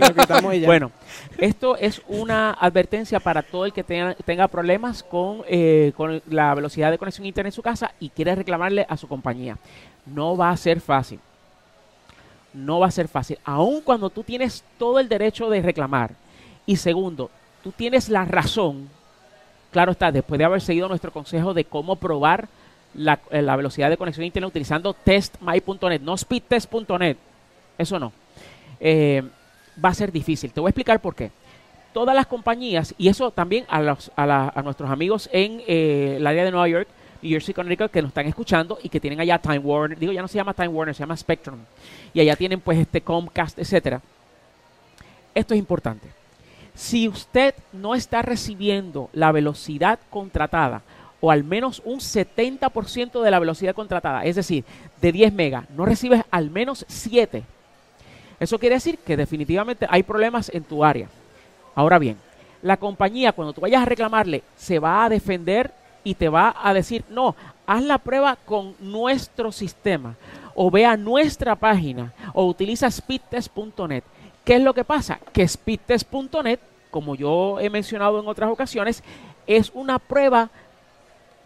lo 0.07 0.15
quitamos 0.15 0.53
y 0.55 0.61
ya. 0.61 0.65
Bueno, 0.65 0.91
esto 1.37 1.75
es 1.77 2.01
una 2.07 2.53
advertencia 2.53 3.19
para 3.19 3.43
todo 3.43 3.65
el 3.65 3.73
que 3.73 3.83
tenga, 3.83 4.15
tenga 4.15 4.47
problemas 4.47 5.03
con, 5.03 5.41
eh, 5.47 5.93
con 5.95 6.19
la 6.27 6.55
velocidad 6.55 6.89
de 6.89 6.97
conexión 6.97 7.25
a 7.25 7.27
internet 7.27 7.51
en 7.53 7.55
su 7.55 7.61
casa 7.61 7.91
y 7.99 8.09
quiere 8.09 8.33
reclamarle 8.33 8.87
a 8.89 8.97
su 8.97 9.07
compañía. 9.07 9.57
No 10.07 10.35
va 10.35 10.49
a 10.49 10.57
ser 10.57 10.81
fácil. 10.81 11.19
No 12.53 12.79
va 12.79 12.87
a 12.87 12.91
ser 12.91 13.07
fácil. 13.07 13.37
Aun 13.43 13.81
cuando 13.81 14.09
tú 14.09 14.23
tienes 14.23 14.63
todo 14.77 14.99
el 14.99 15.07
derecho 15.09 15.49
de 15.49 15.61
reclamar. 15.61 16.11
Y 16.65 16.75
segundo, 16.77 17.29
tú 17.63 17.71
tienes 17.71 18.09
la 18.09 18.25
razón. 18.25 18.89
Claro 19.71 19.91
está, 19.91 20.11
después 20.11 20.37
de 20.39 20.45
haber 20.45 20.61
seguido 20.61 20.87
nuestro 20.87 21.11
consejo 21.11 21.53
de 21.53 21.65
cómo 21.65 21.95
probar 21.95 22.47
la, 22.95 23.19
eh, 23.29 23.41
velocidad 23.41 23.89
de 23.89 23.97
conexión 23.97 24.23
a 24.23 24.27
internet 24.27 24.49
utilizando 24.49 24.93
testmy.net, 24.93 26.01
no 26.01 26.17
speedtest.net. 26.17 27.17
Eso 27.77 27.99
no. 27.99 28.11
Eh, 28.79 29.21
va 29.83 29.89
a 29.89 29.93
ser 29.93 30.11
difícil. 30.11 30.51
Te 30.51 30.59
voy 30.59 30.69
a 30.69 30.71
explicar 30.71 30.99
por 30.99 31.15
qué. 31.15 31.31
Todas 31.93 32.15
las 32.15 32.25
compañías, 32.27 32.93
y 32.97 33.09
eso 33.09 33.31
también 33.31 33.65
a, 33.67 33.81
los- 33.81 34.11
a, 34.15 34.25
la- 34.25 34.51
a 34.55 34.61
nuestros 34.63 34.89
amigos 34.89 35.29
en 35.31 35.61
eh, 35.67 36.15
el 36.17 36.25
área 36.27 36.43
de 36.45 36.51
Nueva 36.51 36.67
York, 36.67 36.87
New 37.21 37.31
Jersey, 37.31 37.53
Connecticut, 37.53 37.91
que 37.91 38.01
nos 38.01 38.09
están 38.09 38.27
escuchando 38.27 38.79
y 38.81 38.89
que 38.89 38.99
tienen 38.99 39.19
allá 39.19 39.39
Time 39.39 39.59
Warner, 39.59 39.97
digo, 39.97 40.11
ya 40.11 40.21
no 40.21 40.27
se 40.27 40.37
llama 40.37 40.53
Time 40.53 40.69
Warner, 40.69 40.95
se 40.95 41.01
llama 41.01 41.17
Spectrum, 41.17 41.59
y 42.13 42.21
allá 42.21 42.35
tienen 42.35 42.59
pues 42.61 42.77
este 42.77 43.01
Comcast, 43.01 43.59
etcétera. 43.59 44.01
Esto 45.35 45.53
es 45.53 45.59
importante. 45.59 46.07
Si 46.73 47.07
usted 47.07 47.53
no 47.73 47.93
está 47.93 48.21
recibiendo 48.21 49.09
la 49.13 49.31
velocidad 49.31 49.99
contratada, 50.09 50.81
o 51.21 51.31
al 51.31 51.43
menos 51.43 51.81
un 51.83 51.99
70% 51.99 53.21
de 53.21 53.31
la 53.31 53.39
velocidad 53.39 53.75
contratada, 53.75 54.23
es 54.23 54.37
decir, 54.37 54.63
de 55.01 55.11
10 55.11 55.33
megas, 55.33 55.69
no 55.71 55.85
recibes 55.85 56.23
al 56.31 56.49
menos 56.49 56.85
7, 56.87 57.43
eso 58.39 58.57
quiere 58.57 58.75
decir 58.75 58.97
que 58.99 59.17
definitivamente 59.17 59.85
hay 59.89 60.03
problemas 60.03 60.49
en 60.53 60.63
tu 60.63 60.85
área. 60.85 61.09
Ahora 61.75 61.99
bien, 61.99 62.17
la 62.61 62.77
compañía 62.77 63.33
cuando 63.33 63.53
tú 63.53 63.61
vayas 63.61 63.81
a 63.81 63.85
reclamarle 63.85 64.43
se 64.55 64.79
va 64.79 65.03
a 65.03 65.09
defender 65.09 65.73
y 66.03 66.15
te 66.15 66.29
va 66.29 66.55
a 66.61 66.73
decir, 66.73 67.03
no, 67.09 67.35
haz 67.65 67.83
la 67.83 67.97
prueba 67.97 68.35
con 68.35 68.75
nuestro 68.79 69.51
sistema 69.51 70.15
o 70.55 70.71
ve 70.71 70.85
a 70.85 70.97
nuestra 70.97 71.55
página 71.55 72.13
o 72.33 72.45
utiliza 72.45 72.89
speedtest.net. 72.89 74.03
¿Qué 74.43 74.55
es 74.55 74.61
lo 74.61 74.73
que 74.73 74.83
pasa? 74.83 75.19
Que 75.33 75.47
speedtest.net, 75.47 76.59
como 76.91 77.15
yo 77.15 77.59
he 77.59 77.69
mencionado 77.69 78.19
en 78.19 78.27
otras 78.27 78.49
ocasiones, 78.49 79.03
es 79.45 79.71
una 79.73 79.99
prueba 79.99 80.49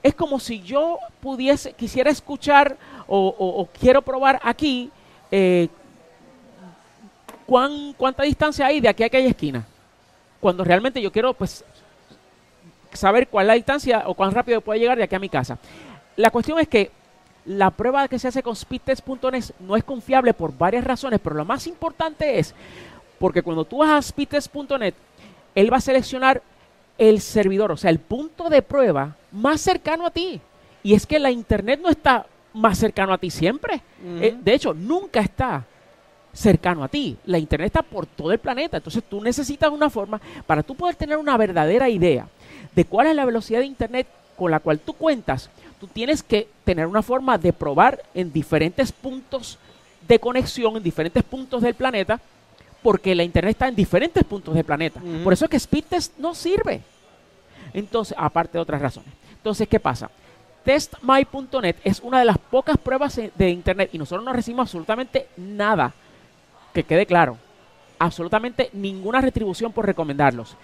es 0.01 0.13
como 0.13 0.37
si 0.37 0.61
yo 0.61 0.99
pudiese, 1.21 1.71
quisiera 1.71 2.11
escuchar 2.11 2.75
o 3.07 3.69
quiero 3.79 4.01
probar 4.01 4.37
aquí 4.43 4.91
eh, 5.35 5.67
cuán, 7.47 7.93
cuánta 7.93 8.21
distancia 8.21 8.67
hay 8.67 8.79
de 8.79 8.87
aquí 8.87 9.01
a 9.01 9.07
aquella 9.07 9.29
esquina. 9.29 9.65
Cuando 10.39 10.63
realmente 10.63 11.01
yo 11.01 11.11
quiero 11.11 11.33
pues 11.33 11.65
saber 12.95 13.27
cuál 13.27 13.45
es 13.45 13.47
la 13.47 13.53
distancia 13.53 14.03
o 14.05 14.13
cuán 14.13 14.31
rápido 14.31 14.61
puedo 14.61 14.79
llegar 14.79 14.97
de 14.97 15.03
aquí 15.03 15.15
a 15.15 15.19
mi 15.19 15.29
casa. 15.29 15.57
La 16.15 16.29
cuestión 16.29 16.59
es 16.59 16.67
que 16.67 16.91
la 17.45 17.71
prueba 17.71 18.07
que 18.07 18.19
se 18.19 18.27
hace 18.27 18.43
con 18.43 18.55
speedtest.net 18.55 19.43
no 19.59 19.75
es 19.75 19.83
confiable 19.83 20.33
por 20.33 20.57
varias 20.57 20.83
razones, 20.83 21.19
pero 21.21 21.35
lo 21.35 21.45
más 21.45 21.67
importante 21.67 22.39
es 22.39 22.53
porque 23.19 23.41
cuando 23.41 23.65
tú 23.65 23.77
vas 23.77 23.91
a 23.91 24.01
speedtest.net, 24.01 24.93
él 25.55 25.71
va 25.71 25.77
a 25.77 25.81
seleccionar 25.81 26.41
el 26.97 27.21
servidor, 27.21 27.71
o 27.71 27.77
sea, 27.77 27.89
el 27.89 27.99
punto 27.99 28.49
de 28.49 28.61
prueba 28.61 29.15
más 29.31 29.61
cercano 29.61 30.05
a 30.05 30.11
ti. 30.11 30.39
Y 30.83 30.93
es 30.93 31.05
que 31.05 31.19
la 31.19 31.31
internet 31.31 31.79
no 31.81 31.89
está 31.89 32.25
más 32.53 32.77
cercano 32.77 33.13
a 33.13 33.17
ti 33.17 33.29
siempre. 33.29 33.81
Eh, 34.05 34.35
de 34.39 34.53
hecho, 34.53 34.73
nunca 34.73 35.21
está 35.21 35.65
cercano 36.33 36.83
a 36.83 36.87
ti. 36.87 37.17
La 37.25 37.37
internet 37.37 37.67
está 37.67 37.81
por 37.81 38.05
todo 38.05 38.31
el 38.31 38.39
planeta. 38.39 38.77
Entonces 38.77 39.03
tú 39.09 39.21
necesitas 39.21 39.69
una 39.69 39.89
forma 39.89 40.19
para 40.45 40.63
tú 40.63 40.75
poder 40.75 40.95
tener 40.95 41.17
una 41.17 41.37
verdadera 41.37 41.89
idea 41.89 42.27
de 42.75 42.85
cuál 42.85 43.07
es 43.07 43.15
la 43.15 43.25
velocidad 43.25 43.59
de 43.59 43.65
internet 43.65 44.07
con 44.37 44.51
la 44.51 44.59
cual 44.59 44.79
tú 44.79 44.93
cuentas. 44.93 45.49
Tú 45.79 45.87
tienes 45.87 46.23
que 46.23 46.47
tener 46.63 46.87
una 46.87 47.01
forma 47.01 47.37
de 47.37 47.53
probar 47.53 48.01
en 48.13 48.31
diferentes 48.31 48.91
puntos 48.91 49.57
de 50.07 50.19
conexión, 50.19 50.77
en 50.77 50.83
diferentes 50.83 51.23
puntos 51.23 51.61
del 51.61 51.75
planeta, 51.75 52.19
porque 52.81 53.15
la 53.15 53.23
internet 53.23 53.51
está 53.51 53.67
en 53.67 53.75
diferentes 53.75 54.23
puntos 54.23 54.53
del 54.53 54.65
planeta. 54.65 55.01
Por 55.23 55.33
eso 55.33 55.45
es 55.45 55.51
que 55.51 55.59
Speedtest 55.59 56.17
no 56.17 56.35
sirve. 56.35 56.81
Entonces, 57.73 58.15
aparte 58.19 58.57
de 58.57 58.61
otras 58.61 58.81
razones. 58.81 59.11
Entonces, 59.37 59.67
¿qué 59.67 59.79
pasa? 59.79 60.09
TestMy.net 60.63 61.75
es 61.83 61.99
una 61.99 62.19
de 62.19 62.25
las 62.25 62.37
pocas 62.37 62.77
pruebas 62.77 63.19
de 63.35 63.49
internet 63.49 63.89
y 63.93 63.97
nosotros 63.97 64.23
no 64.23 64.31
recibimos 64.33 64.67
absolutamente 64.67 65.27
nada. 65.37 65.93
Que 66.73 66.83
quede 66.83 67.05
claro. 67.05 67.37
Absolutamente 67.99 68.69
ninguna 68.73 69.21
retribución 69.21 69.71
por 69.71 69.85
recomendarlos. 69.85 70.55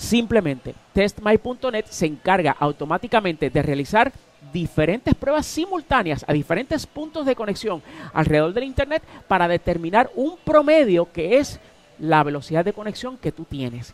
Simplemente, 0.00 0.74
testmy.net 0.94 1.84
se 1.90 2.06
encarga 2.06 2.56
automáticamente 2.58 3.50
de 3.50 3.62
realizar 3.62 4.10
diferentes 4.50 5.14
pruebas 5.14 5.44
simultáneas 5.44 6.24
a 6.26 6.32
diferentes 6.32 6.86
puntos 6.86 7.26
de 7.26 7.36
conexión 7.36 7.82
alrededor 8.14 8.54
del 8.54 8.64
Internet 8.64 9.02
para 9.28 9.46
determinar 9.46 10.10
un 10.14 10.38
promedio 10.38 11.12
que 11.12 11.36
es 11.36 11.60
la 11.98 12.22
velocidad 12.22 12.64
de 12.64 12.72
conexión 12.72 13.18
que 13.18 13.30
tú 13.30 13.44
tienes. 13.44 13.92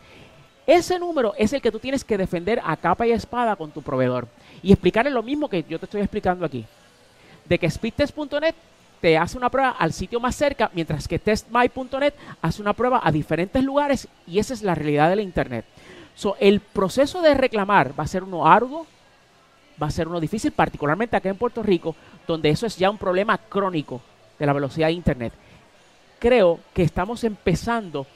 Ese 0.64 1.00
número 1.00 1.34
es 1.36 1.52
el 1.52 1.60
que 1.60 1.72
tú 1.72 1.80
tienes 1.80 2.04
que 2.04 2.16
defender 2.16 2.62
a 2.64 2.76
capa 2.76 3.04
y 3.04 3.10
espada 3.10 3.56
con 3.56 3.72
tu 3.72 3.82
proveedor 3.82 4.28
y 4.62 4.70
explicarle 4.70 5.10
lo 5.10 5.24
mismo 5.24 5.48
que 5.48 5.64
yo 5.68 5.80
te 5.80 5.86
estoy 5.86 6.02
explicando 6.02 6.46
aquí. 6.46 6.64
De 7.46 7.58
que 7.58 7.68
speedtest.net 7.68 8.54
te 9.00 9.18
hace 9.18 9.36
una 9.36 9.50
prueba 9.50 9.70
al 9.70 9.92
sitio 9.92 10.20
más 10.20 10.36
cerca, 10.36 10.70
mientras 10.72 11.08
que 11.08 11.18
testmy.net 11.18 12.14
hace 12.40 12.62
una 12.62 12.72
prueba 12.74 13.00
a 13.02 13.10
diferentes 13.10 13.62
lugares 13.62 14.08
y 14.26 14.38
esa 14.38 14.54
es 14.54 14.62
la 14.62 14.76
realidad 14.76 15.10
del 15.10 15.20
Internet. 15.20 15.64
So, 16.16 16.34
el 16.40 16.60
proceso 16.60 17.20
de 17.20 17.34
reclamar 17.34 17.92
va 17.98 18.04
a 18.04 18.08
ser 18.08 18.24
uno 18.24 18.46
arduo, 18.46 18.86
va 19.80 19.86
a 19.86 19.90
ser 19.90 20.08
uno 20.08 20.18
difícil, 20.18 20.50
particularmente 20.50 21.14
acá 21.14 21.28
en 21.28 21.36
Puerto 21.36 21.62
Rico, 21.62 21.94
donde 22.26 22.48
eso 22.48 22.66
es 22.66 22.76
ya 22.76 22.88
un 22.88 22.96
problema 22.96 23.36
crónico 23.36 24.00
de 24.38 24.46
la 24.46 24.54
velocidad 24.54 24.88
de 24.88 24.94
Internet. 24.94 25.34
Creo 26.18 26.58
que 26.72 26.82
estamos 26.82 27.22
empezando 27.22 28.06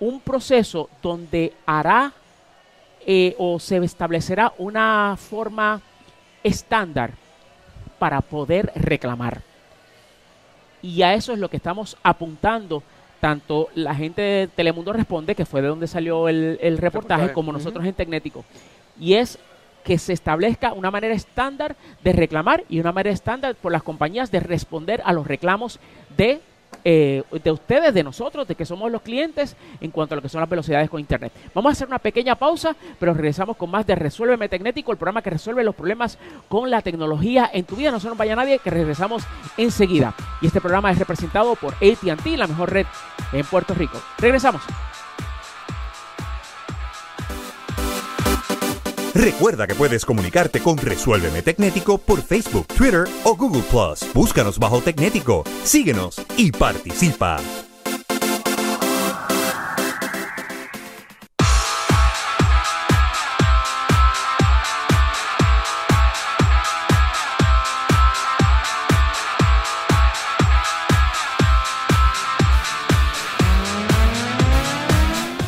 un 0.00 0.20
proceso 0.20 0.90
donde 1.02 1.54
hará 1.64 2.12
eh, 3.06 3.34
o 3.38 3.58
se 3.58 3.78
establecerá 3.78 4.52
una 4.58 5.16
forma 5.18 5.80
estándar 6.42 7.12
para 7.98 8.20
poder 8.20 8.70
reclamar. 8.74 9.40
Y 10.82 11.00
a 11.00 11.14
eso 11.14 11.32
es 11.32 11.38
lo 11.38 11.48
que 11.48 11.56
estamos 11.56 11.96
apuntando 12.02 12.82
tanto 13.20 13.68
la 13.74 13.94
gente 13.94 14.22
de 14.22 14.46
Telemundo 14.48 14.92
Responde, 14.92 15.34
que 15.34 15.46
fue 15.46 15.62
de 15.62 15.68
donde 15.68 15.86
salió 15.86 16.28
el, 16.28 16.58
el 16.60 16.78
reportaje, 16.78 17.22
Reportaje, 17.22 17.32
como 17.32 17.52
nosotros 17.52 17.84
en 17.84 17.94
Tecnético. 17.94 18.44
Y 18.98 19.14
es 19.14 19.38
que 19.84 19.98
se 19.98 20.12
establezca 20.12 20.72
una 20.72 20.90
manera 20.90 21.14
estándar 21.14 21.76
de 22.02 22.12
reclamar 22.12 22.64
y 22.68 22.80
una 22.80 22.90
manera 22.90 23.14
estándar 23.14 23.54
por 23.54 23.70
las 23.70 23.84
compañías 23.84 24.32
de 24.32 24.40
responder 24.40 25.00
a 25.04 25.12
los 25.12 25.26
reclamos 25.26 25.78
de, 26.16 26.40
eh, 26.84 27.24
de 27.42 27.50
ustedes, 27.50 27.92
de 27.92 28.04
nosotros, 28.04 28.46
de 28.46 28.54
que 28.54 28.64
somos 28.64 28.92
los 28.92 29.02
clientes 29.02 29.56
en 29.80 29.90
cuanto 29.90 30.14
a 30.14 30.16
lo 30.16 30.22
que 30.22 30.28
son 30.28 30.40
las 30.40 30.48
velocidades 30.48 30.88
con 30.88 31.00
Internet. 31.00 31.32
Vamos 31.52 31.70
a 31.70 31.72
hacer 31.72 31.88
una 31.88 31.98
pequeña 31.98 32.36
pausa, 32.36 32.76
pero 33.00 33.12
regresamos 33.12 33.56
con 33.56 33.70
más 33.70 33.86
de 33.86 33.96
Resuélveme 33.96 34.48
Tecnético, 34.48 34.92
el 34.92 34.98
programa 34.98 35.20
que 35.20 35.30
resuelve 35.30 35.64
los 35.64 35.74
problemas 35.74 36.16
con 36.48 36.70
la 36.70 36.82
tecnología 36.82 37.50
en 37.52 37.64
tu 37.64 37.74
vida. 37.74 37.90
No 37.90 37.98
se 37.98 38.08
nos 38.08 38.16
vaya 38.16 38.36
nadie, 38.36 38.60
que 38.60 38.70
regresamos 38.70 39.24
enseguida. 39.56 40.14
Y 40.40 40.46
este 40.46 40.60
programa 40.60 40.92
es 40.92 40.98
representado 40.98 41.56
por 41.56 41.74
ATT, 41.74 42.26
la 42.36 42.46
mejor 42.46 42.72
red 42.72 42.86
en 43.32 43.44
Puerto 43.44 43.74
Rico. 43.74 44.00
Regresamos. 44.18 44.62
Recuerda 49.16 49.66
que 49.66 49.74
puedes 49.74 50.04
comunicarte 50.04 50.60
con 50.60 50.76
Resuélveme 50.76 51.40
Tecnético 51.40 51.96
por 51.96 52.20
Facebook, 52.20 52.66
Twitter 52.66 53.04
o 53.24 53.34
Google. 53.34 53.62
Búscanos 54.12 54.58
bajo 54.58 54.82
Tecnético, 54.82 55.42
síguenos 55.64 56.20
y 56.36 56.52
participa. 56.52 57.38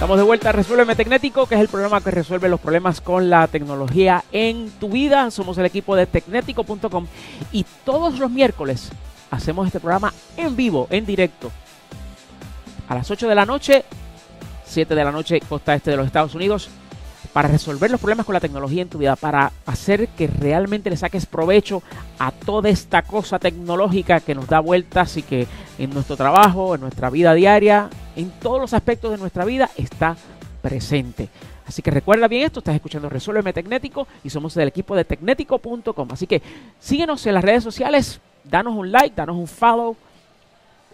Estamos 0.09 0.21
de 0.21 0.27
vuelta 0.27 0.49
a 0.49 0.53
Resuélveme 0.53 0.97
Tecnético, 0.97 1.45
que 1.45 1.55
es 1.55 1.61
el 1.61 1.69
programa 1.69 2.01
que 2.01 2.11
resuelve 2.11 2.49
los 2.49 2.61
problemas 2.61 3.03
con 3.03 3.29
la 3.29 3.47
tecnología 3.47 4.25
en 4.33 4.71
tu 4.81 4.89
vida. 4.89 5.31
Somos 5.31 5.59
el 5.59 5.67
equipo 5.67 5.95
de 5.97 6.07
tecnético.com 6.07 7.07
y 7.53 7.67
todos 7.85 8.19
los 8.19 8.31
miércoles 8.31 8.89
hacemos 9.31 9.67
este 9.67 9.81
programa 9.81 10.15
en 10.39 10.57
vivo, 10.57 10.87
en 10.89 11.05
directo. 11.05 11.53
A 12.89 12.95
las 12.95 13.11
8 13.11 13.29
de 13.29 13.35
la 13.35 13.45
noche, 13.45 13.85
7 14.65 14.95
de 14.95 15.05
la 15.05 15.13
noche, 15.13 15.41
costa 15.47 15.75
este 15.75 15.91
de 15.91 15.99
los 15.99 16.07
Estados 16.07 16.35
Unidos, 16.35 16.71
para 17.33 17.49
resolver 17.49 17.91
los 17.91 18.01
problemas 18.01 18.27
con 18.27 18.35
la 18.35 18.41
tecnología 18.41 18.83
en 18.83 18.89
tu 18.89 18.99
vida, 18.99 19.17
para 19.17 19.53
hacer 19.67 20.09
que 20.09 20.27
realmente 20.27 20.91
le 20.91 20.97
saques 20.97 21.27
provecho 21.27 21.83
a 22.19 22.31
toda 22.31 22.69
esta 22.69 23.03
cosa 23.03 23.39
tecnológica 23.39 24.21
que 24.21 24.35
nos 24.35 24.49
da 24.49 24.61
vueltas 24.61 25.17
y 25.17 25.23
que 25.23 25.47
en 25.79 25.91
nuestro 25.91 26.17
trabajo, 26.17 26.75
en 26.75 26.81
nuestra 26.81 27.11
vida 27.11 27.35
diaria, 27.35 27.91
en 28.17 28.31
todos 28.31 28.61
los 28.61 28.75
aspectos 28.75 29.11
de 29.11 29.19
nuestra 29.19 29.45
vida 29.45 29.71
está 29.77 30.17
presente. 30.63 31.29
Así 31.67 31.83
que 31.83 31.91
recuerda 31.91 32.29
bien 32.29 32.47
esto, 32.47 32.61
estás 32.61 32.75
escuchando 32.75 33.11
Resuélveme 33.11 33.53
Tecnético 33.53 34.09
y 34.25 34.31
somos 34.31 34.55
del 34.55 34.69
equipo 34.69 34.97
de 34.97 35.05
tecnético.com. 35.05 36.09
Así 36.11 36.27
que 36.27 36.41
síguenos 36.81 37.27
en 37.27 37.35
las 37.35 37.45
redes 37.45 37.63
sociales, 37.63 38.21
danos 38.43 38.75
un 38.75 38.91
like, 38.91 39.15
danos 39.15 39.37
un 39.37 39.47
follow. 39.47 39.95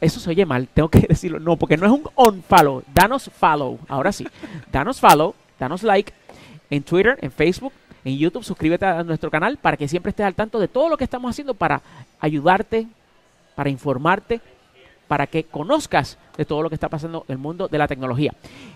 Eso 0.01 0.19
se 0.19 0.31
oye 0.31 0.45
mal, 0.45 0.67
tengo 0.75 0.89
que 0.89 1.01
decirlo. 1.09 1.39
No, 1.39 1.57
porque 1.57 1.77
no 1.77 1.87
es 1.87 1.93
un 1.93 2.03
on 2.17 2.43
follow, 2.43 2.83
danos 2.93 3.31
follow. 3.39 3.79
Ahora 3.87 4.11
sí, 4.11 4.27
danos 4.73 5.01
follow, 5.01 5.35
danos 5.61 5.85
like 5.85 6.13
en 6.75 6.83
Twitter, 6.83 7.19
en 7.21 7.31
Facebook, 7.31 7.73
en 8.05 8.19
YouTube. 8.19 8.45
Suscríbete 8.45 8.85
a 8.85 9.03
nuestro 9.03 9.31
canal 9.31 9.57
para 9.59 9.77
que 9.77 9.89
siempre 9.89 10.11
estés 10.11 10.27
al 10.27 10.35
tanto 10.35 10.59
de 10.59 10.69
todo 10.69 10.89
lo 10.89 10.97
que 10.97 11.05
estamos 11.05 11.31
haciendo 11.31 11.55
para 11.55 11.81
ayudarte, 12.21 12.87
para 13.55 13.71
informarte, 13.71 14.41
para 15.07 15.27
que 15.27 15.45
conozcas 15.45 16.19
de 16.37 16.45
todo 16.45 16.63
lo 16.63 16.69
que 16.69 16.75
está 16.75 16.89
pasando 16.89 17.25
en 17.29 17.33
el 17.35 17.39
mundo 17.39 17.69
de 17.69 17.79
la 17.79 17.87
tecnología. 17.87 18.33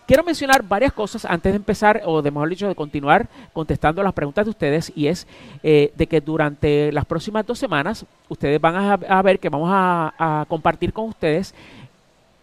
Quiero 0.06 0.22
mencionar 0.22 0.62
varias 0.62 0.92
cosas 0.92 1.24
antes 1.24 1.52
de 1.52 1.56
empezar, 1.56 2.02
o 2.04 2.22
de 2.22 2.30
mejor 2.30 2.48
dicho, 2.50 2.68
de 2.68 2.74
continuar 2.74 3.28
contestando 3.52 4.02
las 4.02 4.12
preguntas 4.12 4.44
de 4.44 4.50
ustedes, 4.50 4.92
y 4.94 5.08
es 5.08 5.26
eh, 5.62 5.92
de 5.96 6.06
que 6.06 6.20
durante 6.20 6.92
las 6.92 7.04
próximas 7.04 7.46
dos 7.46 7.58
semanas 7.58 8.06
ustedes 8.28 8.60
van 8.60 8.76
a, 8.76 9.22
ver 9.22 9.40
que 9.40 9.48
vamos 9.48 9.70
a, 9.72 10.14
a 10.18 10.44
compartir 10.46 10.92
con 10.92 11.08
ustedes, 11.08 11.54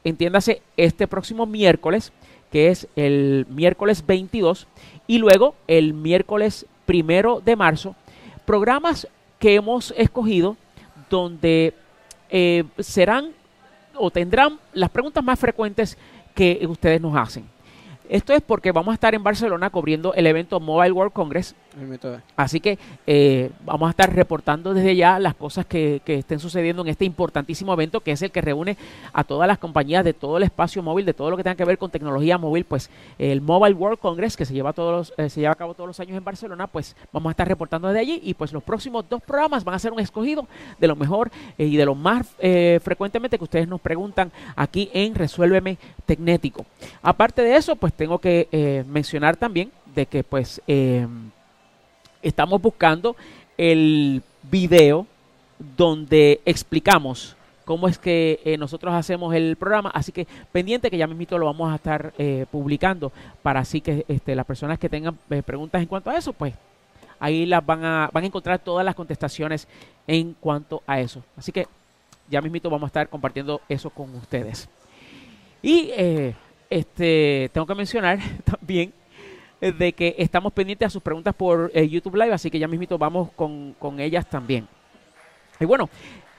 entiéndase, 0.04 0.62
este 0.76 1.08
próximo 1.08 1.46
miércoles, 1.46 2.12
que 2.52 2.70
es 2.70 2.88
el 2.96 3.46
miércoles 3.50 4.06
22, 4.06 4.68
y 5.08 5.18
luego 5.18 5.56
el 5.68 5.94
miércoles 5.94 6.66
primero 6.86 7.42
de 7.44 7.56
marzo, 7.56 7.96
programas 8.46 9.08
que 9.40 9.56
hemos 9.56 9.94
escogido 9.98 10.58
donde 11.10 11.74
eh, 12.30 12.64
serán 12.80 13.32
o 13.96 14.12
tendrán 14.12 14.60
las 14.74 14.90
preguntas 14.90 15.24
más 15.24 15.40
frecuentes 15.40 15.98
que 16.34 16.66
ustedes 16.68 17.00
nos 17.02 17.16
hacen. 17.16 17.46
Esto 18.10 18.34
es 18.34 18.42
porque 18.42 18.72
vamos 18.72 18.92
a 18.92 18.96
estar 18.96 19.16
en 19.16 19.24
Barcelona 19.24 19.70
cubriendo 19.70 20.14
el 20.14 20.28
evento 20.28 20.60
Mobile 20.60 20.92
World 20.92 21.14
Congress. 21.14 21.56
Así 22.36 22.60
que 22.60 22.78
eh, 23.06 23.52
vamos 23.66 23.88
a 23.88 23.90
estar 23.92 24.14
reportando 24.14 24.74
desde 24.74 24.96
ya 24.96 25.20
las 25.20 25.36
cosas 25.36 25.66
que, 25.66 26.02
estén 26.06 26.40
sucediendo 26.40 26.82
en 26.82 26.88
este 26.90 27.06
importantísimo 27.06 27.74
evento, 27.74 28.00
que 28.00 28.12
es 28.12 28.22
el 28.22 28.32
que 28.32 28.42
reúne 28.42 28.78
a 29.14 29.24
todas 29.24 29.48
las 29.48 29.58
compañías 29.58 30.04
de 30.06 30.14
todo 30.14 30.38
el 30.38 30.44
espacio 30.44 30.82
móvil, 30.82 31.06
de 31.06 31.14
todo 31.14 31.30
lo 31.30 31.38
que 31.38 31.44
tenga 31.44 31.56
que 31.56 31.66
ver 31.66 31.78
con 31.78 31.92
tecnología 31.92 32.38
móvil. 32.38 32.64
Pues 32.64 32.90
el 33.20 33.42
Mobile 33.42 33.76
World 33.76 34.00
Congress, 34.00 34.38
que 34.38 34.46
se 34.46 34.54
lleva, 34.54 34.74
todos 34.74 35.14
eh, 35.18 35.30
se 35.30 35.42
lleva 35.42 35.54
a 35.54 35.56
cabo 35.56 35.74
todos 35.74 35.88
los 35.88 36.00
años 36.00 36.18
en 36.18 36.24
Barcelona, 36.24 36.68
pues 36.68 36.96
vamos 37.12 37.30
a 37.30 37.32
estar 37.32 37.48
reportando 37.48 37.88
desde 37.88 38.00
allí. 38.00 38.22
Y 38.24 38.34
pues 38.34 38.54
los 38.54 38.64
próximos 38.64 39.06
dos 39.10 39.22
programas 39.22 39.64
van 39.64 39.76
a 39.76 39.80
ser 39.80 39.92
un 39.92 40.00
escogido 40.00 40.48
de 40.80 40.88
lo 40.88 40.96
mejor 40.96 41.32
eh, 41.58 41.66
y 41.66 41.76
de 41.78 41.86
lo 41.86 41.96
más 41.96 42.28
frecuentemente 42.82 43.38
que 43.38 43.44
ustedes 43.44 43.68
nos 43.68 43.82
preguntan 43.82 44.32
aquí 44.56 44.90
en 44.94 45.16
Resuélveme 45.16 45.78
Tecnético. 46.06 46.66
Aparte 47.02 47.42
de 47.42 47.56
eso, 47.56 47.76
pues 47.76 47.94
tengo 47.94 48.20
que 48.20 48.48
eh, 48.52 48.84
mencionar 48.88 49.38
también 49.38 49.72
de 49.94 50.06
que 50.06 50.24
pues 50.24 50.62
em, 50.68 51.30
estamos 52.28 52.62
buscando 52.62 53.16
el 53.58 54.22
video 54.44 55.06
donde 55.78 56.42
explicamos 56.46 57.36
cómo 57.64 57.88
es 57.88 57.98
que 57.98 58.40
eh, 58.44 58.58
nosotros 58.58 58.94
hacemos 58.94 59.34
el 59.34 59.56
programa, 59.56 59.90
así 59.92 60.12
que 60.12 60.28
pendiente 60.52 60.90
que 60.90 60.98
ya 60.98 61.08
mismito 61.08 61.38
lo 61.38 61.46
vamos 61.46 61.72
a 61.72 61.76
estar 61.76 62.14
eh, 62.18 62.46
publicando 62.52 63.12
para 63.42 63.62
así 63.62 63.82
que 63.82 64.06
este, 64.08 64.36
las 64.36 64.46
personas 64.46 64.78
que 64.78 64.90
tengan 64.90 65.18
preguntas 65.46 65.82
en 65.82 65.88
cuanto 65.88 66.10
a 66.10 66.18
eso, 66.18 66.34
pues 66.34 66.54
ahí 67.20 67.46
las 67.46 67.66
van 67.66 67.86
a, 67.86 68.10
van 68.12 68.24
a 68.24 68.28
encontrar 68.28 68.60
todas 68.60 68.84
las 68.84 68.96
contestaciones 68.96 69.68
en 70.08 70.34
cuanto 70.34 70.84
a 70.86 71.00
eso. 71.00 71.24
Así 71.38 71.52
que 71.52 71.68
ya 72.30 72.42
mismito 72.42 72.70
vamos 72.70 72.88
a 72.88 72.88
estar 72.88 73.08
compartiendo 73.08 73.62
eso 73.70 73.90
con 73.90 74.14
ustedes. 74.16 74.68
Y 75.62 75.92
este, 76.70 77.50
tengo 77.54 77.66
que 77.66 77.76
mencionar 77.76 78.20
también 78.44 78.90
eh, 78.90 79.05
de 79.62 79.94
que 79.94 80.16
estamos 80.18 80.54
pendientes 80.54 80.88
a 80.88 80.90
sus 80.90 81.02
preguntas 81.02 81.34
por 81.34 81.72
eh, 81.74 81.88
YouTube 81.88 82.16
Live, 82.16 82.34
así 82.34 82.52
que 82.52 82.60
ya 82.60 82.68
mismito 82.68 82.98
vamos 82.98 83.30
con, 83.36 84.00
ellas 84.00 84.30
también. 84.30 84.68
Y 85.60 85.66
bueno, 85.66 85.90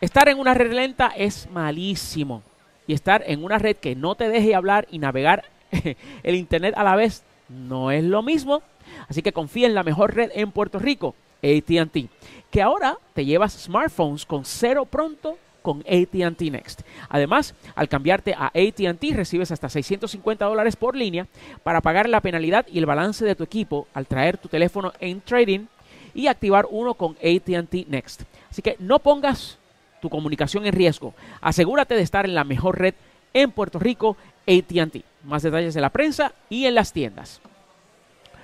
estar 0.01 0.29
en 0.29 0.39
una 0.39 0.55
red 0.55 0.73
lenta 0.73 1.13
es 1.17 1.49
malísimo. 1.51 2.43
Y 2.87 2.93
estar 2.93 3.25
en 3.27 3.43
una 3.43 3.59
red 3.59 3.77
que 3.77 3.97
no 3.97 4.15
te 4.15 4.29
deje 4.29 4.55
hablar 4.55 4.87
y 4.91 4.99
navegar 4.99 5.45
el 6.23 6.35
Internet 6.37 6.75
a 6.77 6.85
la 6.85 6.95
vez 6.95 7.25
no 7.49 7.91
es 7.91 8.05
lo 8.05 8.23
mismo. 8.23 8.63
Así 9.09 9.23
que 9.23 9.33
confía 9.33 9.67
en 9.67 9.75
la 9.75 9.83
mejor 9.83 10.15
red 10.15 10.31
en 10.35 10.53
Puerto 10.53 10.79
Rico, 10.79 11.17
ATT, 11.43 12.09
que 12.51 12.63
ahora 12.63 12.99
te 13.15 13.25
llevas 13.25 13.53
smartphones 13.55 14.25
con 14.25 14.45
cero 14.45 14.85
pronto 14.85 15.37
con 15.67 15.81
ATT 15.81 16.43
Next. 16.43 16.83
Además, 17.09 17.57
al 17.75 17.89
cambiarte 17.89 18.35
a 18.35 18.53
ATT 18.55 19.03
recibes 19.17 19.51
hasta 19.51 19.69
650 19.69 20.45
dólares 20.45 20.77
por 20.77 20.95
línea 20.95 21.27
para 21.65 21.81
pagar 21.81 22.09
la 22.09 22.21
penalidad 22.21 22.69
y 22.69 22.79
el 22.79 22.87
balance 22.87 23.25
de 23.25 23.35
tu 23.35 23.43
equipo 23.43 23.89
al 23.93 24.07
traer 24.07 24.39
tu 24.39 24.47
teléfono 24.47 24.93
en 25.01 25.21
trading 25.21 25.67
y 26.15 26.29
activar 26.29 26.69
uno 26.71 26.95
con 26.95 27.17
ATT 27.17 27.89
Next. 27.89 28.23
Así 28.49 28.63
que 28.63 28.77
no 28.79 29.01
pongas 29.01 29.59
tu 30.01 30.09
comunicación 30.09 30.67
en 30.67 30.73
riesgo. 30.73 31.15
Asegúrate 31.41 31.97
de 31.97 32.03
estar 32.03 32.27
en 32.27 32.37
la 32.37 32.45
mejor 32.45 32.79
red 32.79 32.95
en 33.35 33.51
Puerto 33.51 33.81
Rico, 33.81 34.17
ATT. 34.47 35.03
Más 35.25 35.43
detalles 35.43 35.75
en 35.75 35.83
la 35.83 35.91
prensa 35.91 36.33
y 36.49 36.67
en 36.67 36.77
las 36.77 36.93
tiendas. 36.93 37.41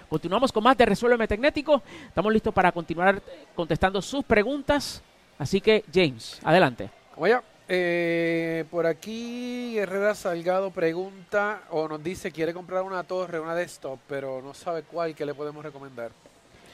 Continuamos 0.09 0.51
con 0.51 0.65
más 0.65 0.77
de 0.77 0.87
Resuélveme 0.87 1.29
Tecnético. 1.29 1.83
Estamos 2.09 2.33
listos 2.33 2.53
para 2.53 2.73
continuar 2.73 3.23
contestando 3.55 4.03
sus 4.03 4.25
preguntas. 4.25 5.05
Así 5.39 5.61
que, 5.61 5.85
James, 5.95 6.41
adelante. 6.43 6.91
Oye, 7.17 7.39
eh, 7.69 8.65
por 8.71 8.87
aquí 8.87 9.79
Herrera 9.79 10.15
Salgado 10.15 10.71
pregunta 10.71 11.63
o 11.71 11.89
nos 11.89 12.03
dice 12.03 12.33
quiere 12.33 12.53
comprar 12.53 12.83
una 12.83 13.05
torre, 13.05 13.39
una 13.39 13.55
desktop, 13.55 13.99
pero 14.09 14.43
no 14.43 14.55
sabe 14.55 14.83
cuál 14.83 15.15
que 15.15 15.25
le 15.27 15.35
podemos 15.35 15.65
recomendar. 15.65 16.11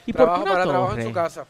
¿Y 0.06 0.12
por 0.12 0.34
qué 0.34 0.40
una 0.40 0.52
para 0.52 0.64
trabajo 0.64 0.96
en 0.96 1.02
su 1.02 1.12
casa. 1.12 1.46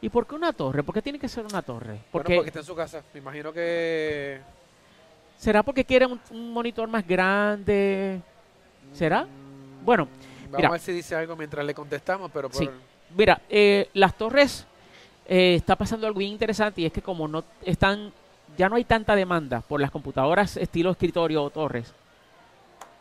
¿Y 0.00 0.08
por 0.08 0.26
qué 0.26 0.34
una 0.34 0.52
torre? 0.52 0.82
¿Por 0.82 0.94
qué 0.94 1.02
tiene 1.02 1.18
que 1.18 1.28
ser 1.28 1.44
una 1.44 1.62
torre? 1.62 2.00
Porque, 2.10 2.36
porque 2.36 2.48
está 2.48 2.60
en 2.60 2.66
su 2.66 2.74
casa. 2.74 3.02
Me 3.12 3.20
imagino 3.20 3.52
que... 3.52 4.40
¿Será 5.36 5.62
porque 5.62 5.84
quiere 5.84 6.06
un, 6.06 6.20
monitor 6.52 6.88
más 6.88 7.06
grande? 7.06 8.20
¿Será? 8.92 9.24
Mm, 9.24 9.84
bueno, 9.84 10.08
Vamos 10.50 10.66
a 10.66 10.70
ver 10.72 10.80
si 10.80 10.92
dice 10.92 11.14
algo 11.14 11.36
mientras 11.36 11.64
le 11.64 11.74
contestamos, 11.74 12.30
pero 12.32 12.50
por... 12.50 12.72
Mira, 13.16 13.40
eh, 13.48 13.88
las 13.94 14.16
torres 14.16 14.66
eh, 15.26 15.54
está 15.54 15.76
pasando 15.76 16.06
algo 16.06 16.18
bien 16.18 16.32
interesante 16.32 16.80
y 16.80 16.86
es 16.86 16.92
que 16.92 17.02
como 17.02 17.28
no 17.28 17.44
están 17.64 18.12
ya 18.56 18.68
no 18.68 18.76
hay 18.76 18.84
tanta 18.84 19.14
demanda 19.14 19.60
por 19.60 19.80
las 19.80 19.90
computadoras 19.90 20.56
estilo 20.56 20.90
escritorio 20.90 21.42
o 21.42 21.50
torres, 21.50 21.94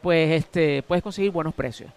pues 0.02 0.32
este, 0.32 0.84
puedes 0.84 1.04
conseguir 1.04 1.32
buenos 1.32 1.54
precios. 1.54 1.92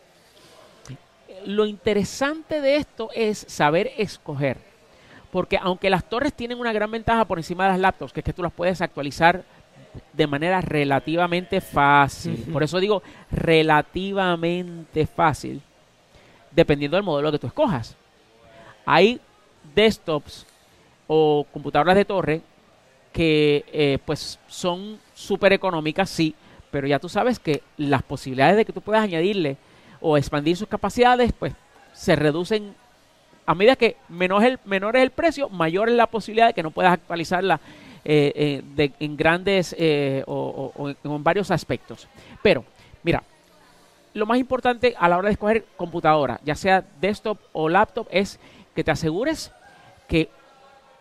Lo 1.47 1.67
interesante 1.67 2.61
de 2.61 2.77
esto 2.77 3.11
es 3.15 3.45
saber 3.49 3.91
escoger, 3.97 4.59
porque 5.31 5.59
aunque 5.61 5.91
las 5.91 6.05
torres 6.05 6.33
tienen 6.33 6.59
una 6.59 6.73
gran 6.73 6.91
ventaja 6.91 7.25
por 7.25 7.39
encima 7.39 7.65
de 7.65 7.71
las 7.71 7.81
laptops, 7.81 8.13
que 8.13 8.21
es 8.21 8.25
que 8.25 8.33
tú 8.33 8.43
las 8.43 8.53
puedes 8.53 8.81
actualizar 8.81 9.45
de 10.13 10.27
manera 10.27 10.61
relativamente 10.61 11.61
fácil, 11.61 12.47
por 12.53 12.63
eso 12.63 12.81
digo 12.81 13.03
relativamente 13.31 15.07
fácil, 15.07 15.61
dependiendo 16.51 16.97
del 16.97 17.05
modelo 17.05 17.33
que 17.33 17.39
tú 17.39 17.47
escojas. 17.47 17.97
Hay 18.87 19.21
desktops 19.75 20.47
o 21.07 21.47
computadoras 21.53 21.97
de 21.97 22.05
torre 22.05 22.43
que 23.13 23.65
eh, 23.73 23.99
pues 24.05 24.39
son 24.49 24.99
súper 25.15 25.53
económicas, 25.53 26.09
sí, 26.11 26.35
pero 26.71 26.87
ya 26.87 26.99
tú 26.99 27.09
sabes 27.09 27.39
que 27.39 27.63
las 27.77 28.03
posibilidades 28.03 28.57
de 28.57 28.65
que 28.65 28.73
tú 28.73 28.81
puedas 28.81 29.05
añadirle 29.05 29.57
o 30.01 30.17
expandir 30.17 30.57
sus 30.57 30.69
capacidades, 30.69 31.33
pues 31.33 31.53
se 31.93 32.17
reducen 32.17 32.75
a 33.45 33.55
medida 33.55 33.77
que 33.77 33.97
menor 34.09 34.45
el, 34.45 34.59
menor 34.65 34.97
es 34.97 35.03
el 35.03 35.11
precio, 35.11 35.49
mayor 35.49 35.89
es 35.89 35.95
la 35.97 36.07
posibilidad 36.07 36.47
de 36.49 36.55
que 36.55 36.63
no 36.63 36.71
puedas 36.71 36.93
actualizarla 36.93 37.61
eh, 38.05 38.63
eh, 38.77 38.91
en 38.99 39.17
grandes 39.17 39.77
o, 40.27 40.73
o 40.75 40.89
en 40.89 41.25
varios 41.25 41.51
aspectos. 41.51 42.09
Pero, 42.43 42.65
mira, 43.03 43.23
lo 44.15 44.27
más 44.27 44.39
importante 44.39 44.95
a 44.99 45.09
la 45.09 45.19
hora 45.19 45.29
de 45.29 45.33
escoger 45.33 45.65
computadora, 45.77 46.41
ya 46.45 46.55
sea 46.55 46.85
desktop 47.01 47.39
o 47.53 47.69
laptop, 47.69 48.07
es 48.11 48.39
que 48.75 48.85
te 48.85 48.91
asegures 48.91 49.53
que 50.09 50.29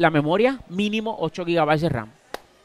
la 0.01 0.09
memoria 0.09 0.59
mínimo 0.69 1.15
8 1.19 1.45
GB 1.45 1.79
de 1.79 1.89
RAM. 1.89 2.09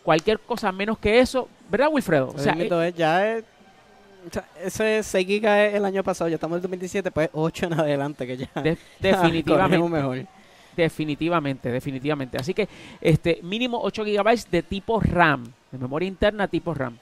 Cualquier 0.02 0.38
cosa 0.40 0.70
menos 0.72 0.98
que 0.98 1.18
eso, 1.20 1.48
¿verdad, 1.70 1.88
Wilfredo? 1.90 2.32
O 2.34 2.38
sea, 2.38 2.54
eh, 2.58 2.94
ya 2.96 3.26
es 3.36 3.44
O 4.28 4.32
sea, 4.32 4.44
ese 4.62 5.02
6 5.02 5.26
gigas 5.26 5.72
el 5.74 5.84
año 5.84 6.02
pasado, 6.02 6.28
ya 6.28 6.34
estamos 6.36 6.54
en 6.54 6.58
el 6.58 6.62
2017, 6.62 7.10
pues 7.10 7.28
8 7.32 7.66
en 7.66 7.72
adelante 7.74 8.26
que 8.26 8.36
ya 8.36 8.48
De- 8.62 8.78
definitivamente. 9.00 9.88
mejor. 9.88 10.26
Definitivamente, 10.76 11.70
definitivamente. 11.70 12.36
Así 12.38 12.52
que 12.54 12.68
este 13.00 13.40
mínimo 13.42 13.80
8 13.82 14.04
GB 14.04 14.50
de 14.50 14.62
tipo 14.62 15.00
RAM, 15.00 15.44
de 15.72 15.78
memoria 15.78 16.06
interna 16.06 16.48
tipo 16.48 16.74
RAM. 16.74 16.96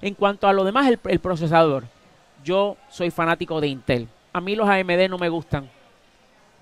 En 0.00 0.14
cuanto 0.14 0.48
a 0.48 0.52
lo 0.52 0.64
demás, 0.64 0.88
el, 0.88 0.98
el 1.08 1.18
procesador. 1.18 1.84
Yo 2.44 2.76
soy 2.90 3.10
fanático 3.10 3.60
de 3.60 3.68
Intel. 3.68 4.08
A 4.32 4.40
mí 4.40 4.56
los 4.56 4.68
AMD 4.68 5.08
no 5.10 5.18
me 5.18 5.28
gustan. 5.28 5.68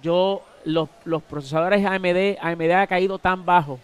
Yo, 0.02 0.42
los, 0.66 0.88
procesadores 1.22 1.86
AMD, 1.86 2.38
AMD 2.40 2.70
ha 2.72 2.86
caído 2.86 3.18
tan 3.18 3.44
bajo. 3.44 3.78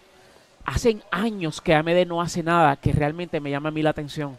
Hacen 0.65 1.01
años 1.11 1.61
que 1.61 1.73
AMD 1.73 2.05
no 2.05 2.21
hace 2.21 2.43
nada 2.43 2.75
que 2.75 2.91
realmente 2.91 3.39
me 3.39 3.49
llama 3.49 3.69
a 3.69 3.71
mí 3.71 3.81
la 3.81 3.89
atención. 3.89 4.37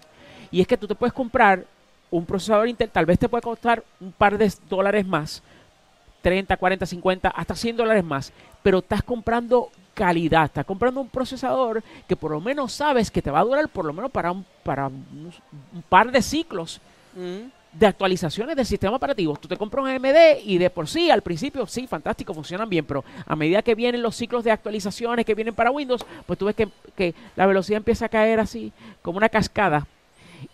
Y 0.50 0.60
es 0.60 0.66
que 0.66 0.76
tú 0.76 0.86
te 0.86 0.94
puedes 0.94 1.12
comprar 1.12 1.64
un 2.10 2.24
procesador 2.24 2.68
Intel, 2.68 2.90
tal 2.90 3.06
vez 3.06 3.18
te 3.18 3.28
puede 3.28 3.42
costar 3.42 3.82
un 4.00 4.12
par 4.12 4.38
de 4.38 4.52
dólares 4.68 5.06
más, 5.06 5.42
30, 6.22 6.56
40, 6.56 6.86
50, 6.86 7.28
hasta 7.28 7.54
100 7.56 7.76
dólares 7.76 8.04
más, 8.04 8.32
pero 8.62 8.78
estás 8.78 9.02
comprando 9.02 9.70
calidad, 9.94 10.44
estás 10.44 10.64
comprando 10.64 11.00
un 11.00 11.08
procesador 11.08 11.82
que 12.06 12.16
por 12.16 12.30
lo 12.30 12.40
menos 12.40 12.72
sabes 12.72 13.10
que 13.10 13.22
te 13.22 13.30
va 13.30 13.40
a 13.40 13.44
durar 13.44 13.68
por 13.68 13.84
lo 13.84 13.92
menos 13.92 14.10
para 14.10 14.30
un, 14.30 14.44
para 14.62 14.86
un, 14.86 15.32
un 15.74 15.82
par 15.88 16.10
de 16.10 16.22
ciclos 16.22 16.80
de 17.74 17.86
actualizaciones 17.86 18.56
del 18.56 18.66
sistema 18.66 18.96
operativo. 18.96 19.36
Tú 19.36 19.48
te 19.48 19.56
compras 19.56 19.84
un 19.84 19.90
AMD 19.90 20.44
y 20.44 20.58
de 20.58 20.70
por 20.70 20.88
sí, 20.88 21.10
al 21.10 21.22
principio, 21.22 21.66
sí, 21.66 21.86
fantástico, 21.86 22.32
funcionan 22.32 22.68
bien, 22.68 22.84
pero 22.84 23.04
a 23.26 23.36
medida 23.36 23.62
que 23.62 23.74
vienen 23.74 24.02
los 24.02 24.16
ciclos 24.16 24.44
de 24.44 24.52
actualizaciones 24.52 25.26
que 25.26 25.34
vienen 25.34 25.54
para 25.54 25.70
Windows, 25.70 26.04
pues 26.26 26.38
tú 26.38 26.46
ves 26.46 26.54
que, 26.54 26.68
que 26.96 27.14
la 27.36 27.46
velocidad 27.46 27.78
empieza 27.78 28.06
a 28.06 28.08
caer 28.08 28.40
así, 28.40 28.72
como 29.02 29.18
una 29.18 29.28
cascada. 29.28 29.86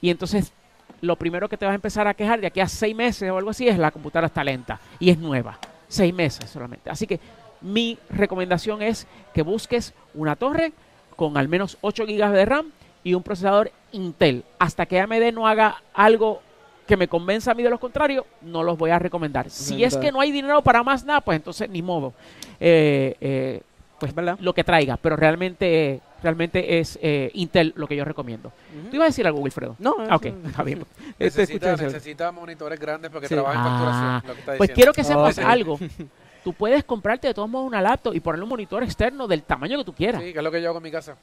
Y 0.00 0.10
entonces, 0.10 0.52
lo 1.00 1.16
primero 1.16 1.48
que 1.48 1.56
te 1.56 1.64
vas 1.64 1.72
a 1.72 1.76
empezar 1.76 2.06
a 2.06 2.14
quejar 2.14 2.40
de 2.40 2.46
aquí 2.46 2.60
a 2.60 2.68
seis 2.68 2.94
meses 2.94 3.30
o 3.30 3.36
algo 3.36 3.50
así 3.50 3.68
es 3.68 3.78
la 3.78 3.90
computadora 3.90 4.26
está 4.26 4.44
lenta 4.44 4.80
y 4.98 5.10
es 5.10 5.18
nueva. 5.18 5.58
Seis 5.88 6.14
meses 6.14 6.48
solamente. 6.48 6.90
Así 6.90 7.06
que 7.06 7.20
mi 7.60 7.98
recomendación 8.10 8.82
es 8.82 9.06
que 9.34 9.42
busques 9.42 9.92
una 10.14 10.36
torre 10.36 10.72
con 11.16 11.36
al 11.36 11.48
menos 11.48 11.78
8 11.80 12.06
GB 12.06 12.30
de 12.30 12.44
RAM 12.44 12.72
y 13.04 13.14
un 13.14 13.22
procesador 13.22 13.72
Intel. 13.92 14.44
Hasta 14.58 14.86
que 14.86 15.00
AMD 15.00 15.32
no 15.32 15.46
haga 15.46 15.82
algo 15.92 16.42
que 16.86 16.96
me 16.96 17.08
convenza 17.08 17.52
a 17.52 17.54
mí 17.54 17.62
de 17.62 17.70
lo 17.70 17.78
contrario, 17.78 18.26
no 18.42 18.62
los 18.62 18.76
voy 18.76 18.90
a 18.90 18.98
recomendar. 18.98 19.48
Si 19.50 19.84
es 19.84 19.96
que 19.96 20.10
no 20.12 20.20
hay 20.20 20.32
dinero 20.32 20.60
para 20.62 20.82
más 20.82 21.04
nada, 21.04 21.20
pues 21.20 21.36
entonces 21.36 21.68
ni 21.70 21.82
modo. 21.82 22.12
Eh, 22.58 23.16
eh, 23.20 23.62
pues 23.98 24.14
¿Verdad? 24.14 24.38
lo 24.40 24.54
que 24.54 24.64
traiga, 24.64 24.96
pero 24.96 25.14
realmente 25.16 26.00
realmente 26.22 26.78
es 26.80 26.98
eh, 27.02 27.30
Intel 27.34 27.72
lo 27.76 27.86
que 27.86 27.96
yo 27.96 28.04
recomiendo. 28.04 28.50
¿Tú 28.90 28.96
ibas 28.96 29.06
a 29.06 29.08
decir 29.08 29.26
algo, 29.26 29.40
Wilfredo? 29.40 29.76
No, 29.78 29.94
Ah, 30.08 30.16
ok, 30.16 30.26
está 30.46 30.62
bien. 30.62 30.84
Este, 31.18 31.42
Necesita, 31.42 31.72
eso. 31.74 31.84
necesita 31.84 32.32
monitores 32.32 32.78
grandes 32.80 33.10
porque 33.10 33.28
Sí. 33.28 33.34
trabaja 33.34 33.54
en 33.54 33.60
Ah, 33.60 33.70
facturación. 33.70 34.14
Lo 34.26 34.34
que 34.34 34.40
está 34.40 34.56
Pues 34.56 34.70
quiero 34.72 34.92
que 34.92 35.04
sepas 35.04 35.38
algo. 35.38 35.78
Tú 36.44 36.54
puedes 36.54 36.82
comprarte 36.84 37.28
de 37.28 37.34
todos 37.34 37.48
modos 37.50 37.66
una 37.66 37.82
laptop 37.82 38.14
y 38.14 38.20
ponerle 38.20 38.44
un 38.44 38.48
monitor 38.48 38.82
externo 38.82 39.28
del 39.28 39.42
tamaño 39.42 39.76
que 39.78 39.84
tú 39.84 39.92
quieras. 39.92 40.22
Sí, 40.22 40.32
que 40.32 40.38
es 40.38 40.42
lo 40.44 40.50
que 40.50 40.62
yo 40.62 40.68
hago 40.70 40.78
en 40.78 40.84
mi 40.84 40.90
casa. 40.90 41.14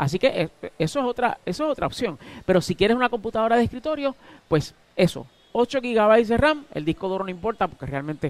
Así 0.00 0.18
que 0.18 0.28
eh, 0.62 0.70
eso 0.78 0.98
es 1.00 1.04
otra 1.04 1.38
eso 1.44 1.64
es 1.66 1.70
otra 1.72 1.86
opción. 1.86 2.18
Pero 2.46 2.62
si 2.62 2.74
quieres 2.74 2.96
una 2.96 3.10
computadora 3.10 3.56
de 3.58 3.64
escritorio, 3.64 4.16
pues 4.48 4.74
eso, 4.96 5.26
8 5.52 5.80
GB 5.82 6.26
de 6.26 6.36
RAM, 6.38 6.64
el 6.72 6.86
disco 6.86 7.06
duro 7.06 7.22
no 7.24 7.30
importa 7.30 7.68
porque 7.68 7.84
realmente 7.84 8.28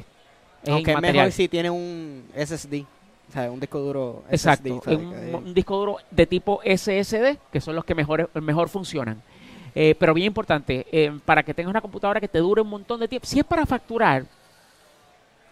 es 0.64 0.68
Aunque 0.68 0.90
es 0.90 1.00
mejor 1.00 1.30
si 1.30 1.46
tiene 1.48 1.70
un 1.70 2.24
SSD, 2.35 2.83
o 3.28 3.33
sea, 3.33 3.50
un 3.52 3.61
disco 3.61 3.78
duro 3.78 4.24
Exacto, 4.30 4.80
SSD. 4.80 4.85
¿sabes? 4.85 4.98
un, 4.98 5.11
Que- 5.12 5.35
un 5.37 5.54
disco 5.54 5.76
duro 5.76 5.96
de 6.11 6.26
tipo 6.26 6.61
SSD, 6.64 7.38
que 7.52 7.61
son 7.61 7.76
los 7.76 7.85
que 7.85 7.94
mejor, 7.94 8.28
mejor 8.35 8.68
funcionan. 8.68 9.22
Eh, 9.72 9.94
pero 9.96 10.12
bien 10.12 10.26
importante, 10.26 10.85
eh, 10.90 11.16
para 11.24 11.44
que 11.44 11.54
tengas 11.54 11.70
una 11.70 11.80
computadora 11.80 12.20
que 12.20 12.26
te 12.26 12.38
dure 12.40 12.62
un 12.62 12.68
montón 12.68 12.98
de 12.98 13.06
tiempo. 13.06 13.24
Si 13.28 13.38
es 13.38 13.44
para 13.44 13.64
facturar, 13.64 14.24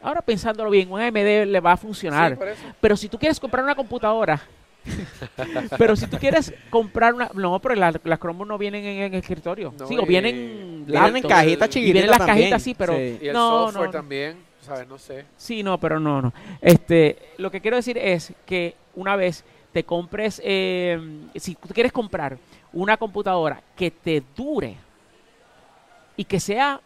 ahora 0.02 0.20
pensándolo 0.20 0.68
bien, 0.70 0.90
un 0.90 1.00
AMD 1.00 1.46
le 1.46 1.60
va 1.60 1.72
a 1.72 1.76
funcionar. 1.76 2.36
Sí. 2.36 2.66
Pero 2.80 2.96
si 2.96 3.08
tú 3.08 3.16
quieres 3.20 3.38
comprar 3.38 3.62
una 3.62 3.76
computadora, 3.76 4.40
pero 5.78 5.96
si 5.96 6.06
tú 6.06 6.16
quieres 6.18 6.52
comprar 6.70 7.14
una, 7.14 7.30
no, 7.34 7.58
pero 7.60 7.74
la- 7.74 7.92
las 8.04 8.18
Chromebooks 8.18 8.48
no 8.48 8.58
vienen 8.58 8.84
en, 8.84 8.98
en 9.04 9.14
escritorio, 9.14 9.72
No, 9.78 9.86
sí, 9.86 9.96
o 9.98 10.06
vienen 10.06 10.84
Vienen 10.86 11.16
en 11.16 11.22
cajitas 11.22 11.68
chiquititas 11.68 11.92
vienen 11.92 12.10
las 12.10 12.18
también. 12.18 12.38
cajitas, 12.50 12.62
sí, 12.62 12.74
pero 12.74 12.94
Sí. 12.96 13.18
Y 13.22 13.28
el 13.28 13.34
no, 13.34 13.66
software 13.66 13.86
no, 13.86 13.90
también, 13.92 14.36
¿sabes? 14.62 14.88
No 14.88 14.98
sé. 14.98 15.26
Sí, 15.36 15.62
no, 15.62 15.78
pero 15.78 16.00
no, 16.00 16.22
no. 16.22 16.32
Este, 16.60 17.18
lo 17.36 17.50
que 17.50 17.60
quiero 17.60 17.76
decir 17.76 17.98
es 17.98 18.32
que 18.46 18.74
una 18.94 19.14
vez 19.16 19.44
te 19.72 19.84
compres, 19.84 20.40
eh, 20.44 20.98
si 21.36 21.54
tú 21.54 21.68
quieres 21.74 21.92
comprar 21.92 22.38
una 22.72 22.96
computadora 22.96 23.62
que 23.76 23.90
te 23.90 24.22
dure 24.36 24.76
y 26.16 26.24
que 26.24 26.40
sea, 26.40 26.80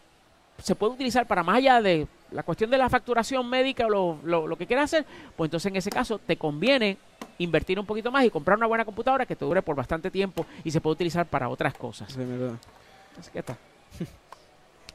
se 0.59 0.75
puede 0.75 0.93
utilizar 0.95 1.27
para 1.27 1.43
más 1.43 1.57
allá 1.59 1.81
de 1.81 2.07
la 2.33 2.43
cuestión 2.43 2.71
de 2.71 2.79
la 2.79 2.89
facturación 2.89 3.49
médica 3.49 3.87
o 3.87 3.91
lo, 3.91 4.19
lo, 4.25 4.47
lo 4.47 4.57
que 4.57 4.67
quieras 4.67 4.85
hacer, 4.93 5.05
pues 5.37 5.49
entonces 5.49 5.71
en 5.71 5.77
ese 5.77 5.91
caso 5.91 6.19
te 6.19 6.37
conviene 6.37 6.97
invertir 7.43 7.79
un 7.79 7.87
poquito 7.87 8.11
más 8.11 8.25
y 8.25 8.31
comprar 8.31 8.57
una 8.59 8.67
buena 8.67 8.85
computadora 8.85 9.27
que 9.27 9.37
te 9.37 9.45
dure 9.45 9.63
por 9.63 9.77
bastante 9.77 10.11
tiempo 10.11 10.47
y 10.65 10.71
se 10.71 10.81
puede 10.81 10.93
utilizar 10.95 11.27
para 11.27 11.49
otras 11.49 11.75
cosas. 11.75 12.13
Sí, 12.13 12.19
verdad. 12.19 12.55
Así 13.19 13.31
que 13.31 13.35
ya 13.37 13.41
está. 13.41 13.57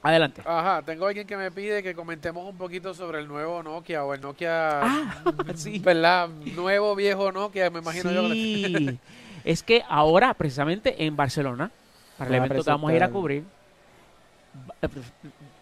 Adelante. 0.03 0.41
Ajá, 0.45 0.81
tengo 0.83 1.07
alguien 1.07 1.25
que 1.27 1.35
me 1.35 1.51
pide 1.51 1.81
que 1.83 1.93
comentemos 1.95 2.47
un 2.47 2.55
poquito 2.57 2.93
sobre 2.93 3.19
el 3.19 3.27
nuevo 3.27 3.61
Nokia 3.63 4.03
o 4.05 4.13
el 4.13 4.21
Nokia, 4.21 4.81
Ah, 4.81 5.23
sí. 5.55 5.79
¿verdad? 5.79 6.29
Nuevo, 6.29 6.95
viejo 6.95 7.31
Nokia, 7.31 7.69
me 7.69 7.79
imagino 7.79 8.11
yo. 8.11 8.29
que 8.29 8.97
es 9.43 9.63
que 9.63 9.83
ahora, 9.89 10.33
precisamente 10.35 11.03
en 11.05 11.15
Barcelona, 11.15 11.71
para 12.17 12.29
el 12.29 12.35
evento 12.35 12.63
que 12.63 12.69
vamos 12.69 12.91
a 12.91 12.95
ir 12.95 13.03
a 13.03 13.09
cubrir, 13.09 13.43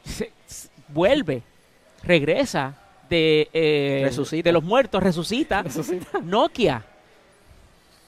se- 0.04 0.32
se- 0.46 0.70
vuelve, 0.90 1.42
regresa 2.04 2.74
de, 3.10 3.50
eh, 3.54 4.02
Resucita. 4.06 4.48
de 4.50 4.54
los 4.54 4.64
muertos, 4.64 5.02
resucita 5.02 5.62
Resucita. 5.64 6.20
Nokia. 6.24 6.84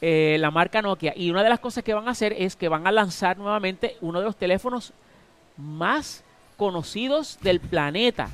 eh, 0.01 0.38
la 0.39 0.51
marca 0.51 0.81
Nokia. 0.81 1.13
Y 1.15 1.29
una 1.31 1.43
de 1.43 1.49
las 1.49 1.60
cosas 1.60 1.83
que 1.83 1.93
van 1.93 2.07
a 2.07 2.12
hacer 2.12 2.33
es 2.38 2.55
que 2.55 2.69
van 2.69 2.86
a 2.88 2.91
lanzar 2.91 3.38
nuevamente 3.38 3.97
uno 4.01 4.19
de 4.19 4.25
los 4.25 4.36
teléfonos 4.36 4.93
más 5.57 6.23
conocidos 6.55 7.38
del 7.41 7.60
planeta. 7.60 8.29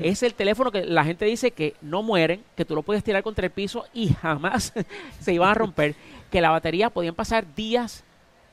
Es 0.00 0.22
el 0.24 0.34
teléfono 0.34 0.72
que 0.72 0.84
la 0.84 1.04
gente 1.04 1.24
dice 1.26 1.52
que 1.52 1.74
no 1.80 2.02
mueren, 2.02 2.42
que 2.56 2.64
tú 2.64 2.74
lo 2.74 2.82
puedes 2.82 3.04
tirar 3.04 3.22
contra 3.22 3.46
el 3.46 3.52
piso 3.52 3.84
y 3.94 4.08
jamás 4.08 4.72
se 5.20 5.32
iban 5.32 5.48
a 5.50 5.54
romper, 5.54 5.94
que 6.30 6.40
la 6.40 6.50
batería 6.50 6.90
podían 6.90 7.14
pasar 7.14 7.54
días, 7.54 8.02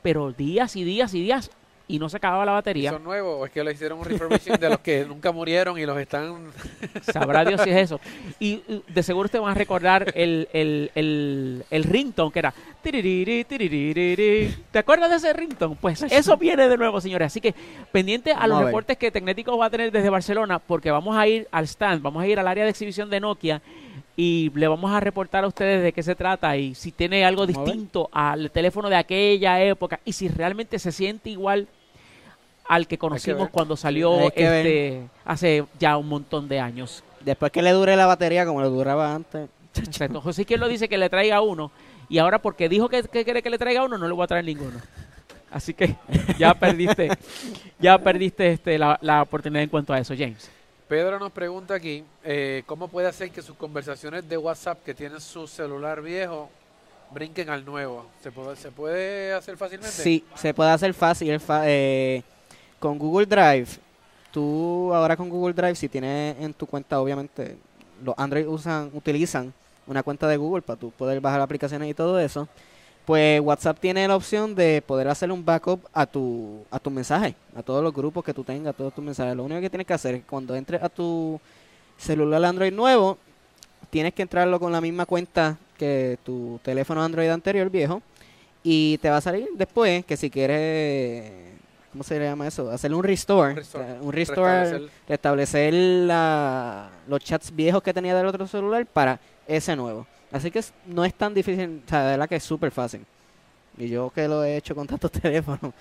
pero 0.02 0.30
días 0.32 0.76
y 0.76 0.84
días 0.84 1.14
y 1.14 1.22
días 1.22 1.50
y 1.88 1.98
no 1.98 2.08
se 2.10 2.18
acababa 2.18 2.44
la 2.44 2.52
batería. 2.52 2.90
¿Son 2.90 3.02
nuevos 3.02 3.40
o 3.40 3.46
es 3.46 3.50
que 3.50 3.64
le 3.64 3.72
hicieron 3.72 3.98
un 3.98 4.04
refurbishing 4.04 4.56
de 4.56 4.68
los 4.68 4.78
que 4.80 5.04
nunca 5.08 5.32
murieron 5.32 5.78
y 5.78 5.86
los 5.86 5.98
están... 5.98 6.50
Sabrá 7.02 7.44
Dios 7.44 7.62
si 7.62 7.70
es 7.70 7.76
eso. 7.76 7.98
Y 8.38 8.62
de 8.86 9.02
seguro 9.02 9.24
ustedes 9.26 9.42
van 9.42 9.52
a 9.52 9.54
recordar 9.54 10.12
el, 10.14 10.48
el, 10.52 10.90
el, 10.94 11.64
el 11.70 11.84
ringtone 11.84 12.30
que 12.30 12.38
era. 12.38 12.54
¿Te 14.70 14.78
acuerdas 14.78 15.10
de 15.10 15.16
ese 15.16 15.32
ringtone? 15.32 15.76
Pues 15.80 16.02
eso 16.02 16.36
viene 16.36 16.68
de 16.68 16.76
nuevo, 16.76 17.00
señores. 17.00 17.26
Así 17.26 17.40
que 17.40 17.54
pendiente 17.90 18.32
a 18.32 18.46
los 18.46 18.60
a 18.60 18.64
reportes 18.66 18.98
que 18.98 19.10
Tecnético 19.10 19.56
va 19.56 19.66
a 19.66 19.70
tener 19.70 19.90
desde 19.90 20.10
Barcelona, 20.10 20.58
porque 20.58 20.90
vamos 20.90 21.16
a 21.16 21.26
ir 21.26 21.48
al 21.50 21.64
stand, 21.64 22.02
vamos 22.02 22.22
a 22.22 22.26
ir 22.26 22.38
al 22.38 22.46
área 22.46 22.64
de 22.64 22.70
exhibición 22.70 23.08
de 23.08 23.20
Nokia 23.20 23.62
y 24.16 24.50
le 24.54 24.66
vamos 24.66 24.90
a 24.90 24.98
reportar 24.98 25.44
a 25.44 25.46
ustedes 25.46 25.80
de 25.80 25.92
qué 25.92 26.02
se 26.02 26.16
trata 26.16 26.56
y 26.56 26.74
si 26.74 26.90
tiene 26.90 27.24
algo 27.24 27.46
distinto 27.46 28.08
al 28.12 28.50
teléfono 28.50 28.88
de 28.88 28.96
aquella 28.96 29.62
época 29.62 30.00
y 30.04 30.12
si 30.12 30.26
realmente 30.26 30.80
se 30.80 30.90
siente 30.90 31.30
igual 31.30 31.68
al 32.68 32.86
que 32.86 32.98
conocimos 32.98 33.48
cuando 33.50 33.76
salió 33.76 34.30
este 34.34 35.08
hace 35.24 35.64
ya 35.78 35.96
un 35.96 36.08
montón 36.08 36.48
de 36.48 36.60
años. 36.60 37.02
Después 37.20 37.50
que 37.50 37.62
le 37.62 37.72
dure 37.72 37.96
la 37.96 38.06
batería 38.06 38.46
como 38.46 38.60
le 38.62 38.68
duraba 38.68 39.14
antes. 39.14 39.48
Exacto. 39.74 40.20
José 40.20 40.42
Izquierdo 40.42 40.68
dice 40.68 40.88
que 40.88 40.98
le 40.98 41.08
traiga 41.08 41.40
uno 41.40 41.70
y 42.08 42.18
ahora 42.18 42.40
porque 42.40 42.68
dijo 42.68 42.88
que, 42.88 43.02
que 43.02 43.24
quiere 43.24 43.42
que 43.42 43.50
le 43.50 43.58
traiga 43.58 43.84
uno, 43.84 43.98
no 43.98 44.06
le 44.06 44.14
voy 44.14 44.24
a 44.24 44.26
traer 44.26 44.44
ninguno. 44.44 44.80
Así 45.50 45.72
que 45.72 45.96
ya 46.38 46.52
perdiste, 46.54 47.08
ya 47.78 47.98
perdiste 47.98 48.52
este, 48.52 48.78
la, 48.78 48.98
la 49.00 49.22
oportunidad 49.22 49.62
en 49.62 49.70
cuanto 49.70 49.92
a 49.94 49.98
eso, 49.98 50.14
James. 50.16 50.50
Pedro 50.88 51.18
nos 51.18 51.32
pregunta 51.32 51.74
aquí, 51.74 52.04
eh, 52.24 52.62
¿cómo 52.66 52.88
puede 52.88 53.08
hacer 53.08 53.30
que 53.30 53.42
sus 53.42 53.56
conversaciones 53.56 54.28
de 54.28 54.36
WhatsApp 54.36 54.82
que 54.84 54.94
tienen 54.94 55.20
su 55.20 55.46
celular 55.46 56.02
viejo 56.02 56.50
brinquen 57.10 57.50
al 57.50 57.64
nuevo? 57.64 58.06
¿Se 58.22 58.30
puede, 58.30 58.56
se 58.56 58.70
puede 58.70 59.32
hacer 59.32 59.56
fácilmente? 59.56 59.90
Sí, 59.94 60.24
se 60.34 60.52
puede 60.54 60.70
hacer 60.70 60.94
fácil. 60.94 61.38
eh, 61.64 62.22
con 62.78 62.98
Google 62.98 63.26
Drive, 63.26 63.68
tú 64.32 64.92
ahora 64.94 65.16
con 65.16 65.28
Google 65.28 65.54
Drive, 65.54 65.74
si 65.74 65.88
tienes 65.88 66.36
en 66.40 66.54
tu 66.54 66.66
cuenta, 66.66 67.00
obviamente, 67.00 67.56
los 68.04 68.14
Android 68.18 68.46
usan, 68.46 68.90
utilizan 68.94 69.52
una 69.86 70.02
cuenta 70.02 70.28
de 70.28 70.36
Google 70.36 70.62
para 70.62 70.78
tú 70.78 70.90
poder 70.90 71.20
bajar 71.20 71.40
aplicaciones 71.40 71.90
y 71.90 71.94
todo 71.94 72.18
eso. 72.18 72.48
Pues 73.04 73.40
WhatsApp 73.40 73.78
tiene 73.80 74.06
la 74.06 74.16
opción 74.16 74.54
de 74.54 74.82
poder 74.86 75.08
hacer 75.08 75.32
un 75.32 75.42
backup 75.42 75.80
a 75.94 76.04
tu, 76.04 76.62
a 76.70 76.78
tu 76.78 76.90
mensaje, 76.90 77.34
a 77.56 77.62
todos 77.62 77.82
los 77.82 77.94
grupos 77.94 78.22
que 78.22 78.34
tú 78.34 78.44
tengas, 78.44 78.74
a 78.74 78.76
todos 78.76 78.94
tus 78.94 79.02
mensajes. 79.02 79.34
Lo 79.34 79.44
único 79.44 79.62
que 79.62 79.70
tienes 79.70 79.86
que 79.86 79.94
hacer 79.94 80.14
es 80.16 80.24
cuando 80.28 80.54
entres 80.54 80.82
a 80.82 80.90
tu 80.90 81.40
celular 81.96 82.44
Android 82.44 82.72
nuevo, 82.72 83.16
tienes 83.88 84.12
que 84.12 84.22
entrarlo 84.22 84.60
con 84.60 84.72
la 84.72 84.82
misma 84.82 85.06
cuenta 85.06 85.56
que 85.78 86.18
tu 86.22 86.60
teléfono 86.62 87.02
Android 87.02 87.28
anterior 87.28 87.70
viejo 87.70 88.02
Y 88.62 88.98
te 88.98 89.08
va 89.08 89.18
a 89.18 89.20
salir 89.20 89.48
después 89.54 90.04
que 90.04 90.16
si 90.16 90.28
quieres, 90.28 91.32
¿cómo 91.92 92.04
se 92.04 92.18
le 92.18 92.24
llama 92.26 92.46
eso? 92.46 92.70
Hacerle 92.70 92.96
un 92.96 93.04
restore. 93.04 93.54
Un 94.00 94.12
restore, 94.12 94.50
Restablecer- 94.78 94.88
restablecer 95.08 95.74
la- 95.74 96.90
los 97.06 97.20
chats 97.20 97.54
viejos 97.54 97.82
que 97.82 97.92
tenía 97.94 98.14
del 98.16 98.26
otro 98.26 98.46
celular 98.46 98.86
para 98.86 99.18
ese 99.46 99.74
nuevo. 99.76 100.06
Así 100.30 100.50
que 100.50 100.60
no 100.86 101.04
es 101.04 101.14
tan 101.14 101.32
difícil, 101.34 101.82
o 101.86 101.88
sea, 101.88 102.02
de 102.04 102.10
verdad 102.12 102.28
que 102.28 102.36
es 102.36 102.42
súper 102.44 102.70
fácil. 102.70 103.04
Y 103.78 103.88
yo 103.88 104.10
que 104.10 104.26
lo 104.28 104.42
he 104.44 104.56
hecho 104.56 104.74
con 104.74 104.86
tantos 104.86 105.10
teléfonos, 105.22 105.72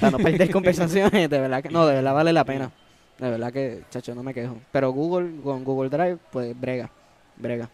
para 0.00 0.12
no 0.12 0.18
perder 0.18 0.50
conversaciones, 0.52 1.28
de 1.28 1.38
verdad 1.40 1.62
que 1.62 1.68
no, 1.68 1.86
de 1.86 1.94
verdad 1.96 2.14
vale 2.14 2.32
la 2.32 2.44
pena. 2.44 2.70
De 3.18 3.28
verdad 3.28 3.52
que, 3.52 3.82
chacho, 3.90 4.14
no 4.14 4.22
me 4.22 4.32
quejo. 4.32 4.56
Pero 4.72 4.92
Google, 4.92 5.42
con 5.42 5.62
Google 5.64 5.90
Drive, 5.90 6.16
pues 6.32 6.58
brega, 6.58 6.88
brega. 7.36 7.68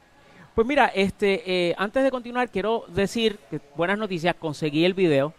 Pues 0.57 0.67
mira, 0.67 0.87
este, 0.87 1.43
eh, 1.69 1.75
antes 1.79 2.03
de 2.03 2.11
continuar, 2.11 2.49
quiero 2.51 2.85
decir 2.89 3.39
que 3.51 3.61
buenas 3.77 3.99
noticias, 3.99 4.35
conseguí 4.35 4.85
el 4.85 4.95
video. 4.95 5.33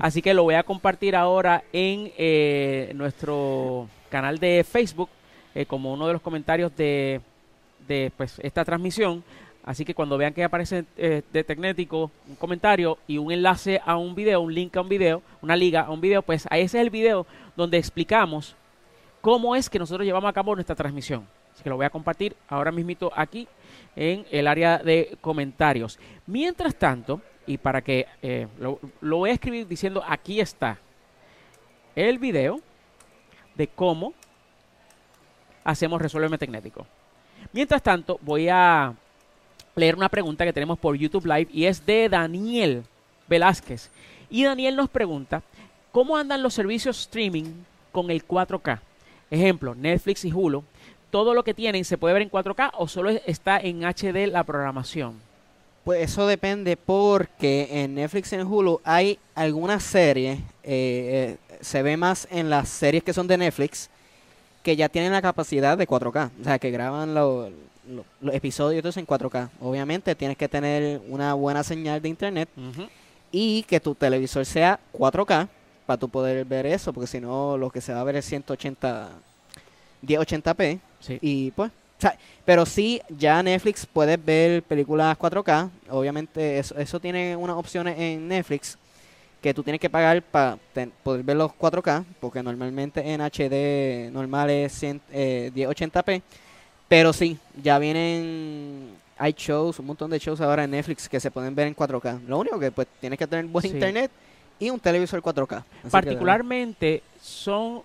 Así 0.00 0.22
que 0.22 0.34
lo 0.34 0.42
voy 0.42 0.54
a 0.54 0.62
compartir 0.62 1.14
ahora 1.14 1.62
en 1.72 2.12
eh, 2.18 2.92
nuestro 2.94 3.88
canal 4.10 4.38
de 4.38 4.64
Facebook 4.68 5.08
eh, 5.54 5.66
como 5.66 5.92
uno 5.92 6.06
de 6.06 6.12
los 6.14 6.22
comentarios 6.22 6.74
de, 6.76 7.20
de 7.86 8.12
pues, 8.16 8.38
esta 8.42 8.64
transmisión. 8.64 9.22
Así 9.64 9.84
que 9.84 9.94
cuando 9.94 10.16
vean 10.16 10.32
que 10.32 10.44
aparece 10.44 10.84
eh, 10.96 11.22
de 11.32 11.44
Tecnético 11.44 12.10
un 12.28 12.36
comentario 12.36 12.98
y 13.08 13.18
un 13.18 13.32
enlace 13.32 13.80
a 13.84 13.96
un 13.96 14.14
video, 14.14 14.40
un 14.40 14.54
link 14.54 14.76
a 14.76 14.80
un 14.80 14.88
video, 14.88 15.22
una 15.42 15.56
liga 15.56 15.82
a 15.82 15.90
un 15.90 16.00
video, 16.00 16.22
pues 16.22 16.46
ahí 16.50 16.62
ese 16.62 16.78
es 16.78 16.82
el 16.82 16.90
video 16.90 17.26
donde 17.56 17.76
explicamos 17.76 18.54
cómo 19.20 19.56
es 19.56 19.68
que 19.68 19.80
nosotros 19.80 20.06
llevamos 20.06 20.30
a 20.30 20.32
cabo 20.32 20.54
nuestra 20.54 20.76
transmisión. 20.76 21.26
Así 21.52 21.64
que 21.64 21.70
lo 21.70 21.76
voy 21.76 21.86
a 21.86 21.90
compartir 21.90 22.36
ahora 22.48 22.70
mismito 22.70 23.10
aquí 23.16 23.48
en 23.96 24.24
el 24.30 24.46
área 24.46 24.78
de 24.78 25.16
comentarios. 25.20 25.98
Mientras 26.26 26.76
tanto, 26.76 27.20
y 27.46 27.58
para 27.58 27.82
que 27.82 28.06
eh, 28.22 28.46
lo, 28.58 28.78
lo 29.00 29.18
voy 29.18 29.30
a 29.30 29.34
escribir 29.34 29.66
diciendo 29.66 30.02
aquí 30.06 30.40
está 30.40 30.78
el 31.94 32.18
video 32.18 32.60
de 33.54 33.66
cómo 33.68 34.14
hacemos 35.64 36.00
Resuélveme 36.00 36.38
Tecnético. 36.38 36.86
Mientras 37.52 37.82
tanto, 37.82 38.18
voy 38.22 38.48
a 38.48 38.94
leer 39.74 39.96
una 39.96 40.08
pregunta 40.08 40.44
que 40.44 40.52
tenemos 40.52 40.78
por 40.78 40.96
YouTube 40.96 41.26
Live 41.26 41.48
y 41.52 41.66
es 41.66 41.84
de 41.84 42.08
Daniel 42.08 42.84
Velázquez. 43.28 43.90
Y 44.30 44.44
Daniel 44.44 44.76
nos 44.76 44.88
pregunta, 44.88 45.42
¿cómo 45.92 46.16
andan 46.16 46.42
los 46.42 46.54
servicios 46.54 47.00
streaming 47.00 47.44
con 47.92 48.10
el 48.10 48.26
4K? 48.26 48.80
Ejemplo, 49.30 49.74
Netflix 49.74 50.24
y 50.24 50.32
Hulu. 50.32 50.64
¿Todo 51.10 51.34
lo 51.34 51.44
que 51.44 51.54
tienen 51.54 51.84
se 51.84 51.98
puede 51.98 52.14
ver 52.14 52.22
en 52.22 52.30
4K 52.30 52.72
o 52.74 52.88
solo 52.88 53.10
está 53.10 53.58
en 53.58 53.84
HD 53.84 54.26
la 54.26 54.44
programación? 54.44 55.25
Pues 55.86 56.02
eso 56.02 56.26
depende 56.26 56.76
porque 56.76 57.68
en 57.70 57.94
Netflix 57.94 58.32
y 58.32 58.34
en 58.34 58.42
Hulu 58.46 58.80
hay 58.82 59.20
algunas 59.36 59.84
series, 59.84 60.38
eh, 60.64 61.36
eh, 61.38 61.56
se 61.60 61.80
ve 61.82 61.96
más 61.96 62.26
en 62.32 62.50
las 62.50 62.68
series 62.68 63.04
que 63.04 63.12
son 63.12 63.28
de 63.28 63.38
Netflix, 63.38 63.88
que 64.64 64.74
ya 64.74 64.88
tienen 64.88 65.12
la 65.12 65.22
capacidad 65.22 65.78
de 65.78 65.86
4K, 65.86 66.30
o 66.40 66.44
sea, 66.44 66.58
que 66.58 66.72
graban 66.72 67.14
lo- 67.14 67.50
lo- 67.88 68.04
los 68.20 68.34
episodios 68.34 68.84
eso 68.84 68.98
en 68.98 69.06
4K. 69.06 69.48
Obviamente 69.60 70.16
tienes 70.16 70.36
que 70.36 70.48
tener 70.48 71.00
una 71.08 71.34
buena 71.34 71.62
señal 71.62 72.02
de 72.02 72.08
internet 72.08 72.48
y 73.30 73.62
que 73.62 73.78
tu 73.78 73.94
televisor 73.94 74.44
sea 74.44 74.80
4K 74.92 75.46
para 75.86 75.96
tú 75.98 76.08
poder 76.08 76.44
ver 76.44 76.66
eso, 76.66 76.92
porque 76.92 77.06
si 77.06 77.20
no 77.20 77.56
lo 77.56 77.70
que 77.70 77.80
se 77.80 77.94
va 77.94 78.00
a 78.00 78.04
ver 78.04 78.16
es 78.16 78.24
180, 78.24 79.08
1080p. 80.04 80.80
Sí. 80.98 81.18
Y 81.22 81.52
pues, 81.52 81.70
o 81.98 82.00
sea, 82.00 82.16
pero 82.44 82.66
sí, 82.66 83.00
ya 83.08 83.42
Netflix 83.42 83.86
puedes 83.86 84.22
ver 84.24 84.62
películas 84.62 85.16
4K. 85.18 85.70
Obviamente, 85.90 86.58
eso, 86.58 86.76
eso 86.78 87.00
tiene 87.00 87.34
unas 87.36 87.56
opciones 87.56 87.98
en 87.98 88.28
Netflix 88.28 88.76
que 89.42 89.54
tú 89.54 89.62
tienes 89.62 89.80
que 89.80 89.88
pagar 89.90 90.22
para 90.22 90.58
poder 91.02 91.22
ver 91.22 91.36
los 91.36 91.52
4K, 91.52 92.04
porque 92.20 92.42
normalmente 92.42 93.00
en 93.12 93.20
HD 93.20 94.10
normal 94.12 94.50
es 94.50 94.72
100, 94.72 95.00
eh, 95.12 95.50
1080p. 95.54 96.22
Pero 96.88 97.12
sí, 97.12 97.38
ya 97.62 97.78
vienen. 97.78 98.90
Hay 99.18 99.32
shows, 99.36 99.78
un 99.78 99.86
montón 99.86 100.10
de 100.10 100.18
shows 100.18 100.40
ahora 100.40 100.64
en 100.64 100.70
Netflix 100.70 101.08
que 101.08 101.18
se 101.18 101.30
pueden 101.30 101.54
ver 101.54 101.66
en 101.66 101.74
4K. 101.74 102.20
Lo 102.26 102.38
único 102.38 102.58
que 102.60 102.70
pues 102.70 102.86
tienes 103.00 103.18
que 103.18 103.26
tener 103.26 103.46
buen 103.46 103.62
Sí. 103.62 103.68
internet 103.70 104.10
y 104.58 104.68
un 104.70 104.78
televisor 104.78 105.22
4K. 105.22 105.56
Así 105.56 105.64
que, 105.84 105.90
Particularmente 105.90 107.02
son 107.20 107.82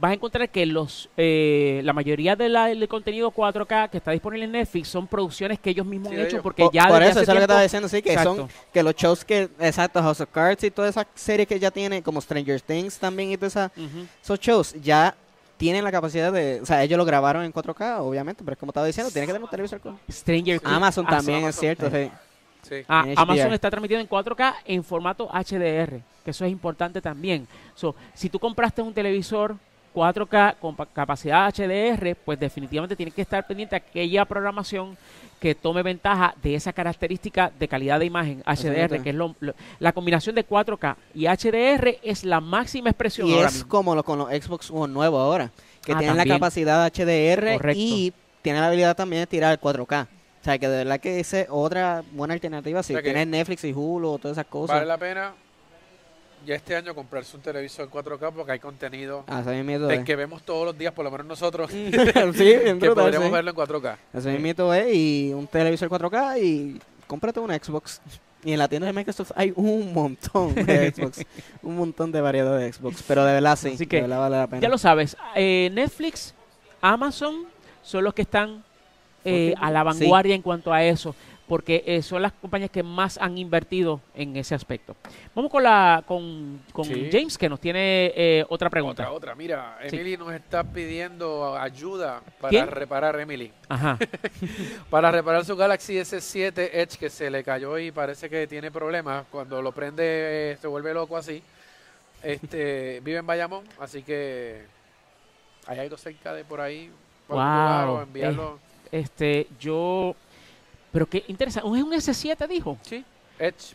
vas 0.00 0.12
a 0.12 0.14
encontrar 0.14 0.48
que 0.48 0.64
los 0.66 1.08
eh, 1.16 1.80
la 1.84 1.92
mayoría 1.92 2.34
de 2.34 2.48
la- 2.48 2.66
del 2.66 2.88
contenido 2.88 3.30
4K 3.30 3.88
que 3.90 3.98
está 3.98 4.12
disponible 4.12 4.46
en 4.46 4.52
Netflix 4.52 4.88
son 4.88 5.06
producciones 5.06 5.58
que 5.60 5.70
ellos 5.70 5.84
mismos 5.86 6.08
Sí, 6.10 6.14
han 6.16 6.22
de 6.22 6.28
hecho 6.28 6.42
porque 6.42 6.64
por, 6.64 6.72
ya 6.72 6.88
por 6.88 7.02
eso, 7.02 7.10
eso 7.10 7.20
es 7.20 7.28
lo 7.28 7.32
que 7.34 7.38
tiempo- 7.38 7.42
estaba 7.42 7.62
diciendo, 7.62 7.88
sí, 7.88 8.02
que 8.02 8.10
Exacto. 8.12 8.36
son 8.36 8.48
que 8.72 8.82
los 8.82 8.94
shows 8.94 9.24
que, 9.24 9.48
exacto, 9.60 10.02
House 10.02 10.20
of 10.22 10.30
Cards 10.32 10.64
y 10.64 10.70
todas 10.70 10.90
esas 10.90 11.06
series 11.14 11.46
que 11.46 11.58
ya 11.60 11.70
tiene, 11.70 12.02
como 12.02 12.20
Stranger 12.20 12.60
Things 12.60 12.98
también 12.98 13.30
y 13.32 13.36
todas 13.36 13.52
esas, 13.52 13.70
esos 14.22 14.40
shows, 14.40 14.74
ya 14.82 15.14
tienen 15.58 15.84
la 15.84 15.92
capacidad 15.92 16.32
de, 16.32 16.60
o 16.62 16.66
sea, 16.66 16.82
ellos 16.82 16.96
lo 16.96 17.04
grabaron 17.04 17.44
en 17.44 17.52
4K, 17.52 17.98
obviamente, 18.00 18.42
pero 18.42 18.54
es 18.54 18.58
como 18.58 18.70
estaba 18.70 18.86
diciendo, 18.86 19.12
tiene 19.12 19.26
que 19.26 19.32
tener 19.34 19.44
un 19.44 19.50
televisor 19.50 19.78
con 19.80 19.98
Stranger 20.10 20.58
Things. 20.58 20.72
Amazon 20.72 21.04
Ah, 21.06 21.16
también, 21.18 21.38
Amazon. 21.40 21.48
es 21.50 21.76
cierto, 21.78 21.90
sí. 21.90 22.10
Sí. 22.62 22.84
Ah, 22.88 23.04
Amazon 23.16 23.52
está 23.54 23.70
transmitiendo 23.70 24.00
en 24.02 24.06
4K 24.08 24.54
en 24.66 24.84
formato 24.84 25.28
HDR, 25.32 26.02
que 26.24 26.30
eso 26.30 26.44
es 26.44 26.52
importante 26.52 27.00
también. 27.00 27.46
So, 27.74 27.94
si 28.14 28.28
tú 28.28 28.38
compraste 28.38 28.80
un 28.82 28.92
televisor 28.92 29.56
4K 29.94 30.56
con 30.60 30.76
pa- 30.76 30.86
capacidad 30.86 31.48
HDR, 31.54 32.14
pues 32.24 32.38
definitivamente 32.38 32.96
tienes 32.96 33.14
que 33.14 33.22
estar 33.22 33.46
pendiente 33.46 33.74
de 33.74 33.78
aquella 33.78 34.24
programación 34.24 34.96
que 35.40 35.54
tome 35.54 35.82
ventaja 35.82 36.34
de 36.42 36.54
esa 36.54 36.72
característica 36.72 37.50
de 37.58 37.66
calidad 37.66 37.98
de 37.98 38.04
imagen 38.06 38.42
HDR, 38.44 39.02
que 39.02 39.10
es 39.10 39.14
lo- 39.16 39.34
lo- 39.40 39.54
la 39.78 39.92
combinación 39.92 40.34
de 40.34 40.44
4K 40.44 40.96
y 41.14 41.26
HDR 41.26 41.98
es 42.02 42.24
la 42.24 42.40
máxima 42.40 42.90
expresión 42.90 43.26
Y 43.28 43.34
ahora 43.34 43.48
es 43.48 43.54
mismo. 43.54 43.68
como 43.68 43.94
lo 43.94 44.02
con 44.04 44.18
los 44.18 44.28
Xbox 44.30 44.70
One 44.70 44.92
nuevos 44.92 45.20
ahora, 45.20 45.50
que 45.84 45.92
Ah, 45.92 45.98
tienen 45.98 46.16
la 46.16 46.26
capacidad 46.26 46.84
HDR 46.86 47.54
Correcto. 47.54 47.80
y 47.82 48.12
tienen 48.42 48.60
la 48.60 48.68
habilidad 48.68 48.94
también 48.96 49.22
de 49.22 49.26
tirar 49.26 49.58
4K. 49.58 50.06
O 50.40 50.44
sea, 50.44 50.58
que 50.58 50.68
de 50.68 50.76
verdad 50.78 51.00
que 51.00 51.20
esa 51.20 51.40
es 51.40 51.46
otra 51.50 52.02
buena 52.12 52.32
alternativa 52.34 52.82
si 52.82 52.92
O 52.92 52.96
sea 52.96 53.02
que- 53.02 53.10
tienes 53.10 53.26
Netflix 53.26 53.64
y 53.64 53.72
Hulu 53.74 54.08
o 54.12 54.18
todas 54.18 54.36
esas 54.38 54.46
cosas. 54.46 54.76
Vale 54.76 54.86
la 54.86 54.96
pena 54.98 55.32
ya 56.46 56.54
este 56.54 56.76
año 56.76 56.94
comprarse 56.94 57.36
un 57.36 57.42
televisor 57.42 57.88
4K 57.90 58.32
porque 58.32 58.52
hay 58.52 58.58
contenido 58.58 59.24
del 59.26 59.90
es. 59.90 60.04
que 60.04 60.16
vemos 60.16 60.42
todos 60.42 60.64
los 60.66 60.78
días, 60.78 60.92
por 60.92 61.04
lo 61.04 61.10
menos 61.10 61.26
nosotros, 61.26 61.70
sí, 61.72 61.90
que 61.90 62.74
brutal, 62.74 62.94
podríamos 62.94 63.28
sí. 63.28 63.32
verlo 63.32 63.50
en 63.50 63.56
4K. 63.56 63.96
Así 64.12 64.28
mismo 64.30 64.74
es, 64.74 64.94
y 64.94 65.32
un 65.34 65.46
televisor 65.46 65.88
4K 65.88 66.42
y 66.42 66.80
cómprate 67.06 67.40
una 67.40 67.56
Xbox. 67.56 68.00
Y 68.42 68.52
en 68.52 68.58
la 68.58 68.68
tienda 68.68 68.86
de 68.86 68.94
Microsoft 68.94 69.32
hay 69.36 69.52
un 69.54 69.92
montón 69.92 70.54
de 70.54 70.90
Xbox, 70.96 71.24
un 71.62 71.76
montón 71.76 72.10
de 72.10 72.22
variedad 72.22 72.58
de 72.58 72.72
Xbox, 72.72 73.04
pero 73.06 73.24
de 73.24 73.34
verdad 73.34 73.56
sí, 73.56 73.72
Así 73.74 73.86
que 73.86 73.96
de 73.96 74.02
verdad 74.02 74.20
vale 74.20 74.36
la 74.38 74.46
pena. 74.46 74.62
Ya 74.62 74.68
lo 74.70 74.78
sabes, 74.78 75.16
eh, 75.34 75.70
Netflix, 75.72 76.34
Amazon 76.80 77.44
son 77.82 78.04
los 78.04 78.14
que 78.14 78.22
están 78.22 78.64
eh, 79.24 79.54
a 79.60 79.70
la 79.70 79.82
vanguardia 79.82 80.34
en 80.34 80.40
cuanto 80.40 80.72
a 80.72 80.82
eso, 80.82 81.14
porque 81.50 81.82
eh, 81.84 82.00
son 82.00 82.22
las 82.22 82.30
compañías 82.30 82.70
que 82.70 82.84
más 82.84 83.18
han 83.18 83.36
invertido 83.36 84.00
en 84.14 84.36
ese 84.36 84.54
aspecto. 84.54 84.94
Vamos 85.34 85.50
con 85.50 85.64
la 85.64 86.04
con, 86.06 86.62
con 86.72 86.84
Sí. 86.84 87.08
James 87.10 87.36
que 87.36 87.48
nos 87.48 87.58
tiene 87.58 88.12
eh, 88.14 88.44
otra 88.48 88.70
pregunta. 88.70 89.02
Otra, 89.02 89.12
otra. 89.12 89.34
Mira, 89.34 89.76
Sí. 89.88 89.96
Emily 89.96 90.16
nos 90.16 90.32
está 90.32 90.62
pidiendo 90.62 91.56
ayuda 91.58 92.22
para 92.40 92.50
¿Quién? 92.50 92.68
reparar, 92.68 93.18
Emily, 93.18 93.50
Ajá. 93.68 93.98
para 94.90 95.10
reparar 95.10 95.44
su 95.44 95.56
Galaxy 95.56 95.94
S7 95.96 96.70
Edge 96.72 96.96
que 96.96 97.10
se 97.10 97.28
le 97.28 97.42
cayó 97.42 97.76
y 97.78 97.90
parece 97.90 98.30
que 98.30 98.46
tiene 98.46 98.70
problemas. 98.70 99.24
Cuando 99.28 99.60
lo 99.60 99.72
prende 99.72 100.52
eh, 100.52 100.56
se 100.60 100.68
vuelve 100.68 100.94
loco 100.94 101.16
así. 101.16 101.42
Este, 102.22 103.00
vive 103.04 103.18
en 103.18 103.26
Bayamón, 103.26 103.64
así 103.80 104.04
que 104.04 104.66
hay 105.66 105.80
algo 105.80 105.96
cerca 105.96 106.32
de 106.32 106.44
por 106.44 106.60
ahí. 106.60 106.92
algún 107.28 107.86
Wow. 107.96 108.00
enviarlo. 108.02 108.58
Este, 108.92 109.48
yo 109.58 110.14
pero 110.92 111.06
qué 111.08 111.24
interesante, 111.28 111.68
¿es 111.68 111.84
un 111.84 111.92
S7 111.92 112.48
dijo? 112.48 112.78
Sí, 112.82 113.04
Edge. 113.38 113.74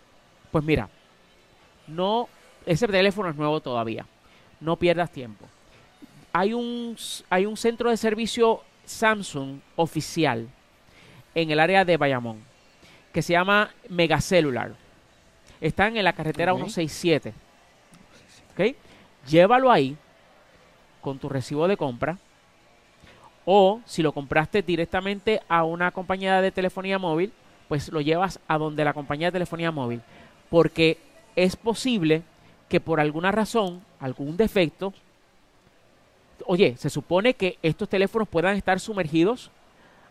Pues 0.52 0.64
mira, 0.64 0.90
no, 1.88 2.30
ese 2.66 2.88
teléfono 2.88 3.30
es 3.30 3.36
nuevo 3.36 3.60
todavía. 3.60 4.06
No 4.60 4.78
pierdas 4.78 5.12
tiempo. 5.12 5.46
Hay 6.34 6.54
un, 6.54 6.98
hay 7.30 7.46
un 7.46 7.58
centro 7.58 7.90
de 7.90 7.98
servicio 7.98 8.62
Samsung 8.86 9.60
oficial 9.76 10.48
en 11.34 11.52
el 11.52 11.60
área 11.60 11.86
de 11.86 11.98
Bayamón 11.98 12.44
que 13.16 13.22
se 13.22 13.32
llama 13.32 13.72
Megacellular. 13.88 14.74
Están 15.62 15.96
en 15.96 16.04
la 16.04 16.12
carretera 16.12 16.54
Ok. 16.54 16.60
167. 16.68 17.34
¿Ok? 18.54 18.76
Llévalo 19.28 19.72
ahí 19.72 19.96
con 21.00 21.18
tu 21.18 21.30
recibo 21.30 21.68
de 21.68 21.78
compra. 21.78 22.18
O 23.46 23.82
si 23.86 24.02
lo 24.02 24.12
compraste 24.12 24.62
directamente 24.62 25.42
a 25.48 25.64
una 25.64 25.92
compañía 25.92 26.42
de 26.42 26.52
telefonía 26.52 26.98
móvil, 26.98 27.32
pues 27.68 27.90
lo 27.90 28.02
llevas 28.02 28.40
a 28.48 28.58
donde 28.58 28.84
la 28.84 28.94
compañía 28.94 29.28
de 29.28 29.34
telefonía 29.34 29.72
móvil. 29.72 30.02
Porque 30.50 30.98
es 31.36 31.56
posible 31.56 32.24
que 32.70 32.80
por 32.80 33.00
alguna 33.00 33.32
razón, 33.32 33.82
algún 34.00 34.38
defecto, 34.38 34.94
oye, 36.46 36.76
se 36.78 36.90
supone 36.90 37.34
que 37.34 37.58
estos 37.62 37.88
teléfonos 37.90 38.28
puedan 38.28 38.56
estar 38.56 38.80
sumergidos 38.80 39.52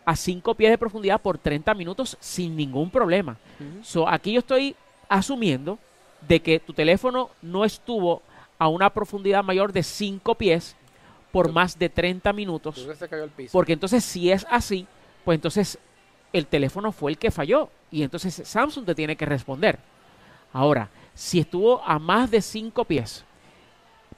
a 0.05 0.15
5 0.15 0.53
pies 0.55 0.71
de 0.71 0.77
profundidad 0.77 1.19
por 1.19 1.37
30 1.37 1.73
minutos 1.73 2.17
sin 2.19 2.55
ningún 2.55 2.89
problema. 2.89 3.37
So, 3.81 4.07
aquí 4.07 4.33
yo 4.33 4.39
estoy 4.39 4.75
asumiendo 5.09 5.79
de 6.27 6.41
que 6.41 6.59
tu 6.59 6.73
teléfono 6.73 7.29
no 7.41 7.65
estuvo 7.65 8.21
a 8.57 8.67
una 8.67 8.89
profundidad 8.89 9.43
mayor 9.43 9.73
de 9.73 9.83
5 9.83 10.35
pies 10.35 10.75
por 11.35 11.51
más 11.51 11.77
de 11.77 11.89
30 11.89 12.31
minutos. 12.31 12.87
Porque 13.51 13.73
entonces 13.73 14.05
si 14.05 14.31
es 14.31 14.47
así, 14.49 14.87
pues 15.25 15.35
entonces 15.35 15.77
el 16.31 16.47
teléfono 16.47 16.93
fue 16.93 17.11
el 17.11 17.17
que 17.17 17.29
falló 17.29 17.69
y 17.91 18.03
entonces 18.03 18.41
Samsung 18.45 18.85
te 18.85 18.95
tiene 18.95 19.17
que 19.17 19.25
responder. 19.25 19.77
Ahora, 20.53 20.87
si 21.13 21.41
estuvo 21.41 21.83
a 21.83 21.99
más 21.99 22.31
de 22.31 22.41
5 22.41 22.85
pies 22.85 23.25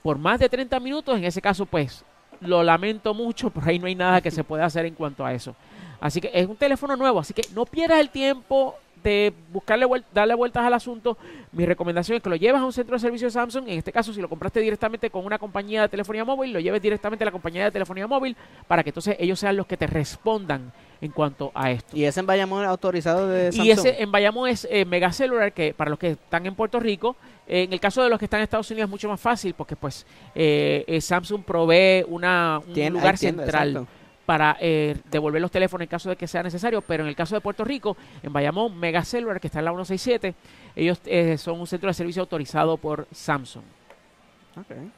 por 0.03 0.19
más 0.19 0.39
de 0.39 0.47
30 0.47 0.79
minutos, 0.79 1.17
en 1.17 1.23
ese 1.23 1.41
caso 1.41 1.65
pues 1.65 2.05
lo 2.39 2.61
lamento 2.61 3.15
mucho, 3.15 3.49
por 3.49 3.67
ahí 3.67 3.79
no 3.79 3.87
hay 3.87 3.95
nada 3.95 4.21
que 4.21 4.29
se 4.29 4.43
pueda 4.43 4.65
hacer 4.65 4.85
en 4.85 4.93
cuanto 4.93 5.25
a 5.25 5.33
eso. 5.33 5.55
Así 5.99 6.21
que 6.21 6.31
es 6.33 6.47
un 6.47 6.55
teléfono 6.55 6.95
nuevo, 6.95 7.19
así 7.19 7.33
que 7.33 7.43
no 7.53 7.65
pierdas 7.65 7.99
el 7.99 8.09
tiempo 8.09 8.75
de 9.03 9.33
buscarle 9.51 9.85
darle 10.13 10.35
vueltas 10.35 10.65
al 10.65 10.73
asunto. 10.73 11.17
Mi 11.51 11.65
recomendación 11.65 12.17
es 12.17 12.23
que 12.23 12.29
lo 12.29 12.35
lleves 12.35 12.59
a 12.59 12.65
un 12.65 12.73
centro 12.73 12.95
de 12.95 12.99
servicio 12.99 13.27
de 13.27 13.31
Samsung. 13.31 13.67
En 13.67 13.77
este 13.77 13.91
caso, 13.91 14.13
si 14.13 14.21
lo 14.21 14.27
compraste 14.27 14.59
directamente 14.59 15.09
con 15.09 15.25
una 15.25 15.39
compañía 15.39 15.83
de 15.83 15.89
telefonía 15.89 16.25
móvil, 16.25 16.51
lo 16.51 16.59
lleves 16.59 16.81
directamente 16.81 17.23
a 17.23 17.25
la 17.25 17.31
compañía 17.31 17.65
de 17.65 17.71
telefonía 17.71 18.07
móvil 18.07 18.35
para 18.67 18.83
que 18.83 18.89
entonces 18.89 19.15
ellos 19.19 19.39
sean 19.39 19.55
los 19.55 19.65
que 19.65 19.77
te 19.77 19.87
respondan 19.87 20.71
en 20.99 21.11
cuanto 21.11 21.51
a 21.53 21.71
esto. 21.71 21.95
Y 21.95 22.03
ese 22.05 22.19
en 22.19 22.25
Bayamón 22.25 22.65
autorizado 22.65 23.27
de 23.27 23.51
Samsung. 23.51 23.65
Y 23.65 23.71
ese 23.71 24.01
en 24.01 24.11
Bayamón 24.11 24.49
es 24.49 24.67
eh, 24.69 24.83
Mega 24.83 25.11
Cellular, 25.11 25.53
que 25.53 25.73
para 25.73 25.89
los 25.89 25.99
que 25.99 26.11
están 26.11 26.45
en 26.45 26.55
Puerto 26.55 26.79
Rico, 26.79 27.15
eh, 27.47 27.63
en 27.63 27.73
el 27.73 27.79
caso 27.79 28.03
de 28.03 28.09
los 28.09 28.19
que 28.19 28.25
están 28.25 28.39
en 28.39 28.43
Estados 28.43 28.69
Unidos 28.71 28.87
es 28.87 28.91
mucho 28.91 29.07
más 29.07 29.21
fácil 29.21 29.53
porque 29.53 29.75
pues 29.75 30.05
eh, 30.35 30.83
eh, 30.85 30.99
Samsung 30.99 31.43
provee 31.43 32.03
una, 32.07 32.59
un 32.67 32.93
lugar 32.93 33.17
central 33.17 33.69
exacto. 33.69 33.96
Para 34.27 34.57
eh, 34.59 34.97
devolver 35.09 35.41
los 35.41 35.49
teléfonos 35.49 35.83
en 35.83 35.87
caso 35.87 36.09
de 36.09 36.17
que 36.17 36.27
sea 36.27 36.43
necesario, 36.43 36.81
pero 36.81 37.01
en 37.03 37.07
el 37.07 37.15
caso 37.15 37.33
de 37.33 37.39
Puerto 37.39 37.63
Rico, 37.63 37.95
en 38.21 38.33
Bayamón, 38.33 38.77
Mega 38.77 39.01
Cellular, 39.05 39.39
que 39.39 39.47
está 39.47 39.59
en 39.59 39.65
la 39.65 39.71
167, 39.71 40.35
ellos 40.75 40.99
eh, 41.05 41.37
son 41.37 41.61
un 41.61 41.65
centro 41.65 41.87
de 41.87 41.93
servicio 41.93 42.21
autorizado 42.23 42.75
por 42.75 43.07
Samsung. 43.13 43.63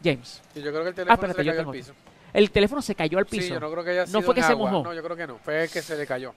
James, 0.04 0.42
Sí, 0.54 0.62
yo 0.64 0.72
creo 0.72 0.82
que 0.82 0.90
el 0.90 0.96
teléfono 0.96 1.14
espérate, 1.14 1.44
se 1.44 1.50
cayó 1.50 1.60
al 1.70 1.72
piso. 1.72 1.94
el 2.34 2.50
teléfono 2.52 2.82
se 2.82 2.96
cayó 2.96 3.18
al 3.20 3.26
piso. 3.28 3.44
Sí, 3.44 3.50
yo 3.54 3.60
no 3.60 3.72
creo 3.72 3.84
que 3.84 3.90
haya 3.92 4.02
No 4.02 4.08
sido 4.08 4.22
fue 4.24 4.34
que 4.36 4.42
se 4.44 4.56
mojó. 4.56 4.84
No, 4.84 4.94
yo 4.96 5.04
creo 5.04 5.16
que 5.16 5.28
no. 5.28 5.38
Fue 5.38 5.68
que 5.72 5.82
se 5.84 5.96
le 5.96 6.08
cayó. 6.08 6.34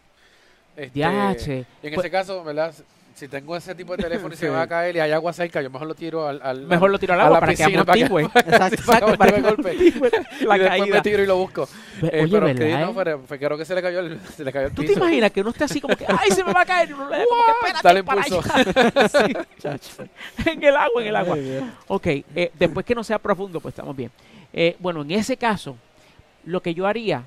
Este. 0.76 0.98
Y 0.98 1.02
en 1.02 1.34
Pues- 1.82 1.98
ese 1.98 2.10
caso, 2.10 2.44
¿verdad? 2.44 2.74
Si 3.14 3.28
tengo 3.28 3.56
ese 3.56 3.74
tipo 3.74 3.96
de 3.96 4.02
teléfono 4.02 4.32
y 4.34 4.36
se 4.36 4.48
va 4.48 4.62
a 4.62 4.66
caer 4.66 4.96
y 4.96 5.00
hay 5.00 5.12
agua 5.12 5.32
cerca, 5.32 5.60
yo 5.62 5.70
mejor 5.70 5.86
lo 5.86 5.94
tiro 5.94 6.26
al, 6.26 6.40
al- 6.42 6.62
Mejor 6.66 6.90
lo 6.90 6.98
tiro 6.98 7.12
al 7.14 7.20
a 7.20 7.24
agua 7.24 7.36
la 7.36 7.40
para 7.40 7.52
que 7.54 7.64
piscina, 7.64 7.84
para 7.84 7.98
que- 7.98 8.02
Exacto, 8.40 8.50
para 8.50 8.66
exacto, 8.68 9.06
que 9.12 9.16
para 9.18 9.32
me 9.32 9.36
que 9.36 9.42
golpe. 9.42 9.74
la 9.74 9.80
y 9.80 9.84
después 9.90 10.68
caída. 10.80 10.86
me 10.96 11.02
tiro 11.02 11.22
y 11.22 11.26
lo 11.26 11.36
busco. 11.36 11.68
Eh, 12.02 12.20
Oye, 12.22 12.28
pero 12.32 12.46
¿verdad, 12.46 12.58
que 12.58 12.72
eh? 12.72 12.78
no, 12.78 12.92
fue- 13.26 13.38
creo 13.38 13.58
que 13.58 13.64
se 13.64 13.74
le 13.74 13.82
cayó 13.82 14.00
el, 14.00 14.20
se 14.34 14.44
le 14.44 14.52
cayó 14.52 14.66
el 14.68 14.72
¿Tú 14.74 14.82
te 14.84 14.92
imaginas 14.92 15.30
que 15.30 15.40
uno 15.40 15.50
esté 15.50 15.64
así 15.64 15.80
como 15.80 15.94
que, 15.96 16.06
ay, 16.08 16.30
se 16.30 16.42
me 16.42 16.52
va 16.52 16.62
a 16.62 16.66
caer? 16.66 16.88
Y 16.90 16.92
uno 16.94 17.08
le 17.10 17.18
da 17.18 17.24
como 17.28 17.42
que, 17.44 17.50
espérate, 17.78 18.04
para. 18.04 18.22
Sí, 19.12 20.48
en 20.50 20.62
el 20.64 20.76
agua, 20.76 21.02
en 21.02 21.08
el 21.08 21.16
agua. 21.16 21.36
Ok, 21.88 22.06
eh, 22.06 22.50
después 22.58 22.84
que 22.86 22.94
no 22.94 23.04
sea 23.04 23.18
profundo, 23.18 23.60
pues 23.60 23.72
estamos 23.72 23.94
bien. 23.96 24.10
Eh, 24.52 24.76
bueno, 24.78 25.02
en 25.02 25.10
ese 25.12 25.36
caso, 25.36 25.76
lo 26.44 26.60
que 26.62 26.74
yo 26.74 26.86
haría 26.86 27.24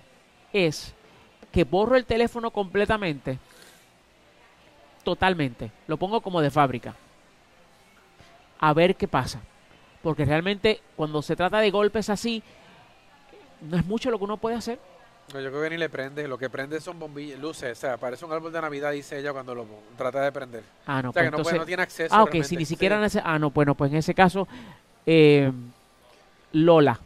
es 0.52 0.94
que 1.52 1.64
borro 1.64 1.96
el 1.96 2.06
teléfono 2.06 2.52
completamente, 2.52 3.38
totalmente. 5.06 5.72
Lo 5.88 5.96
pongo 5.96 6.20
como 6.20 6.42
de 6.42 6.52
fábrica. 6.52 6.94
A 8.60 8.74
ver 8.74 8.96
qué 8.98 9.08
pasa. 9.08 9.40
Porque 10.04 10.26
realmente 10.26 10.82
cuando 10.98 11.22
se 11.22 11.36
trata 11.38 11.60
de 11.60 11.72
golpes 11.72 12.10
así, 12.10 12.44
no 13.62 13.78
es 13.78 13.86
mucho 13.86 14.12
lo 14.12 14.18
que 14.18 14.24
uno 14.26 14.36
puede 14.38 14.56
hacer. 14.58 14.80
No, 15.34 15.40
yo 15.40 15.50
creo 15.50 15.64
que 15.64 15.70
ni 15.72 15.78
le 15.78 15.90
prende. 15.90 16.28
Lo 16.28 16.38
que 16.38 16.50
prende 16.50 16.80
son 16.82 17.00
bombillas, 17.00 17.40
luces. 17.40 17.78
O 17.78 17.82
sea, 17.82 17.98
parece 17.98 18.26
un 18.26 18.32
árbol 18.34 18.52
de 18.52 18.62
Navidad, 18.62 18.92
dice 18.92 19.18
ella 19.18 19.32
cuando 19.34 19.56
lo 19.56 19.66
trata 19.98 20.22
de 20.22 20.32
prender. 20.32 20.64
Ah, 20.86 21.02
no, 21.02 21.10
o 21.10 21.14
sea, 21.14 21.22
pues 21.22 21.26
que 21.26 21.32
no, 21.32 21.38
puede- 21.38 21.38
entonces... 21.38 21.60
no 21.60 21.66
tiene 21.66 21.84
acceso. 21.84 22.14
Ah, 22.16 22.22
ok, 22.24 22.26
realmente. 22.28 22.48
si 22.50 22.58
ni 22.58 22.66
Sí. 22.66 22.74
siquiera... 22.76 23.02
nece- 23.02 23.22
Ah, 23.24 23.40
no, 23.40 23.50
bueno, 23.52 23.74
pues 23.74 23.92
en 23.92 23.98
ese 23.98 24.14
caso, 24.14 24.48
eh, 25.06 25.52
Lola. 26.52 27.00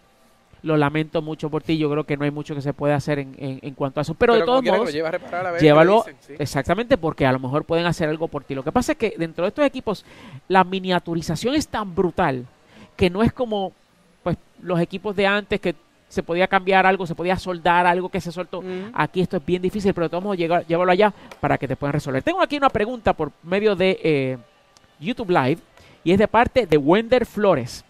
Lo 0.62 0.76
lamento 0.76 1.22
mucho 1.22 1.50
por 1.50 1.64
ti. 1.64 1.78
Yo 1.78 1.90
creo 1.90 2.04
que 2.04 2.18
no 2.18 2.26
hay 2.26 2.32
mucho 2.32 2.54
que 2.54 2.62
se 2.62 2.74
puede 2.74 2.94
hacer 2.94 3.20
en, 3.20 3.34
en- 3.38 3.60
en 3.62 3.74
cuanto 3.76 4.00
a 4.00 4.02
eso. 4.02 4.14
Pero, 4.14 4.36
de 4.36 4.44
todos 4.44 4.64
modos, 4.64 4.92
lleva 4.92 5.10
a 5.10 5.56
a 5.56 5.58
llévalo 5.60 5.98
dicen, 6.06 6.18
sí. 6.20 6.34
exactamente 6.38 6.98
porque 6.98 7.26
a 7.26 7.32
lo 7.32 7.40
mejor 7.40 7.64
pueden 7.64 7.86
hacer 7.86 8.10
algo 8.10 8.28
por 8.28 8.44
ti. 8.44 8.56
Lo 8.56 8.64
que 8.64 8.72
pasa 8.72 8.92
es 8.92 8.98
que 8.98 9.16
dentro 9.18 9.46
de 9.46 9.50
estos 9.50 9.66
equipos 9.66 10.06
la 10.48 10.64
miniaturización 10.64 11.56
es 11.56 11.68
tan 11.68 11.96
brutal 11.96 12.46
que 12.98 13.10
no 13.10 13.24
es 13.24 13.32
como 13.32 13.72
pues 14.24 14.36
los 14.62 14.80
equipos 14.82 15.16
de 15.16 15.26
antes 15.26 15.62
que 15.62 15.76
se 16.10 16.24
podía 16.24 16.48
cambiar 16.48 16.86
algo, 16.86 17.06
se 17.06 17.16
podía 17.16 17.38
soldar 17.38 17.86
algo 17.86 18.10
que 18.10 18.20
se 18.20 18.32
soltó. 18.32 18.62
Mm. 18.62 18.92
Aquí 18.94 19.22
esto 19.22 19.38
es 19.38 19.46
bien 19.46 19.62
difícil, 19.62 19.94
pero 19.94 20.06
de 20.06 20.10
todos 20.10 20.24
modos 20.24 20.38
llévalo 20.38 20.92
allá 20.92 21.14
para 21.40 21.58
que 21.58 21.68
te 21.68 21.76
puedan 21.76 21.94
resolver. 21.94 22.24
Tengo 22.24 22.42
aquí 22.42 22.58
una 22.58 22.70
pregunta 22.70 23.14
por 23.14 23.32
medio 23.44 23.76
de 23.76 24.00
eh, 24.04 24.38
YouTube 25.00 25.30
Live 25.30 25.60
y 26.04 26.12
es 26.12 26.18
de 26.18 26.28
parte 26.28 26.66
de 26.66 26.78
Wender 26.78 27.26
Flores. 27.26 27.86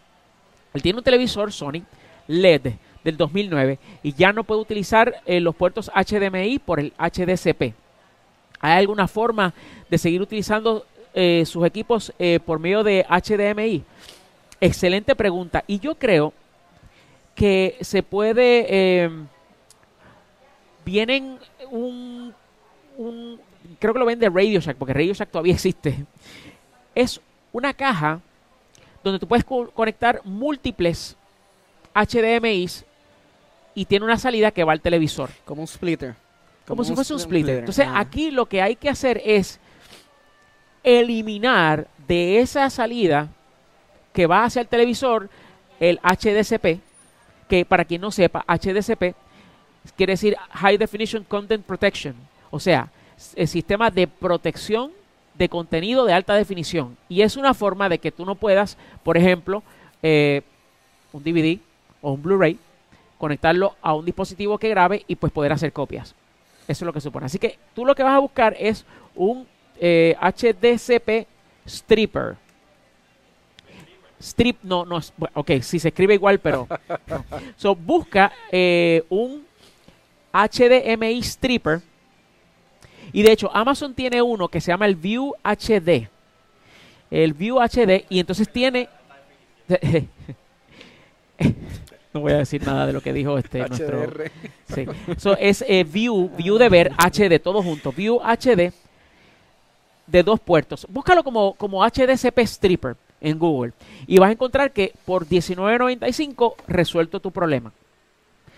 Él 0.74 0.82
tiene 0.84 1.00
un 1.00 1.04
televisor 1.04 1.52
Sony 1.52 1.82
LED 2.30 2.74
del 3.04 3.18
2009 3.18 3.80
y 4.04 4.14
ya 4.14 4.32
no 4.32 4.44
puede 4.46 4.62
utilizar 4.62 5.22
eh, 5.26 5.40
los 5.42 5.56
puertos 5.56 5.92
HDMI 5.94 6.60
por 6.60 6.80
el 6.80 6.94
HDCP. 6.98 7.74
¿Hay 8.62 8.78
alguna 8.80 9.08
forma 9.08 9.54
de 9.90 9.98
seguir 9.98 10.22
utilizando 10.22 10.86
eh, 11.14 11.44
sus 11.46 11.66
equipos 11.66 12.14
eh, 12.20 12.40
por 12.46 12.60
medio 12.60 12.84
de 12.84 13.06
HDMI? 13.10 13.84
Excelente 14.62 15.16
pregunta. 15.16 15.64
Y 15.68 15.80
yo 15.80 15.96
creo 15.96 16.34
que 17.36 17.78
se 17.82 18.04
puede... 18.04 18.66
eh, 18.70 19.10
vienen 20.86 21.38
un, 21.72 22.34
Creo 23.80 23.94
que 23.94 24.00
lo 24.00 24.06
vende 24.06 24.30
Radio 24.30 24.60
Shack, 24.60 24.78
porque 24.78 24.94
Radio 24.94 25.14
Shack 25.14 25.30
todavía 25.30 25.54
existe. 25.56 26.06
Es 26.96 27.22
una 27.54 27.74
caja 27.74 28.20
donde 29.04 29.20
tú 29.20 29.28
puedes 29.28 29.46
co- 29.46 29.72
conectar 29.72 30.22
múltiples 30.26 31.16
HDMIs 32.06 32.86
y 33.76 33.86
tiene 33.86 34.06
una 34.06 34.18
salida 34.18 34.52
que 34.52 34.64
va 34.64 34.74
al 34.74 34.82
televisor. 34.82 35.30
Como 35.46 35.62
un 35.62 35.68
splitter. 35.68 36.16
Como 36.68 36.84
si 36.84 36.94
fuese 36.94 37.14
un 37.14 37.20
spl- 37.20 37.24
splitter. 37.24 37.60
Entonces, 37.60 37.88
Ah. 37.88 38.00
aquí 38.00 38.30
lo 38.32 38.46
que 38.46 38.62
hay 38.62 38.76
que 38.76 38.90
hacer 38.90 39.22
es 39.26 39.60
eliminar 40.84 41.88
de 42.08 42.40
esa 42.40 42.70
salida 42.70 43.30
que 44.14 44.26
va 44.28 44.44
hacia 44.46 44.62
el 44.62 44.68
televisor 44.68 45.30
el 45.80 46.00
HDCP, 46.04 46.80
que 47.48 47.66
para 47.66 47.86
quien 47.86 48.02
no 48.02 48.12
sepa, 48.12 48.44
HDCP 48.48 49.16
quiere 49.96 50.14
decir 50.14 50.36
High 50.52 50.78
Definition 50.78 51.24
Content 51.24 51.66
Protection, 51.66 52.16
o 52.52 52.60
sea, 52.60 52.90
el 53.36 53.48
sistema 53.48 53.90
de 53.90 54.08
protección 54.08 54.92
de 55.36 55.48
contenido 55.50 56.06
de 56.06 56.14
alta 56.14 56.34
definición. 56.36 56.98
Y 57.08 57.22
es 57.22 57.38
una 57.38 57.54
forma 57.54 57.88
de 57.90 57.98
que 58.00 58.12
tú 58.12 58.26
no 58.26 58.36
puedas, 58.36 58.78
por 59.04 59.18
ejemplo, 59.18 59.64
eh, 60.04 60.42
un 61.14 61.24
DVD 61.24 61.60
o 62.02 62.12
un 62.14 62.22
Blu-ray, 62.22 62.58
conectarlo 63.18 63.76
a 63.82 63.94
un 63.94 64.06
dispositivo 64.06 64.58
que 64.58 64.70
grabe 64.70 65.04
y 65.08 65.16
pues 65.16 65.34
poder 65.34 65.52
hacer 65.52 65.74
copias. 65.74 66.16
Eso 66.68 66.84
es 66.84 66.88
lo 66.88 66.94
que 66.94 67.02
supone. 67.02 67.26
Así 67.26 67.40
que 67.40 67.58
tú 67.74 67.86
lo 67.86 67.96
que 67.96 68.04
vas 68.04 68.14
a 68.14 68.20
buscar 68.20 68.56
es 68.60 68.86
un 69.16 69.48
eh, 69.80 70.16
HDCP 70.22 71.28
stripper. 71.66 72.36
Strip, 74.22 74.58
no, 74.64 74.86
no, 74.86 74.98
es- 74.98 75.14
bueno, 75.18 75.32
ok, 75.36 75.52
sí 75.62 75.80
se 75.80 75.88
escribe 75.90 76.14
igual, 76.14 76.40
pero... 76.40 76.68
no. 77.08 77.26
So, 77.58 77.76
busca 77.76 78.32
eh, 78.52 79.04
un 79.10 79.46
HDMI 80.34 81.20
stripper. 81.20 81.82
Y 83.12 83.24
de 83.24 83.32
hecho, 83.32 83.50
Amazon 83.56 83.94
tiene 83.96 84.22
uno 84.22 84.50
que 84.50 84.62
se 84.62 84.72
llama 84.72 84.86
el 84.86 84.96
View 84.96 85.34
HD. 85.44 86.10
El 87.10 87.34
View 87.34 87.60
HD, 87.60 88.06
y 88.10 88.20
entonces 88.20 88.52
tiene... 88.52 88.88
no 92.20 92.24
voy 92.24 92.34
a 92.34 92.40
decir 92.40 92.66
nada 92.66 92.86
de 92.86 92.94
lo 92.94 93.02
que 93.02 93.14
dijo 93.14 93.38
este 93.38 93.60
nuestro... 93.60 94.12
Sí. 94.74 94.86
So, 95.18 95.38
es 95.38 95.64
eh, 95.68 95.84
View, 95.84 96.30
View 96.38 96.58
de 96.58 96.70
ver 96.70 96.92
HD, 96.98 97.40
todo 97.42 97.64
junto. 97.64 97.92
View 97.92 98.20
HD 98.22 98.74
de 100.06 100.24
dos 100.24 100.40
puertos. 100.40 100.86
Búscalo 100.90 101.24
como, 101.24 101.54
como 101.54 101.84
HDCP 101.84 102.40
Stripper 102.40 102.96
en 103.22 103.40
Google. 103.40 103.74
Y 104.06 104.20
vas 104.20 104.30
a 104.30 104.34
encontrar 104.34 104.72
que 104.72 104.94
por 105.06 105.26
$19.95 105.26 106.56
resuelto 106.68 107.20
tu 107.20 107.32
problema. 107.32 107.72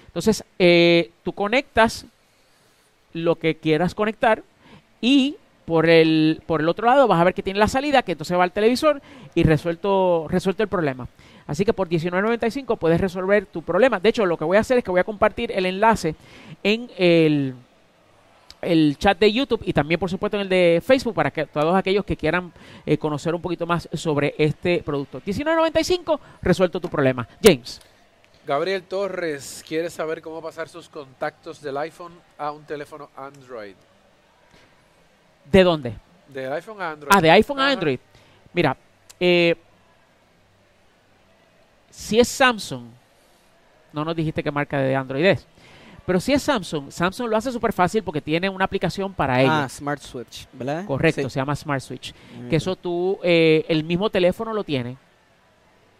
Entonces, 0.07 0.43
eh, 0.59 1.11
tú 1.23 1.33
conectas 1.33 2.05
lo 3.13 3.35
que 3.35 3.55
quieras 3.55 3.95
conectar 3.95 4.43
y 4.99 5.35
por 5.65 5.89
el, 5.89 6.41
por 6.45 6.61
el 6.61 6.67
otro 6.67 6.87
lado 6.87 7.07
vas 7.07 7.21
a 7.21 7.23
ver 7.23 7.33
que 7.33 7.43
tiene 7.43 7.59
la 7.59 7.67
salida, 7.67 8.01
que 8.01 8.13
entonces 8.13 8.37
va 8.37 8.43
al 8.43 8.51
televisor 8.51 9.01
y 9.35 9.43
resuelto, 9.43 10.27
resuelto 10.29 10.63
el 10.63 10.69
problema. 10.69 11.07
Así 11.51 11.65
que 11.65 11.73
por 11.73 11.89
$19.95 11.89 12.77
puedes 12.77 13.01
resolver 13.01 13.45
tu 13.45 13.61
problema. 13.61 13.99
De 13.99 14.07
hecho, 14.07 14.25
lo 14.25 14.37
que 14.37 14.45
voy 14.45 14.55
a 14.55 14.61
hacer 14.61 14.77
es 14.77 14.85
que 14.85 14.89
voy 14.89 15.01
a 15.01 15.03
compartir 15.03 15.51
el 15.51 15.65
enlace 15.65 16.15
en 16.63 16.89
el, 16.97 17.53
el 18.61 18.97
chat 18.97 19.19
de 19.19 19.33
YouTube 19.33 19.61
y 19.65 19.73
también, 19.73 19.99
por 19.99 20.09
supuesto, 20.09 20.37
en 20.37 20.43
el 20.43 20.47
de 20.47 20.81
Facebook 20.81 21.13
para 21.13 21.29
que 21.29 21.45
todos 21.47 21.75
aquellos 21.75 22.05
que 22.05 22.15
quieran 22.15 22.53
eh, 22.85 22.97
conocer 22.97 23.35
un 23.35 23.41
poquito 23.41 23.65
más 23.65 23.89
sobre 23.91 24.33
este 24.37 24.81
producto. 24.81 25.21
$19.95, 25.21 26.21
resuelto 26.41 26.79
tu 26.79 26.87
problema. 26.87 27.27
James. 27.43 27.81
Gabriel 28.47 28.83
Torres 28.83 29.61
quiere 29.67 29.89
saber 29.89 30.21
cómo 30.21 30.41
pasar 30.41 30.69
sus 30.69 30.87
contactos 30.87 31.61
del 31.61 31.75
iPhone 31.75 32.13
a 32.37 32.51
un 32.51 32.63
teléfono 32.63 33.09
Android. 33.17 33.75
¿De 35.51 35.63
dónde? 35.65 35.95
Del 36.29 36.53
iPhone 36.53 36.81
a 36.81 36.91
Android. 36.91 37.11
Ah, 37.13 37.19
de 37.19 37.29
iPhone 37.29 37.59
a. 37.59 37.71
Android. 37.71 37.99
Mira, 38.53 38.77
eh, 39.19 39.53
si 41.91 42.19
es 42.19 42.27
Samsung, 42.27 42.85
no 43.93 44.03
nos 44.05 44.15
dijiste 44.15 44.41
qué 44.41 44.49
marca 44.51 44.79
de 44.79 44.95
Android 44.95 45.25
es, 45.25 45.45
pero 46.05 46.19
si 46.19 46.33
es 46.33 46.41
Samsung, 46.41 46.89
Samsung 46.91 47.29
lo 47.29 47.37
hace 47.37 47.51
súper 47.51 47.71
fácil 47.73 48.01
porque 48.03 48.21
tiene 48.21 48.49
una 48.49 48.65
aplicación 48.65 49.13
para 49.13 49.35
Ah, 49.35 49.41
ellos. 49.41 49.73
Smart 49.73 50.01
Switch, 50.01 50.47
¿verdad? 50.53 50.85
Correcto, 50.85 51.21
Sí. 51.23 51.29
se 51.29 51.39
llama 51.39 51.55
Smart 51.55 51.81
Switch. 51.81 52.13
Mm. 52.39 52.49
Que 52.49 52.55
eso 52.55 52.75
tú, 52.75 53.19
eh, 53.23 53.65
el 53.69 53.83
mismo 53.83 54.09
teléfono 54.09 54.51
lo 54.53 54.63
tiene. 54.63 54.97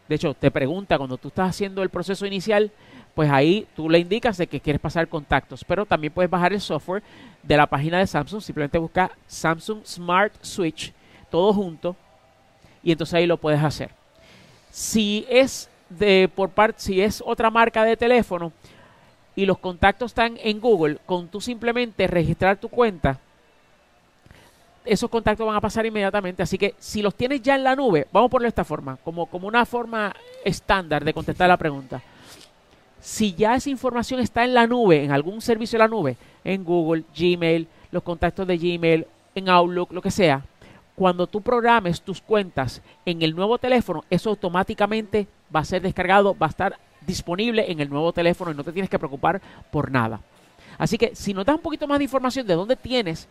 De 0.10 0.16
hecho, 0.16 0.34
te 0.34 0.50
pregunta 0.52 0.98
cuando 0.98 1.18
tú 1.18 1.28
estás 1.30 1.50
haciendo 1.52 1.84
el 1.84 1.90
proceso 1.90 2.26
inicial, 2.26 2.72
pues 3.14 3.30
ahí 3.32 3.68
tú 3.76 3.90
le 3.90 4.00
indicas 4.00 4.38
de 4.38 4.48
que 4.48 4.60
quieres 4.60 4.82
pasar 4.82 5.08
contactos. 5.08 5.64
Pero 5.64 5.86
también 5.86 6.12
puedes 6.12 6.30
bajar 6.32 6.52
el 6.52 6.60
software 6.60 7.04
de 7.44 7.56
la 7.58 7.68
página 7.68 8.00
de 8.00 8.08
Samsung. 8.08 8.42
Simplemente 8.42 8.78
busca 8.80 9.12
Samsung 9.28 9.86
Smart 9.86 10.34
Switch, 10.42 10.92
todo 11.30 11.54
junto, 11.54 11.96
y 12.84 12.92
entonces 12.92 13.14
ahí 13.14 13.28
lo 13.28 13.38
puedes 13.38 13.64
hacer. 13.64 13.92
Si 14.70 15.26
es 15.30 15.70
de 15.98 16.30
por 16.34 16.50
parte, 16.50 16.82
si 16.82 17.02
es 17.02 17.22
otra 17.26 17.50
marca 17.50 17.84
de 17.84 17.98
teléfono 17.98 18.52
y 19.36 19.46
los 19.46 19.58
contactos 19.58 20.12
están 20.12 20.38
en 20.42 20.60
Google, 20.60 20.98
con 21.06 21.28
tú 21.28 21.42
simplemente 21.42 22.08
registrar 22.08 22.58
tu 22.58 22.70
cuenta, 22.70 23.20
esos 24.84 25.10
contactos 25.10 25.46
van 25.46 25.56
a 25.56 25.62
pasar 25.62 25.86
inmediatamente. 25.86 26.44
Así 26.44 26.58
que 26.58 26.76
si 26.80 27.02
los 27.02 27.16
tienes 27.16 27.42
ya 27.42 27.56
en 27.56 27.64
la 27.64 27.76
nube, 27.76 28.08
vamos 28.12 28.28
a 28.28 28.32
ponerlo 28.32 28.46
de 28.46 28.50
esta 28.50 28.64
forma, 28.64 28.98
como, 28.98 29.26
como 29.28 29.48
una 29.48 29.66
forma 29.66 30.14
estándar 30.44 31.04
de 31.04 31.14
contestar 31.14 31.48
la 31.48 31.58
pregunta. 31.58 32.02
Si 33.00 33.34
ya 33.34 33.56
esa 33.56 33.70
información 33.70 34.20
está 34.20 34.44
en 34.44 34.54
la 34.54 34.68
nube, 34.68 35.04
en 35.04 35.12
algún 35.12 35.42
servicio 35.42 35.78
de 35.78 35.84
la 35.84 35.88
nube, 35.88 36.18
en 36.44 36.64
Google, 36.64 37.04
Gmail, 37.16 37.68
los 37.92 38.04
contactos 38.04 38.48
de 38.48 38.58
Gmail, 38.58 39.08
en 39.34 39.50
Outlook, 39.50 39.92
lo 39.92 40.02
que 40.02 40.12
sea, 40.12 40.44
cuando 40.96 41.26
tú 41.26 41.42
programes 41.42 42.02
tus 42.02 42.22
cuentas 42.22 42.82
en 43.06 43.22
el 43.22 43.36
nuevo 43.36 43.58
teléfono, 43.58 44.04
eso 44.10 44.30
automáticamente 44.30 45.28
va 45.54 45.62
a 45.62 45.66
ser 45.66 45.82
descargado, 45.82 46.38
va 46.38 46.48
a 46.48 46.50
estar 46.50 46.78
disponible 47.06 47.72
en 47.72 47.80
el 47.80 47.90
nuevo 47.90 48.14
teléfono 48.14 48.52
y 48.52 48.56
no 48.56 48.64
te 48.64 48.72
tienes 48.72 48.90
que 48.90 49.00
preocupar 49.00 49.42
por 49.72 49.92
nada. 49.92 50.20
Así 50.78 50.98
que 50.98 51.16
si 51.16 51.34
nos 51.34 51.46
das 51.46 51.56
un 51.56 51.62
poquito 51.62 51.88
más 51.88 51.98
de 52.00 52.06
información 52.06 52.46
de 52.48 52.54
dónde 52.56 52.76
tienes 52.76 53.28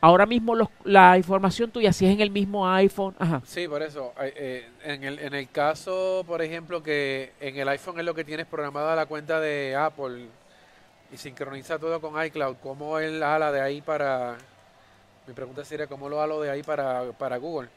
ahora 0.00 0.26
mismo 0.26 0.54
los- 0.54 0.68
la 0.84 1.16
información 1.16 1.70
tuya, 1.70 1.92
si 1.92 2.04
es 2.06 2.12
en 2.12 2.20
el 2.20 2.30
mismo 2.30 2.68
iPhone, 2.70 3.14
ajá, 3.18 3.40
Sí, 3.44 3.66
por 3.66 3.82
eso. 3.82 4.12
eh, 4.20 4.32
eh, 4.36 4.68
en, 4.92 5.04
el, 5.04 5.18
en 5.18 5.34
el 5.34 5.48
caso, 5.50 6.22
por 6.26 6.42
ejemplo, 6.42 6.82
que 6.82 7.32
en 7.40 7.56
el 7.56 7.68
iPhone 7.68 7.98
es 7.98 8.04
lo 8.04 8.14
que 8.14 8.24
tienes 8.24 8.46
programada 8.46 8.94
la 8.94 9.06
cuenta 9.06 9.40
de 9.40 9.74
Apple 9.74 10.26
y 11.12 11.16
sincroniza 11.16 11.78
todo 11.78 12.00
con 12.00 12.22
iCloud, 12.22 12.56
¿cómo 12.62 12.98
él 12.98 13.22
ala 13.22 13.50
de 13.52 13.60
ahí 13.60 13.80
para... 13.80 14.36
Mi 15.26 15.32
pregunta 15.32 15.64
sería, 15.64 15.86
¿cómo 15.86 16.08
lo 16.10 16.20
halo 16.20 16.40
de 16.42 16.50
ahí 16.50 16.62
para, 16.62 17.02
para 17.12 17.38
Google? 17.38 17.68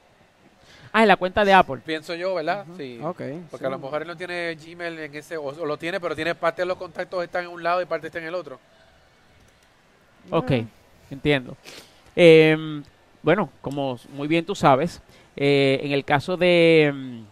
Ah, 1.00 1.02
en 1.04 1.08
la 1.08 1.16
cuenta 1.16 1.44
de 1.46 1.54
Apple. 1.54 1.82
Pienso 1.86 2.16
yo, 2.16 2.36
¿verdad? 2.36 2.66
Sí. 2.78 3.00
Ok. 3.02 3.22
Porque 3.52 3.64
sí. 3.64 3.66
a 3.66 3.70
lo 3.70 3.80
mejor 3.80 4.02
él 4.02 4.08
no 4.08 4.18
tiene 4.18 4.56
Gmail 4.56 5.00
en 5.00 5.16
ese, 5.16 5.38
o, 5.38 5.46
o 5.46 5.66
lo 5.66 5.78
tiene, 5.78 6.00
pero 6.00 6.16
tiene 6.16 6.36
parte 6.36 6.62
de 6.62 6.66
los 6.66 6.78
contactos 6.78 7.24
están 7.24 7.46
en 7.46 7.52
un 7.52 7.62
lado 7.64 7.82
y 7.82 7.86
parte 7.86 8.08
está 8.08 8.20
en 8.20 8.26
el 8.26 8.36
otro. 8.36 8.60
Ok, 10.30 10.52
entiendo. 11.10 11.56
Em, 12.16 12.84
bueno, 13.22 13.50
como 13.62 13.98
muy 14.14 14.28
bien 14.28 14.46
tú 14.46 14.56
sabes, 14.56 15.02
eh, 15.36 15.80
en 15.84 15.92
el 15.92 16.04
caso 16.04 16.36
de... 16.36 16.92
mm, 16.94 17.24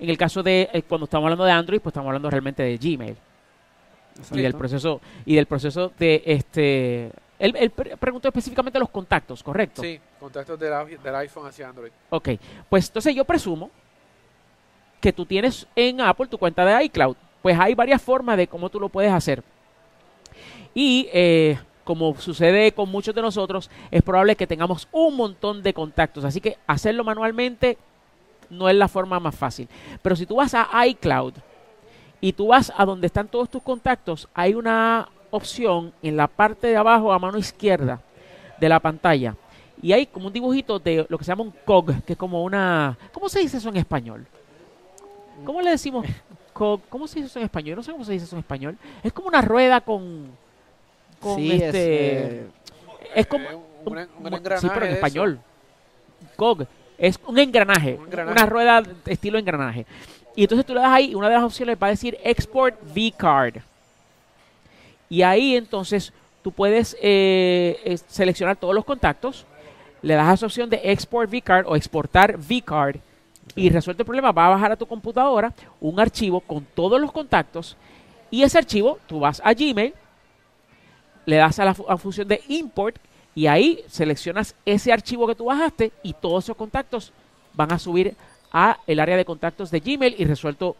En 0.00 0.10
el 0.10 0.18
caso 0.18 0.42
de 0.42 0.68
eh, 0.72 0.82
cuando 0.82 1.04
estamos 1.04 1.24
hablando 1.26 1.44
de 1.44 1.52
Android, 1.52 1.80
pues 1.80 1.92
estamos 1.92 2.08
hablando 2.08 2.28
realmente 2.30 2.62
de 2.62 2.76
Gmail 2.76 3.16
y 3.16 4.36
del 4.36 4.38
Exacto. 4.46 4.58
proceso 4.58 5.00
y 5.24 5.34
del 5.36 5.46
proceso 5.46 5.92
de 5.98 6.22
este. 6.26 7.10
Él, 7.44 7.54
él 7.58 7.70
pre- 7.70 7.96
preguntó 7.96 8.28
específicamente 8.28 8.78
los 8.78 8.88
contactos, 8.88 9.42
¿correcto? 9.42 9.82
Sí, 9.82 10.00
contactos 10.18 10.58
del, 10.58 10.72
del 11.02 11.14
iPhone 11.16 11.46
hacia 11.46 11.68
Android. 11.68 11.90
Ok, 12.10 12.30
pues 12.68 12.86
entonces 12.88 13.14
yo 13.14 13.24
presumo 13.24 13.70
que 15.00 15.12
tú 15.12 15.26
tienes 15.26 15.66
en 15.76 16.00
Apple 16.00 16.26
tu 16.28 16.38
cuenta 16.38 16.64
de 16.64 16.84
iCloud. 16.84 17.16
Pues 17.42 17.58
hay 17.60 17.74
varias 17.74 18.00
formas 18.00 18.38
de 18.38 18.46
cómo 18.46 18.70
tú 18.70 18.80
lo 18.80 18.88
puedes 18.88 19.12
hacer. 19.12 19.42
Y 20.72 21.08
eh, 21.12 21.58
como 21.84 22.14
sucede 22.16 22.72
con 22.72 22.88
muchos 22.88 23.14
de 23.14 23.20
nosotros, 23.20 23.70
es 23.90 24.02
probable 24.02 24.34
que 24.36 24.46
tengamos 24.46 24.88
un 24.90 25.14
montón 25.14 25.62
de 25.62 25.74
contactos. 25.74 26.24
Así 26.24 26.40
que 26.40 26.56
hacerlo 26.66 27.04
manualmente 27.04 27.76
no 28.48 28.68
es 28.70 28.74
la 28.74 28.88
forma 28.88 29.20
más 29.20 29.34
fácil. 29.36 29.68
Pero 30.00 30.16
si 30.16 30.24
tú 30.24 30.36
vas 30.36 30.54
a 30.54 30.86
iCloud 30.86 31.34
y 32.22 32.32
tú 32.32 32.46
vas 32.46 32.72
a 32.74 32.86
donde 32.86 33.06
están 33.06 33.28
todos 33.28 33.50
tus 33.50 33.62
contactos, 33.62 34.26
hay 34.32 34.54
una 34.54 35.10
opción 35.36 35.92
en 36.02 36.16
la 36.16 36.26
parte 36.26 36.68
de 36.68 36.76
abajo 36.76 37.12
a 37.12 37.18
mano 37.18 37.38
izquierda 37.38 38.00
de 38.60 38.68
la 38.68 38.80
pantalla. 38.80 39.34
Y 39.82 39.92
hay 39.92 40.06
como 40.06 40.28
un 40.28 40.32
dibujito 40.32 40.78
de 40.78 41.04
lo 41.08 41.18
que 41.18 41.24
se 41.24 41.30
llama 41.32 41.42
un 41.42 41.52
cog, 41.64 42.02
que 42.04 42.12
es 42.14 42.18
como 42.18 42.42
una... 42.44 42.96
¿Cómo 43.12 43.28
se 43.28 43.40
dice 43.40 43.56
eso 43.58 43.68
en 43.68 43.76
español? 43.76 44.26
¿Cómo 45.44 45.60
le 45.60 45.70
decimos 45.70 46.06
cog? 46.52 46.80
¿Cómo 46.88 47.06
se 47.06 47.16
dice 47.16 47.26
eso 47.28 47.38
en 47.40 47.44
español? 47.46 47.70
Yo 47.70 47.76
No 47.76 47.82
sé 47.82 47.92
cómo 47.92 48.04
se 48.04 48.12
dice 48.12 48.24
eso 48.24 48.36
en 48.36 48.40
español. 48.40 48.78
Es 49.02 49.12
como 49.12 49.28
una 49.28 49.42
rueda 49.42 49.80
con... 49.80 50.28
con 51.20 51.36
Sí, 51.36 51.52
es, 51.52 51.62
este... 51.62 52.36
eh, 52.36 52.46
es 53.14 53.26
como... 53.26 53.44
Eh, 53.44 53.54
un, 53.84 53.98
un- 53.98 54.08
un 54.26 54.34
engranaje 54.34 54.60
sí, 54.66 54.70
pero 54.72 54.86
en 54.86 54.92
español. 54.92 55.40
Cog. 56.36 56.66
Es 56.96 57.18
un 57.26 57.38
engranaje, 57.38 57.96
Un 57.98 58.04
engranaje. 58.06 58.32
Una 58.38 58.46
rueda 58.46 58.82
estilo 59.06 59.38
engranaje. 59.38 59.84
Y 60.36 60.42
entonces 60.44 60.64
tú 60.64 60.72
le 60.74 60.80
das 60.80 60.90
ahí, 60.90 61.14
una 61.14 61.28
de 61.28 61.34
las 61.34 61.44
opciones 61.44 61.76
va 61.82 61.88
a 61.88 61.90
decir 61.90 62.16
Export 62.22 62.76
V-Card. 62.94 63.56
Y 65.14 65.22
ahí 65.22 65.54
entonces 65.54 66.12
tú 66.42 66.50
puedes 66.50 66.96
eh, 67.00 67.78
eh, 67.84 67.98
seleccionar 68.08 68.56
todos 68.56 68.74
los 68.74 68.84
contactos, 68.84 69.46
le 70.02 70.14
das 70.14 70.26
a 70.26 70.32
esa 70.34 70.46
opción 70.46 70.68
de 70.68 70.80
Export 70.82 71.30
V-Card 71.30 71.66
o 71.68 71.76
exportar 71.76 72.36
V-Card 72.36 72.96
y 73.54 73.70
resuelto 73.70 74.02
el 74.02 74.06
problema, 74.06 74.32
va 74.32 74.46
a 74.46 74.48
bajar 74.48 74.72
a 74.72 74.76
tu 74.76 74.86
computadora 74.86 75.54
un 75.80 76.00
archivo 76.00 76.40
con 76.40 76.66
todos 76.74 77.00
los 77.00 77.12
contactos 77.12 77.76
y 78.28 78.42
ese 78.42 78.58
archivo 78.58 78.98
tú 79.06 79.20
vas 79.20 79.40
a 79.44 79.54
Gmail, 79.54 79.94
le 81.26 81.36
das 81.36 81.60
a 81.60 81.64
la 81.64 81.76
a 81.88 81.96
función 81.96 82.26
de 82.26 82.42
import 82.48 82.96
y 83.36 83.46
ahí 83.46 83.84
seleccionas 83.86 84.56
ese 84.66 84.92
archivo 84.92 85.28
que 85.28 85.36
tú 85.36 85.44
bajaste 85.44 85.92
y 86.02 86.12
todos 86.14 86.42
esos 86.42 86.56
contactos 86.56 87.12
van 87.52 87.70
a 87.70 87.78
subir 87.78 88.16
a 88.50 88.78
el 88.88 88.98
área 88.98 89.16
de 89.16 89.24
contactos 89.24 89.70
de 89.70 89.78
Gmail 89.78 90.16
y 90.18 90.24
resuelto 90.24 90.74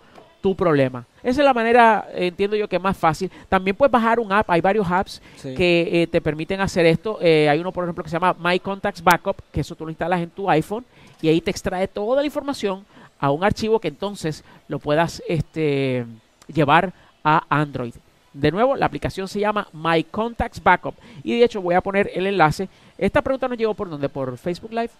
tu 0.44 0.54
problema. 0.54 1.06
Esa 1.22 1.40
es 1.40 1.44
la 1.46 1.54
manera, 1.54 2.06
entiendo 2.14 2.54
yo, 2.54 2.68
que 2.68 2.76
es 2.76 2.82
más 2.82 2.98
fácil. 2.98 3.30
También 3.48 3.74
puedes 3.74 3.90
bajar 3.90 4.20
un 4.20 4.30
app, 4.30 4.50
hay 4.50 4.60
varios 4.60 4.86
apps 4.90 5.22
sí. 5.36 5.54
que 5.54 5.88
eh, 5.90 6.06
te 6.06 6.20
permiten 6.20 6.60
hacer 6.60 6.84
esto. 6.84 7.16
Eh, 7.22 7.48
hay 7.48 7.58
uno, 7.58 7.72
por 7.72 7.82
ejemplo, 7.82 8.04
que 8.04 8.10
se 8.10 8.16
llama 8.16 8.36
My 8.38 8.60
Contacts 8.60 9.02
Backup, 9.02 9.36
que 9.50 9.62
eso 9.62 9.74
tú 9.74 9.86
lo 9.86 9.90
instalas 9.90 10.20
en 10.20 10.28
tu 10.28 10.50
iPhone 10.50 10.84
y 11.22 11.28
ahí 11.28 11.40
te 11.40 11.50
extrae 11.50 11.88
toda 11.88 12.20
la 12.20 12.26
información 12.26 12.84
a 13.18 13.30
un 13.30 13.42
archivo 13.42 13.80
que 13.80 13.88
entonces 13.88 14.44
lo 14.68 14.78
puedas 14.78 15.22
este, 15.26 16.04
llevar 16.46 16.92
a 17.24 17.42
Android. 17.48 17.94
De 18.34 18.50
nuevo, 18.50 18.76
la 18.76 18.84
aplicación 18.84 19.26
se 19.26 19.40
llama 19.40 19.66
My 19.72 20.04
Contacts 20.04 20.62
Backup 20.62 20.96
y 21.22 21.38
de 21.38 21.44
hecho 21.46 21.62
voy 21.62 21.74
a 21.74 21.80
poner 21.80 22.10
el 22.12 22.26
enlace. 22.26 22.68
Esta 22.98 23.22
pregunta 23.22 23.48
nos 23.48 23.56
llegó 23.56 23.72
por 23.72 23.88
dónde? 23.88 24.10
¿Por 24.10 24.36
Facebook 24.36 24.72
Live? 24.72 24.90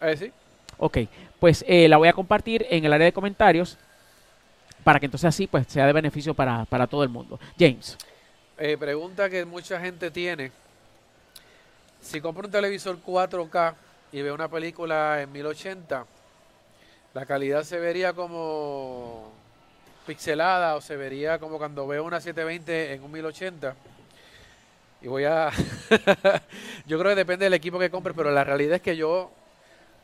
Eh, 0.00 0.16
sí. 0.16 0.30
Ok, 0.78 0.98
pues 1.40 1.64
eh, 1.66 1.88
la 1.88 1.96
voy 1.96 2.06
a 2.06 2.12
compartir 2.12 2.64
en 2.70 2.84
el 2.84 2.92
área 2.92 3.06
de 3.06 3.12
comentarios 3.12 3.78
para 4.82 5.00
que 5.00 5.06
entonces 5.06 5.28
así 5.28 5.46
pues 5.46 5.66
sea 5.68 5.86
de 5.86 5.92
beneficio 5.92 6.34
para, 6.34 6.64
para 6.64 6.86
todo 6.86 7.02
el 7.02 7.08
mundo. 7.08 7.38
James. 7.58 7.96
Eh, 8.58 8.76
pregunta 8.78 9.28
que 9.28 9.44
mucha 9.44 9.80
gente 9.80 10.10
tiene. 10.10 10.52
Si 12.00 12.20
compro 12.20 12.46
un 12.46 12.52
televisor 12.52 12.98
4K 13.02 13.74
y 14.12 14.22
veo 14.22 14.34
una 14.34 14.48
película 14.48 15.22
en 15.22 15.32
1080, 15.32 16.04
¿la 17.14 17.26
calidad 17.26 17.62
se 17.62 17.78
vería 17.78 18.12
como 18.12 19.32
pixelada 20.06 20.74
o 20.74 20.80
se 20.80 20.96
vería 20.96 21.38
como 21.38 21.58
cuando 21.58 21.86
veo 21.86 22.04
una 22.04 22.20
720 22.20 22.94
en 22.94 23.02
un 23.04 23.12
1080? 23.12 23.74
Y 25.00 25.08
voy 25.08 25.24
a... 25.24 25.50
yo 26.86 26.98
creo 26.98 27.10
que 27.10 27.16
depende 27.16 27.46
del 27.46 27.54
equipo 27.54 27.78
que 27.78 27.90
compres, 27.90 28.16
pero 28.16 28.30
la 28.30 28.44
realidad 28.44 28.76
es 28.76 28.82
que 28.82 28.96
yo... 28.96 29.32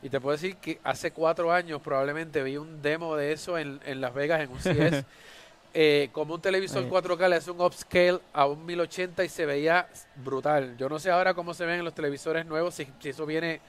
Y 0.03 0.09
te 0.11 0.21
puedo 0.21 0.37
decir 0.37 0.57
que 0.57 0.79
hace 0.85 1.11
cuatro 1.11 1.53
años 1.53 1.81
probablemente 1.83 2.43
vi 2.43 2.57
un 2.57 2.81
demo 2.83 3.17
de 3.17 3.33
eso 3.33 3.59
en, 3.59 3.81
en 3.85 4.01
Las 4.01 4.15
Vegas 4.15 4.41
en 4.41 4.51
un 4.51 4.59
CS. 4.59 5.05
eh, 5.75 6.09
como 6.13 6.35
un 6.35 6.41
televisor 6.41 6.85
Eh. 6.85 6.89
4K 6.89 7.29
le 7.29 7.37
hace 7.37 7.51
un 7.51 7.61
upscale 7.61 8.21
a 8.33 8.47
un 8.47 8.65
1080 8.65 9.25
y 9.25 9.29
se 9.29 9.45
veía 9.45 9.89
brutal. 10.17 10.77
Yo 10.79 10.89
no 10.89 10.99
sé 10.99 11.11
ahora 11.11 11.35
cómo 11.35 11.53
se 11.53 11.67
ven 11.67 11.81
en 11.81 11.85
los 11.85 11.95
televisores 11.95 12.47
nuevos, 12.47 12.75
si, 12.75 12.87
si 13.01 13.09
eso 13.09 13.27
viene, 13.27 13.61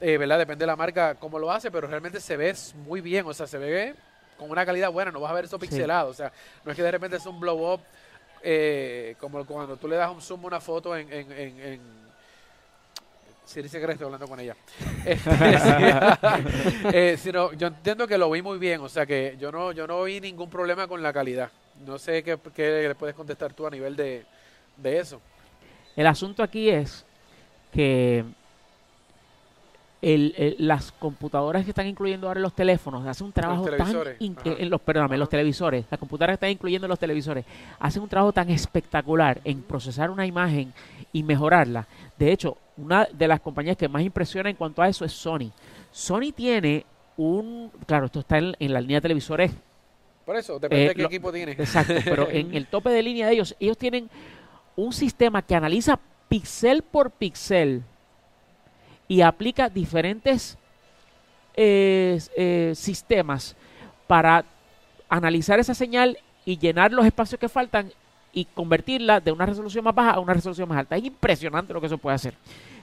eh, 0.00 0.18
¿verdad? 0.18 0.38
Depende 0.38 0.64
de 0.64 0.66
la 0.66 0.76
marca 0.76 1.14
cómo 1.14 1.38
lo 1.38 1.50
hace, 1.50 1.70
pero 1.70 1.86
realmente 1.86 2.20
se 2.20 2.36
ve 2.36 2.54
muy 2.84 3.00
bien, 3.00 3.24
o 3.26 3.32
sea, 3.32 3.46
se 3.46 3.58
ve 3.58 3.94
con 4.36 4.50
una 4.50 4.66
calidad 4.66 4.90
buena, 4.90 5.10
no 5.12 5.20
vas 5.20 5.30
a 5.30 5.34
ver 5.34 5.44
eso 5.46 5.56
Sí. 5.58 5.66
pixelado, 5.68 6.10
o 6.10 6.14
sea, 6.14 6.32
no 6.64 6.70
es 6.72 6.76
que 6.76 6.82
de 6.82 6.90
repente 6.90 7.16
es 7.16 7.26
un 7.26 7.38
blow 7.40 7.74
up, 7.74 7.80
eh, 8.42 9.14
como 9.18 9.44
cuando 9.46 9.76
tú 9.76 9.88
le 9.88 9.96
das 9.96 10.10
un 10.10 10.20
zoom 10.22 10.44
a 10.44 10.46
una 10.48 10.60
foto 10.60 10.96
en... 10.96 11.12
en, 11.12 11.32
en, 11.32 12.07
Sí, 13.48 13.62
dice 13.62 13.80
que 13.80 13.90
estoy 13.90 14.04
hablando 14.04 14.28
con 14.28 14.38
ella. 14.38 14.54
Este, 15.06 15.30
eh, 16.92 17.16
sino, 17.16 17.54
yo 17.54 17.68
entiendo 17.68 18.06
que 18.06 18.18
lo 18.18 18.30
vi 18.30 18.42
muy 18.42 18.58
bien, 18.58 18.82
o 18.82 18.90
sea 18.90 19.06
que 19.06 19.38
yo 19.40 19.50
no, 19.50 19.72
yo 19.72 19.86
no 19.86 20.02
vi 20.02 20.20
ningún 20.20 20.50
problema 20.50 20.86
con 20.86 21.02
la 21.02 21.14
calidad. 21.14 21.50
No 21.86 21.98
sé 21.98 22.22
qué, 22.22 22.38
qué 22.54 22.88
le 22.88 22.94
puedes 22.94 23.16
contestar 23.16 23.54
tú 23.54 23.66
a 23.66 23.70
nivel 23.70 23.96
de, 23.96 24.26
de 24.76 24.98
eso. 24.98 25.22
El 25.96 26.06
asunto 26.06 26.42
aquí 26.42 26.68
es 26.68 27.06
que 27.72 28.22
el- 30.00 30.32
el- 30.36 30.56
las 30.58 30.92
computadoras 30.92 31.64
que 31.64 31.70
están 31.70 31.86
incluyendo 31.88 32.28
ahora 32.28 32.38
en 32.38 32.42
los 32.42 32.54
teléfonos 32.54 33.04
hacen 33.06 33.26
un 33.26 33.32
trabajo 33.32 33.64
tan 33.68 33.88
en 34.20 34.70
los 34.70 34.80
perdóname, 34.80 35.14
Ajá. 35.14 35.18
los 35.18 35.28
televisores, 35.28 35.84
las 35.90 35.98
computadoras 35.98 36.34
que 36.34 36.46
están 36.46 36.50
incluyendo 36.50 36.86
en 36.86 36.90
los 36.90 36.98
televisores 36.98 37.44
hacen 37.80 38.02
un 38.02 38.08
trabajo 38.08 38.32
tan 38.32 38.48
espectacular 38.50 39.40
en 39.44 39.62
procesar 39.62 40.10
una 40.10 40.24
imagen 40.24 40.72
y 41.12 41.22
mejorarla. 41.24 41.86
De 42.16 42.30
hecho, 42.30 42.56
una 42.76 43.06
de 43.12 43.26
las 43.28 43.40
compañías 43.40 43.76
que 43.76 43.88
más 43.88 44.02
impresiona 44.02 44.50
en 44.50 44.56
cuanto 44.56 44.82
a 44.82 44.88
eso 44.88 45.04
es 45.04 45.12
Sony. 45.12 45.50
Sony 45.90 46.30
tiene 46.34 46.86
un, 47.16 47.72
claro, 47.86 48.06
esto 48.06 48.20
está 48.20 48.38
en, 48.38 48.54
en 48.60 48.72
la 48.72 48.80
línea 48.80 48.98
de 48.98 49.02
televisores 49.02 49.50
Por 50.24 50.36
eso, 50.36 50.58
depende 50.60 50.84
Eh, 50.84 50.88
de 50.90 50.94
qué 50.94 51.02
lo- 51.02 51.08
equipo 51.08 51.32
tiene. 51.32 51.52
Exacto, 51.52 51.94
pero 52.04 52.28
en 52.30 52.54
el 52.54 52.66
tope 52.66 52.90
de 52.90 53.02
línea 53.02 53.26
de 53.26 53.32
ellos, 53.32 53.56
ellos 53.58 53.76
tienen 53.78 54.08
un 54.76 54.92
sistema 54.92 55.42
que 55.42 55.56
analiza 55.56 55.98
píxel 56.28 56.82
por 56.82 57.10
píxel 57.10 57.82
y 59.08 59.22
aplica 59.22 59.68
diferentes 59.68 60.56
eh, 61.56 62.20
eh, 62.36 62.72
sistemas 62.76 63.56
para 64.06 64.44
analizar 65.08 65.58
esa 65.58 65.74
señal 65.74 66.18
y 66.44 66.58
llenar 66.58 66.92
los 66.92 67.04
espacios 67.06 67.40
que 67.40 67.48
faltan 67.48 67.90
y 68.32 68.44
convertirla 68.44 69.20
de 69.20 69.32
una 69.32 69.46
resolución 69.46 69.84
más 69.84 69.94
baja 69.94 70.12
a 70.12 70.20
una 70.20 70.34
resolución 70.34 70.68
más 70.68 70.78
alta. 70.78 70.96
Es 70.96 71.04
impresionante 71.04 71.72
lo 71.72 71.80
que 71.80 71.86
eso 71.86 71.98
puede 71.98 72.14
hacer. 72.16 72.34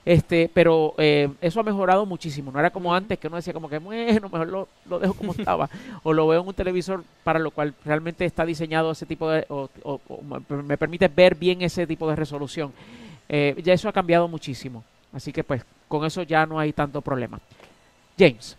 Este, 0.03 0.51
pero 0.53 0.93
eh, 0.99 1.29
eso 1.41 1.59
ha 1.59 1.63
mejorado 1.63 2.05
muchísimo. 2.05 2.51
No 2.51 2.59
era 2.59 2.69
como 2.69 2.93
antes 2.93 3.17
que 3.17 3.27
uno 3.27 3.37
decía 3.37 3.53
como 3.53 3.69
que 3.69 3.79
bueno, 3.79 4.29
mejor 4.29 4.47
lo, 4.47 4.67
lo 4.87 4.99
dejo 4.99 5.13
como 5.15 5.31
estaba 5.33 5.67
o 6.03 6.13
lo 6.13 6.27
veo 6.27 6.41
en 6.41 6.47
un 6.47 6.53
televisor 6.53 7.03
para 7.23 7.39
lo 7.39 7.49
cual 7.51 7.73
realmente 7.83 8.25
está 8.25 8.45
diseñado 8.45 8.91
ese 8.91 9.05
tipo 9.07 9.29
de 9.29 9.45
o, 9.49 9.69
o- 9.83 10.01
o 10.07 10.21
me- 10.21 10.77
permite 10.77 11.07
ver 11.07 11.33
bien 11.35 11.61
ese 11.63 11.87
tipo 11.87 12.07
de 12.09 12.15
resolución. 12.15 12.71
Eh, 13.29 13.59
ya 13.63 13.73
eso 13.73 13.89
ha 13.89 13.93
cambiado 13.93 14.27
muchísimo. 14.27 14.83
Así 15.15 15.31
que 15.31 15.43
pues 15.43 15.63
con 15.87 16.05
eso 16.05 16.21
ya 16.23 16.45
no 16.45 16.59
hay 16.59 16.73
tanto 16.73 17.01
problema. 17.01 17.39
James, 18.19 18.55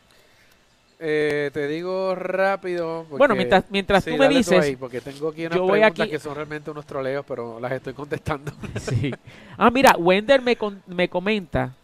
Eh, 0.99 1.51
te 1.53 1.69
digo 1.69 2.15
rápido. 2.15 3.05
Bueno, 3.11 3.35
mientras- 3.35 3.65
mientras 3.69 4.03
Sí, 4.03 4.13
tú 4.13 4.17
me 4.17 4.29
dices, 4.31 4.65
ahí, 4.65 4.77
porque 4.77 5.03
tengo 5.03 5.29
aquí 5.29 5.45
unas 5.45 5.55
yo 5.57 5.63
voy 5.65 5.81
preguntas 5.81 6.01
aquí- 6.05 6.11
que 6.11 6.19
son 6.19 6.35
realmente 6.35 6.71
unos 6.71 6.87
troleos, 6.87 7.23
pero 7.29 7.61
las 7.61 7.71
estoy 7.73 7.93
contestando. 7.93 8.51
Sí. 8.81 9.13
Ah, 9.59 9.71
mira, 9.71 9.95
Wender 9.99 10.41
me, 10.41 10.57
con- 10.57 10.83
me 10.87 11.11
comenta 11.11 11.75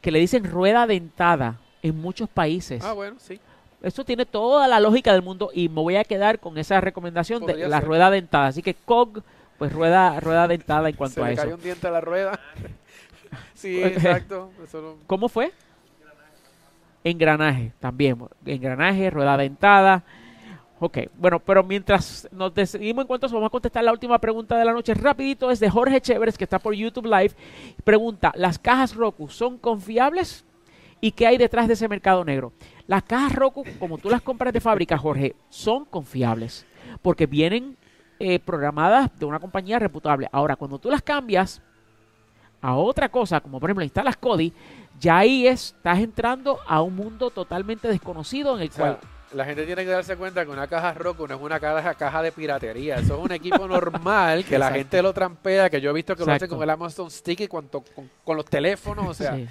que 0.00 0.10
le 0.10 0.18
dicen 0.18 0.42
rueda 0.42 0.88
dentada 0.88 1.60
en 1.84 1.96
muchos 2.00 2.28
países. 2.28 2.82
ah, 2.82 2.94
bueno, 2.94 3.16
sí. 3.20 3.38
Eso 3.80 4.04
tiene 4.04 4.26
toda 4.26 4.66
la 4.66 4.80
lógica 4.80 5.12
del 5.12 5.22
mundo 5.22 5.52
y 5.54 5.68
me 5.68 5.76
voy 5.80 5.94
a 5.94 6.02
quedar 6.02 6.40
con 6.40 6.58
esa 6.58 6.80
recomendación 6.80 7.46
de 7.46 7.68
la 7.68 7.78
ser. 7.78 7.86
rueda 7.86 8.10
dentada. 8.10 8.48
Así 8.48 8.60
que 8.60 8.74
COG, 8.74 9.22
pues 9.56 9.72
rueda, 9.72 10.18
rueda 10.18 10.48
dentada 10.48 10.88
en 10.88 10.96
cuanto 10.96 11.14
Se 11.14 11.22
a 11.22 11.26
le 11.28 11.34
eso. 11.34 11.42
cayó 11.42 11.54
un 11.54 11.62
diente 11.62 11.86
a 11.86 11.92
la 11.92 12.00
rueda. 12.00 12.40
sí, 13.54 13.82
exacto. 13.82 14.50
Lo- 14.72 14.96
¿Cómo 15.06 15.28
fue? 15.28 15.52
Engranaje, 17.04 17.72
también. 17.78 18.18
Engranaje, 18.44 19.10
rueda 19.10 19.36
dentada. 19.36 20.04
Ok, 20.80 20.98
bueno, 21.16 21.40
pero 21.40 21.64
mientras 21.64 22.28
nos 22.30 22.54
decidimos 22.54 23.02
en 23.02 23.08
cuanto 23.08 23.28
vamos 23.28 23.48
a 23.48 23.50
contestar 23.50 23.82
la 23.82 23.90
última 23.92 24.18
pregunta 24.20 24.56
de 24.56 24.64
la 24.64 24.72
noche. 24.72 24.94
Rapidito, 24.94 25.50
es 25.50 25.58
de 25.58 25.68
Jorge 25.68 26.00
Chéveres, 26.00 26.38
que 26.38 26.44
está 26.44 26.58
por 26.60 26.74
YouTube 26.74 27.06
Live. 27.06 27.32
Pregunta, 27.82 28.32
¿las 28.36 28.58
cajas 28.58 28.94
Roku 28.94 29.28
son 29.28 29.58
confiables? 29.58 30.44
¿Y 31.00 31.12
qué 31.12 31.26
hay 31.26 31.36
detrás 31.36 31.66
de 31.66 31.74
ese 31.74 31.88
mercado 31.88 32.24
negro? 32.24 32.52
Las 32.86 33.02
cajas 33.02 33.34
Roku, 33.34 33.64
como 33.78 33.98
tú 33.98 34.08
las 34.08 34.22
compras 34.22 34.52
de 34.52 34.60
fábrica, 34.60 34.96
Jorge, 34.98 35.34
son 35.48 35.84
confiables. 35.84 36.64
Porque 37.02 37.26
vienen 37.26 37.76
eh, 38.20 38.38
programadas 38.38 39.16
de 39.18 39.24
una 39.24 39.40
compañía 39.40 39.78
reputable. 39.80 40.28
Ahora, 40.30 40.54
cuando 40.56 40.78
tú 40.78 40.90
las 40.90 41.02
cambias 41.02 41.60
a 42.60 42.74
otra 42.76 43.08
cosa, 43.08 43.40
como 43.40 43.60
por 43.60 43.68
ejemplo 43.70 43.84
instalas 43.84 44.16
Kodi, 44.16 44.52
ya 45.00 45.18
ahí 45.18 45.46
es- 45.46 45.74
estás 45.76 45.98
entrando 46.00 46.58
a 46.66 46.82
un 46.82 46.96
mundo 46.96 47.30
totalmente 47.30 47.86
desconocido 47.88 48.56
en 48.56 48.62
el 48.62 48.68
o 48.68 48.72
sea, 48.72 48.84
cual 48.96 48.98
la 49.34 49.44
gente 49.44 49.64
tiene 49.66 49.84
que 49.84 49.90
darse 49.90 50.16
cuenta 50.16 50.44
que 50.44 50.50
una 50.50 50.66
caja 50.66 50.94
Roku 50.94 51.28
no 51.28 51.34
es 51.34 51.40
una 51.42 51.60
caja, 51.60 51.92
caja 51.94 52.22
de 52.22 52.32
piratería. 52.32 52.96
Eso 52.96 53.18
es 53.18 53.24
un 53.24 53.30
equipo 53.32 53.68
normal 53.68 54.42
que 54.44 54.58
la 54.58 54.72
gente 54.72 55.02
lo 55.02 55.12
trampea, 55.12 55.68
que 55.68 55.80
yo 55.82 55.90
he 55.90 55.92
visto 55.92 56.16
que 56.16 56.24
lo 56.24 56.32
hacen 56.32 56.48
con 56.48 56.62
el 56.62 56.70
Amazon 56.70 57.10
Stick 57.10 57.40
y 57.40 57.46
cuanto- 57.46 57.84
con, 57.94 58.10
con 58.24 58.36
los 58.38 58.46
teléfonos. 58.46 59.06
O 59.06 59.12
sea, 59.12 59.36
Sí. 59.36 59.46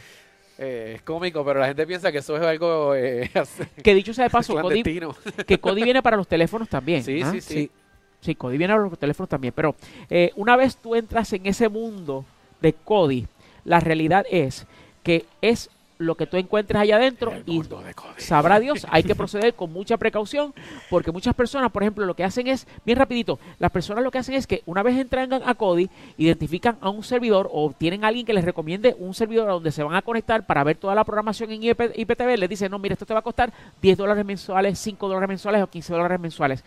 eh, 0.58 0.93
es 0.95 1.01
cómico, 1.03 1.45
pero 1.45 1.60
la 1.60 1.68
gente 1.68 1.86
piensa 1.86 2.12
que 2.12 2.18
eso 2.18 2.36
es 2.36 2.41
algo 2.41 2.95
eh, 2.95 3.30
que 3.84 3.93
dicho 3.93 4.14
sea 4.16 4.24
de 4.24 4.30
paso, 4.32 4.53
clandestino. 4.55 5.16
que 5.45 5.60
Kodi 5.60 5.84
viene 5.84 6.01
para 6.01 6.18
los 6.18 6.28
teléfonos 6.28 6.68
también. 6.68 7.03
Sí, 7.03 7.22
¿ah? 7.22 7.32
sí, 7.32 7.41
sí. 7.41 7.72
Sí, 8.20 8.34
Kodi 8.34 8.58
viene 8.58 8.74
para 8.74 8.89
los 8.89 8.97
teléfonos 8.97 9.30
también. 9.30 9.53
Pero 9.55 9.76
eh, 10.10 10.32
una 10.38 10.55
vez 10.58 10.76
tú 10.78 10.95
entras 10.95 11.32
en 11.34 11.45
ese 11.45 11.70
mundo 11.70 12.26
de 12.62 12.74
Kodi, 12.74 13.28
la 13.66 13.80
realidad 13.80 14.26
es 14.30 14.66
que 15.03 15.26
es 15.41 15.70
lo 15.99 16.16
que 16.16 16.28
tú 16.28 16.38
encuentres 16.38 16.80
allá 16.80 16.97
adentro 16.97 17.34
y 17.45 17.62
Cody. 17.62 17.88
sabrá 18.18 18.60
Dios, 18.60 18.86
hay 18.89 19.03
que 19.03 19.16
proceder 19.16 19.53
con 19.55 19.72
mucha 19.72 19.97
precaución, 19.97 20.53
porque 20.89 21.12
muchas 21.12 21.34
personas, 21.34 21.72
por 21.72 21.84
ejemplo, 21.84 22.05
lo 22.05 22.16
que 22.16 22.24
hacen 22.24 22.47
es, 22.47 22.68
bien 22.86 22.97
rapidito, 22.97 23.39
las 23.60 23.72
personas 23.72 24.03
lo 24.03 24.12
que 24.12 24.20
hacen 24.20 24.36
es 24.36 24.47
que 24.47 24.62
una 24.66 24.84
vez 24.84 24.97
entran 24.97 25.34
a 25.34 25.55
Kodi, 25.55 25.89
identifican 26.18 26.78
a 26.82 26.89
un 26.89 27.03
servidor 27.03 27.49
o 27.51 27.74
tienen 27.76 28.03
a 28.03 28.08
alguien 28.08 28.26
que 28.26 28.34
les 28.34 28.45
recomiende 28.45 28.95
un 28.99 29.14
servidor 29.14 29.49
a 29.49 29.53
donde 29.53 29.72
se 29.72 29.84
van 29.84 29.95
a 29.95 30.01
conectar 30.01 30.45
para 30.45 30.64
ver 30.64 30.78
toda 30.78 30.95
la 30.95 31.03
programación 31.03 31.51
en 31.51 31.64
IP 31.64 31.82
IPTV, 31.95 32.38
les 32.38 32.49
dicen, 32.49 32.72
no, 32.72 32.80
mira, 32.80 32.93
esto 32.93 33.05
te 33.05 33.14
va 33.14 33.20
a 33.20 33.24
costar 33.24 33.51
10 33.82 33.97
dólares 33.97 34.26
mensuales, 34.26 34.80
5 34.80 35.08
dólares 35.08 35.30
mensuales 35.30 35.64
o 35.64 35.68
15 35.68 35.93
dólares 35.93 36.20
mensuales. 36.20 36.64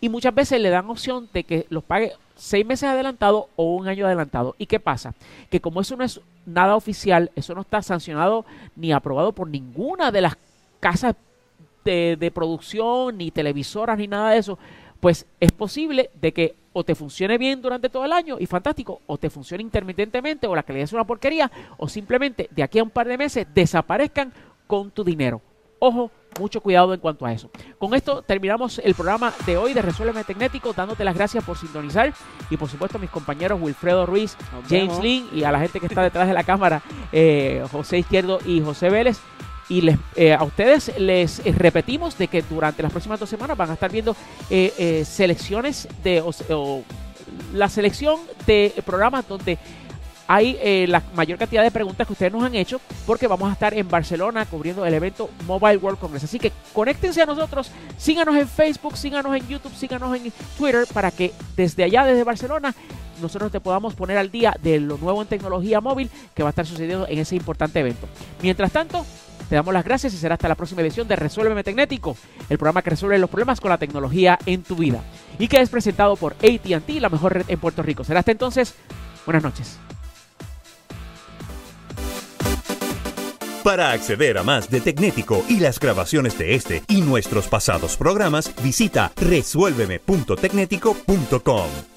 Y 0.00 0.08
muchas 0.08 0.34
veces 0.34 0.60
le 0.60 0.70
dan 0.70 0.88
opción 0.90 1.28
de 1.32 1.44
que 1.44 1.66
los 1.70 1.84
pague 1.84 2.12
seis 2.34 2.64
meses 2.66 2.88
adelantado 2.88 3.48
o 3.56 3.74
un 3.74 3.88
año 3.88 4.06
adelantado. 4.06 4.54
¿Y 4.58 4.66
qué 4.66 4.80
pasa? 4.80 5.14
Que 5.50 5.60
como 5.60 5.80
eso 5.80 5.96
no 5.96 6.04
es 6.04 6.20
nada 6.46 6.76
oficial, 6.76 7.30
eso 7.36 7.54
no 7.54 7.62
está 7.62 7.82
sancionado 7.82 8.44
ni 8.76 8.92
aprobado 8.92 9.32
por 9.32 9.48
ninguna 9.48 10.10
de 10.10 10.20
las 10.20 10.36
casas 10.80 11.14
de, 11.84 12.16
de 12.18 12.30
producción, 12.30 13.18
ni 13.18 13.30
televisoras, 13.30 13.98
ni 13.98 14.08
nada 14.08 14.30
de 14.30 14.38
eso, 14.38 14.58
pues 15.00 15.26
es 15.40 15.52
posible 15.52 16.10
de 16.20 16.32
que 16.32 16.54
o 16.72 16.84
te 16.84 16.94
funcione 16.94 17.38
bien 17.38 17.62
durante 17.62 17.88
todo 17.88 18.04
el 18.04 18.12
año 18.12 18.36
y 18.40 18.46
fantástico, 18.46 19.00
o 19.06 19.16
te 19.16 19.30
funcione 19.30 19.62
intermitentemente, 19.62 20.46
o 20.46 20.54
la 20.54 20.62
calidad 20.64 20.84
es 20.84 20.92
una 20.92 21.04
porquería, 21.04 21.50
o 21.76 21.88
simplemente 21.88 22.48
de 22.50 22.62
aquí 22.62 22.80
a 22.80 22.82
un 22.82 22.90
par 22.90 23.06
de 23.06 23.16
meses 23.16 23.46
desaparezcan 23.54 24.32
con 24.66 24.90
tu 24.90 25.04
dinero. 25.04 25.40
Ojo, 25.86 26.10
mucho 26.40 26.62
cuidado 26.62 26.94
en 26.94 27.00
cuanto 27.00 27.26
a 27.26 27.32
eso. 27.34 27.50
Con 27.76 27.92
esto 27.92 28.22
terminamos 28.22 28.80
el 28.82 28.94
programa 28.94 29.34
de 29.44 29.58
hoy 29.58 29.74
de 29.74 29.82
Resuélveme 29.82 30.24
Tecnético, 30.24 30.72
dándote 30.72 31.04
las 31.04 31.14
gracias 31.14 31.44
por 31.44 31.58
sintonizar 31.58 32.14
y 32.48 32.56
por 32.56 32.70
supuesto 32.70 32.96
a 32.96 33.00
mis 33.02 33.10
compañeros 33.10 33.60
Wilfredo 33.60 34.06
Ruiz, 34.06 34.34
James. 34.70 34.98
Lin 35.00 35.28
y 35.34 35.44
a 35.44 35.52
la 35.52 35.60
gente 35.60 35.80
que 35.80 35.86
está 35.86 36.02
detrás 36.02 36.26
de 36.26 36.32
la 36.32 36.42
cámara, 36.42 36.80
eh, 37.12 37.66
José 37.70 37.98
Izquierdo 37.98 38.38
y 38.46 38.62
José 38.62 38.88
Vélez. 38.88 39.18
Y 39.68 39.82
les, 39.82 39.98
eh, 40.16 40.32
a 40.32 40.42
ustedes 40.42 40.98
les 40.98 41.40
eh, 41.40 41.52
repetimos 41.54 42.16
de 42.16 42.28
que 42.28 42.40
durante 42.40 42.82
las 42.82 42.90
próximas 42.90 43.20
dos 43.20 43.28
semanas 43.28 43.54
van 43.54 43.68
a 43.68 43.74
estar 43.74 43.92
viendo 43.92 44.16
eh, 44.48 45.04
selecciones 45.06 45.86
de 46.02 46.22
o, 46.22 46.30
o 46.48 46.82
la 47.52 47.68
selección 47.68 48.20
de 48.46 48.72
programas 48.86 49.28
donde 49.28 49.58
hay 50.26 50.58
eh, 50.62 50.86
la 50.88 51.02
mayor 51.14 51.38
cantidad 51.38 51.62
de 51.62 51.70
preguntas 51.70 52.06
que 52.06 52.12
ustedes 52.12 52.32
nos 52.32 52.42
han 52.42 52.54
hecho 52.54 52.80
porque 53.06 53.26
vamos 53.26 53.48
a 53.48 53.52
estar 53.52 53.74
en 53.74 53.88
Barcelona 53.88 54.46
cubriendo 54.46 54.84
el 54.86 54.94
evento 54.94 55.30
Mobile 55.46 55.76
World 55.76 55.98
Congress. 55.98 56.24
Así 56.24 56.38
que 56.38 56.52
conéctense 56.72 57.22
a 57.22 57.26
nosotros, 57.26 57.70
síganos 57.98 58.36
en 58.36 58.48
Facebook, 58.48 58.96
síganos 58.96 59.36
en 59.36 59.46
YouTube, 59.48 59.74
síganos 59.74 60.16
en 60.16 60.32
Twitter 60.56 60.86
para 60.92 61.10
que 61.10 61.32
desde 61.56 61.84
allá, 61.84 62.04
desde 62.04 62.24
Barcelona, 62.24 62.74
nosotros 63.20 63.52
te 63.52 63.60
podamos 63.60 63.94
poner 63.94 64.18
al 64.18 64.30
día 64.30 64.56
de 64.62 64.80
lo 64.80 64.98
nuevo 64.98 65.22
en 65.22 65.28
tecnología 65.28 65.80
móvil 65.80 66.10
que 66.34 66.42
va 66.42 66.48
a 66.48 66.50
estar 66.50 66.66
sucediendo 66.66 67.06
en 67.08 67.18
ese 67.18 67.36
importante 67.36 67.80
evento. 67.80 68.08
Mientras 68.42 68.72
tanto, 68.72 69.04
te 69.48 69.54
damos 69.54 69.74
las 69.74 69.84
gracias 69.84 70.14
y 70.14 70.16
será 70.16 70.34
hasta 70.34 70.48
la 70.48 70.54
próxima 70.54 70.82
edición 70.82 71.06
de 71.06 71.16
Resuélveme 71.16 71.62
Tecnético, 71.62 72.16
el 72.48 72.58
programa 72.58 72.82
que 72.82 72.90
resuelve 72.90 73.18
los 73.18 73.30
problemas 73.30 73.60
con 73.60 73.70
la 73.70 73.78
tecnología 73.78 74.38
en 74.46 74.62
tu 74.62 74.76
vida 74.76 75.02
y 75.38 75.48
que 75.48 75.60
es 75.60 75.68
presentado 75.68 76.16
por 76.16 76.32
ATT, 76.34 76.88
la 77.00 77.08
mejor 77.08 77.34
red 77.34 77.44
en 77.48 77.60
Puerto 77.60 77.82
Rico. 77.82 78.04
Será 78.04 78.20
hasta 78.20 78.32
entonces, 78.32 78.74
buenas 79.26 79.42
noches. 79.42 79.78
Para 83.64 83.90
acceder 83.92 84.36
a 84.36 84.42
más 84.42 84.68
de 84.70 84.82
Tecnético 84.82 85.42
y 85.48 85.58
las 85.58 85.80
grabaciones 85.80 86.36
de 86.36 86.54
este 86.54 86.82
y 86.86 87.00
nuestros 87.00 87.48
pasados 87.48 87.96
programas, 87.96 88.52
visita 88.62 89.10
resuélveme.tecnético.com. 89.16 91.93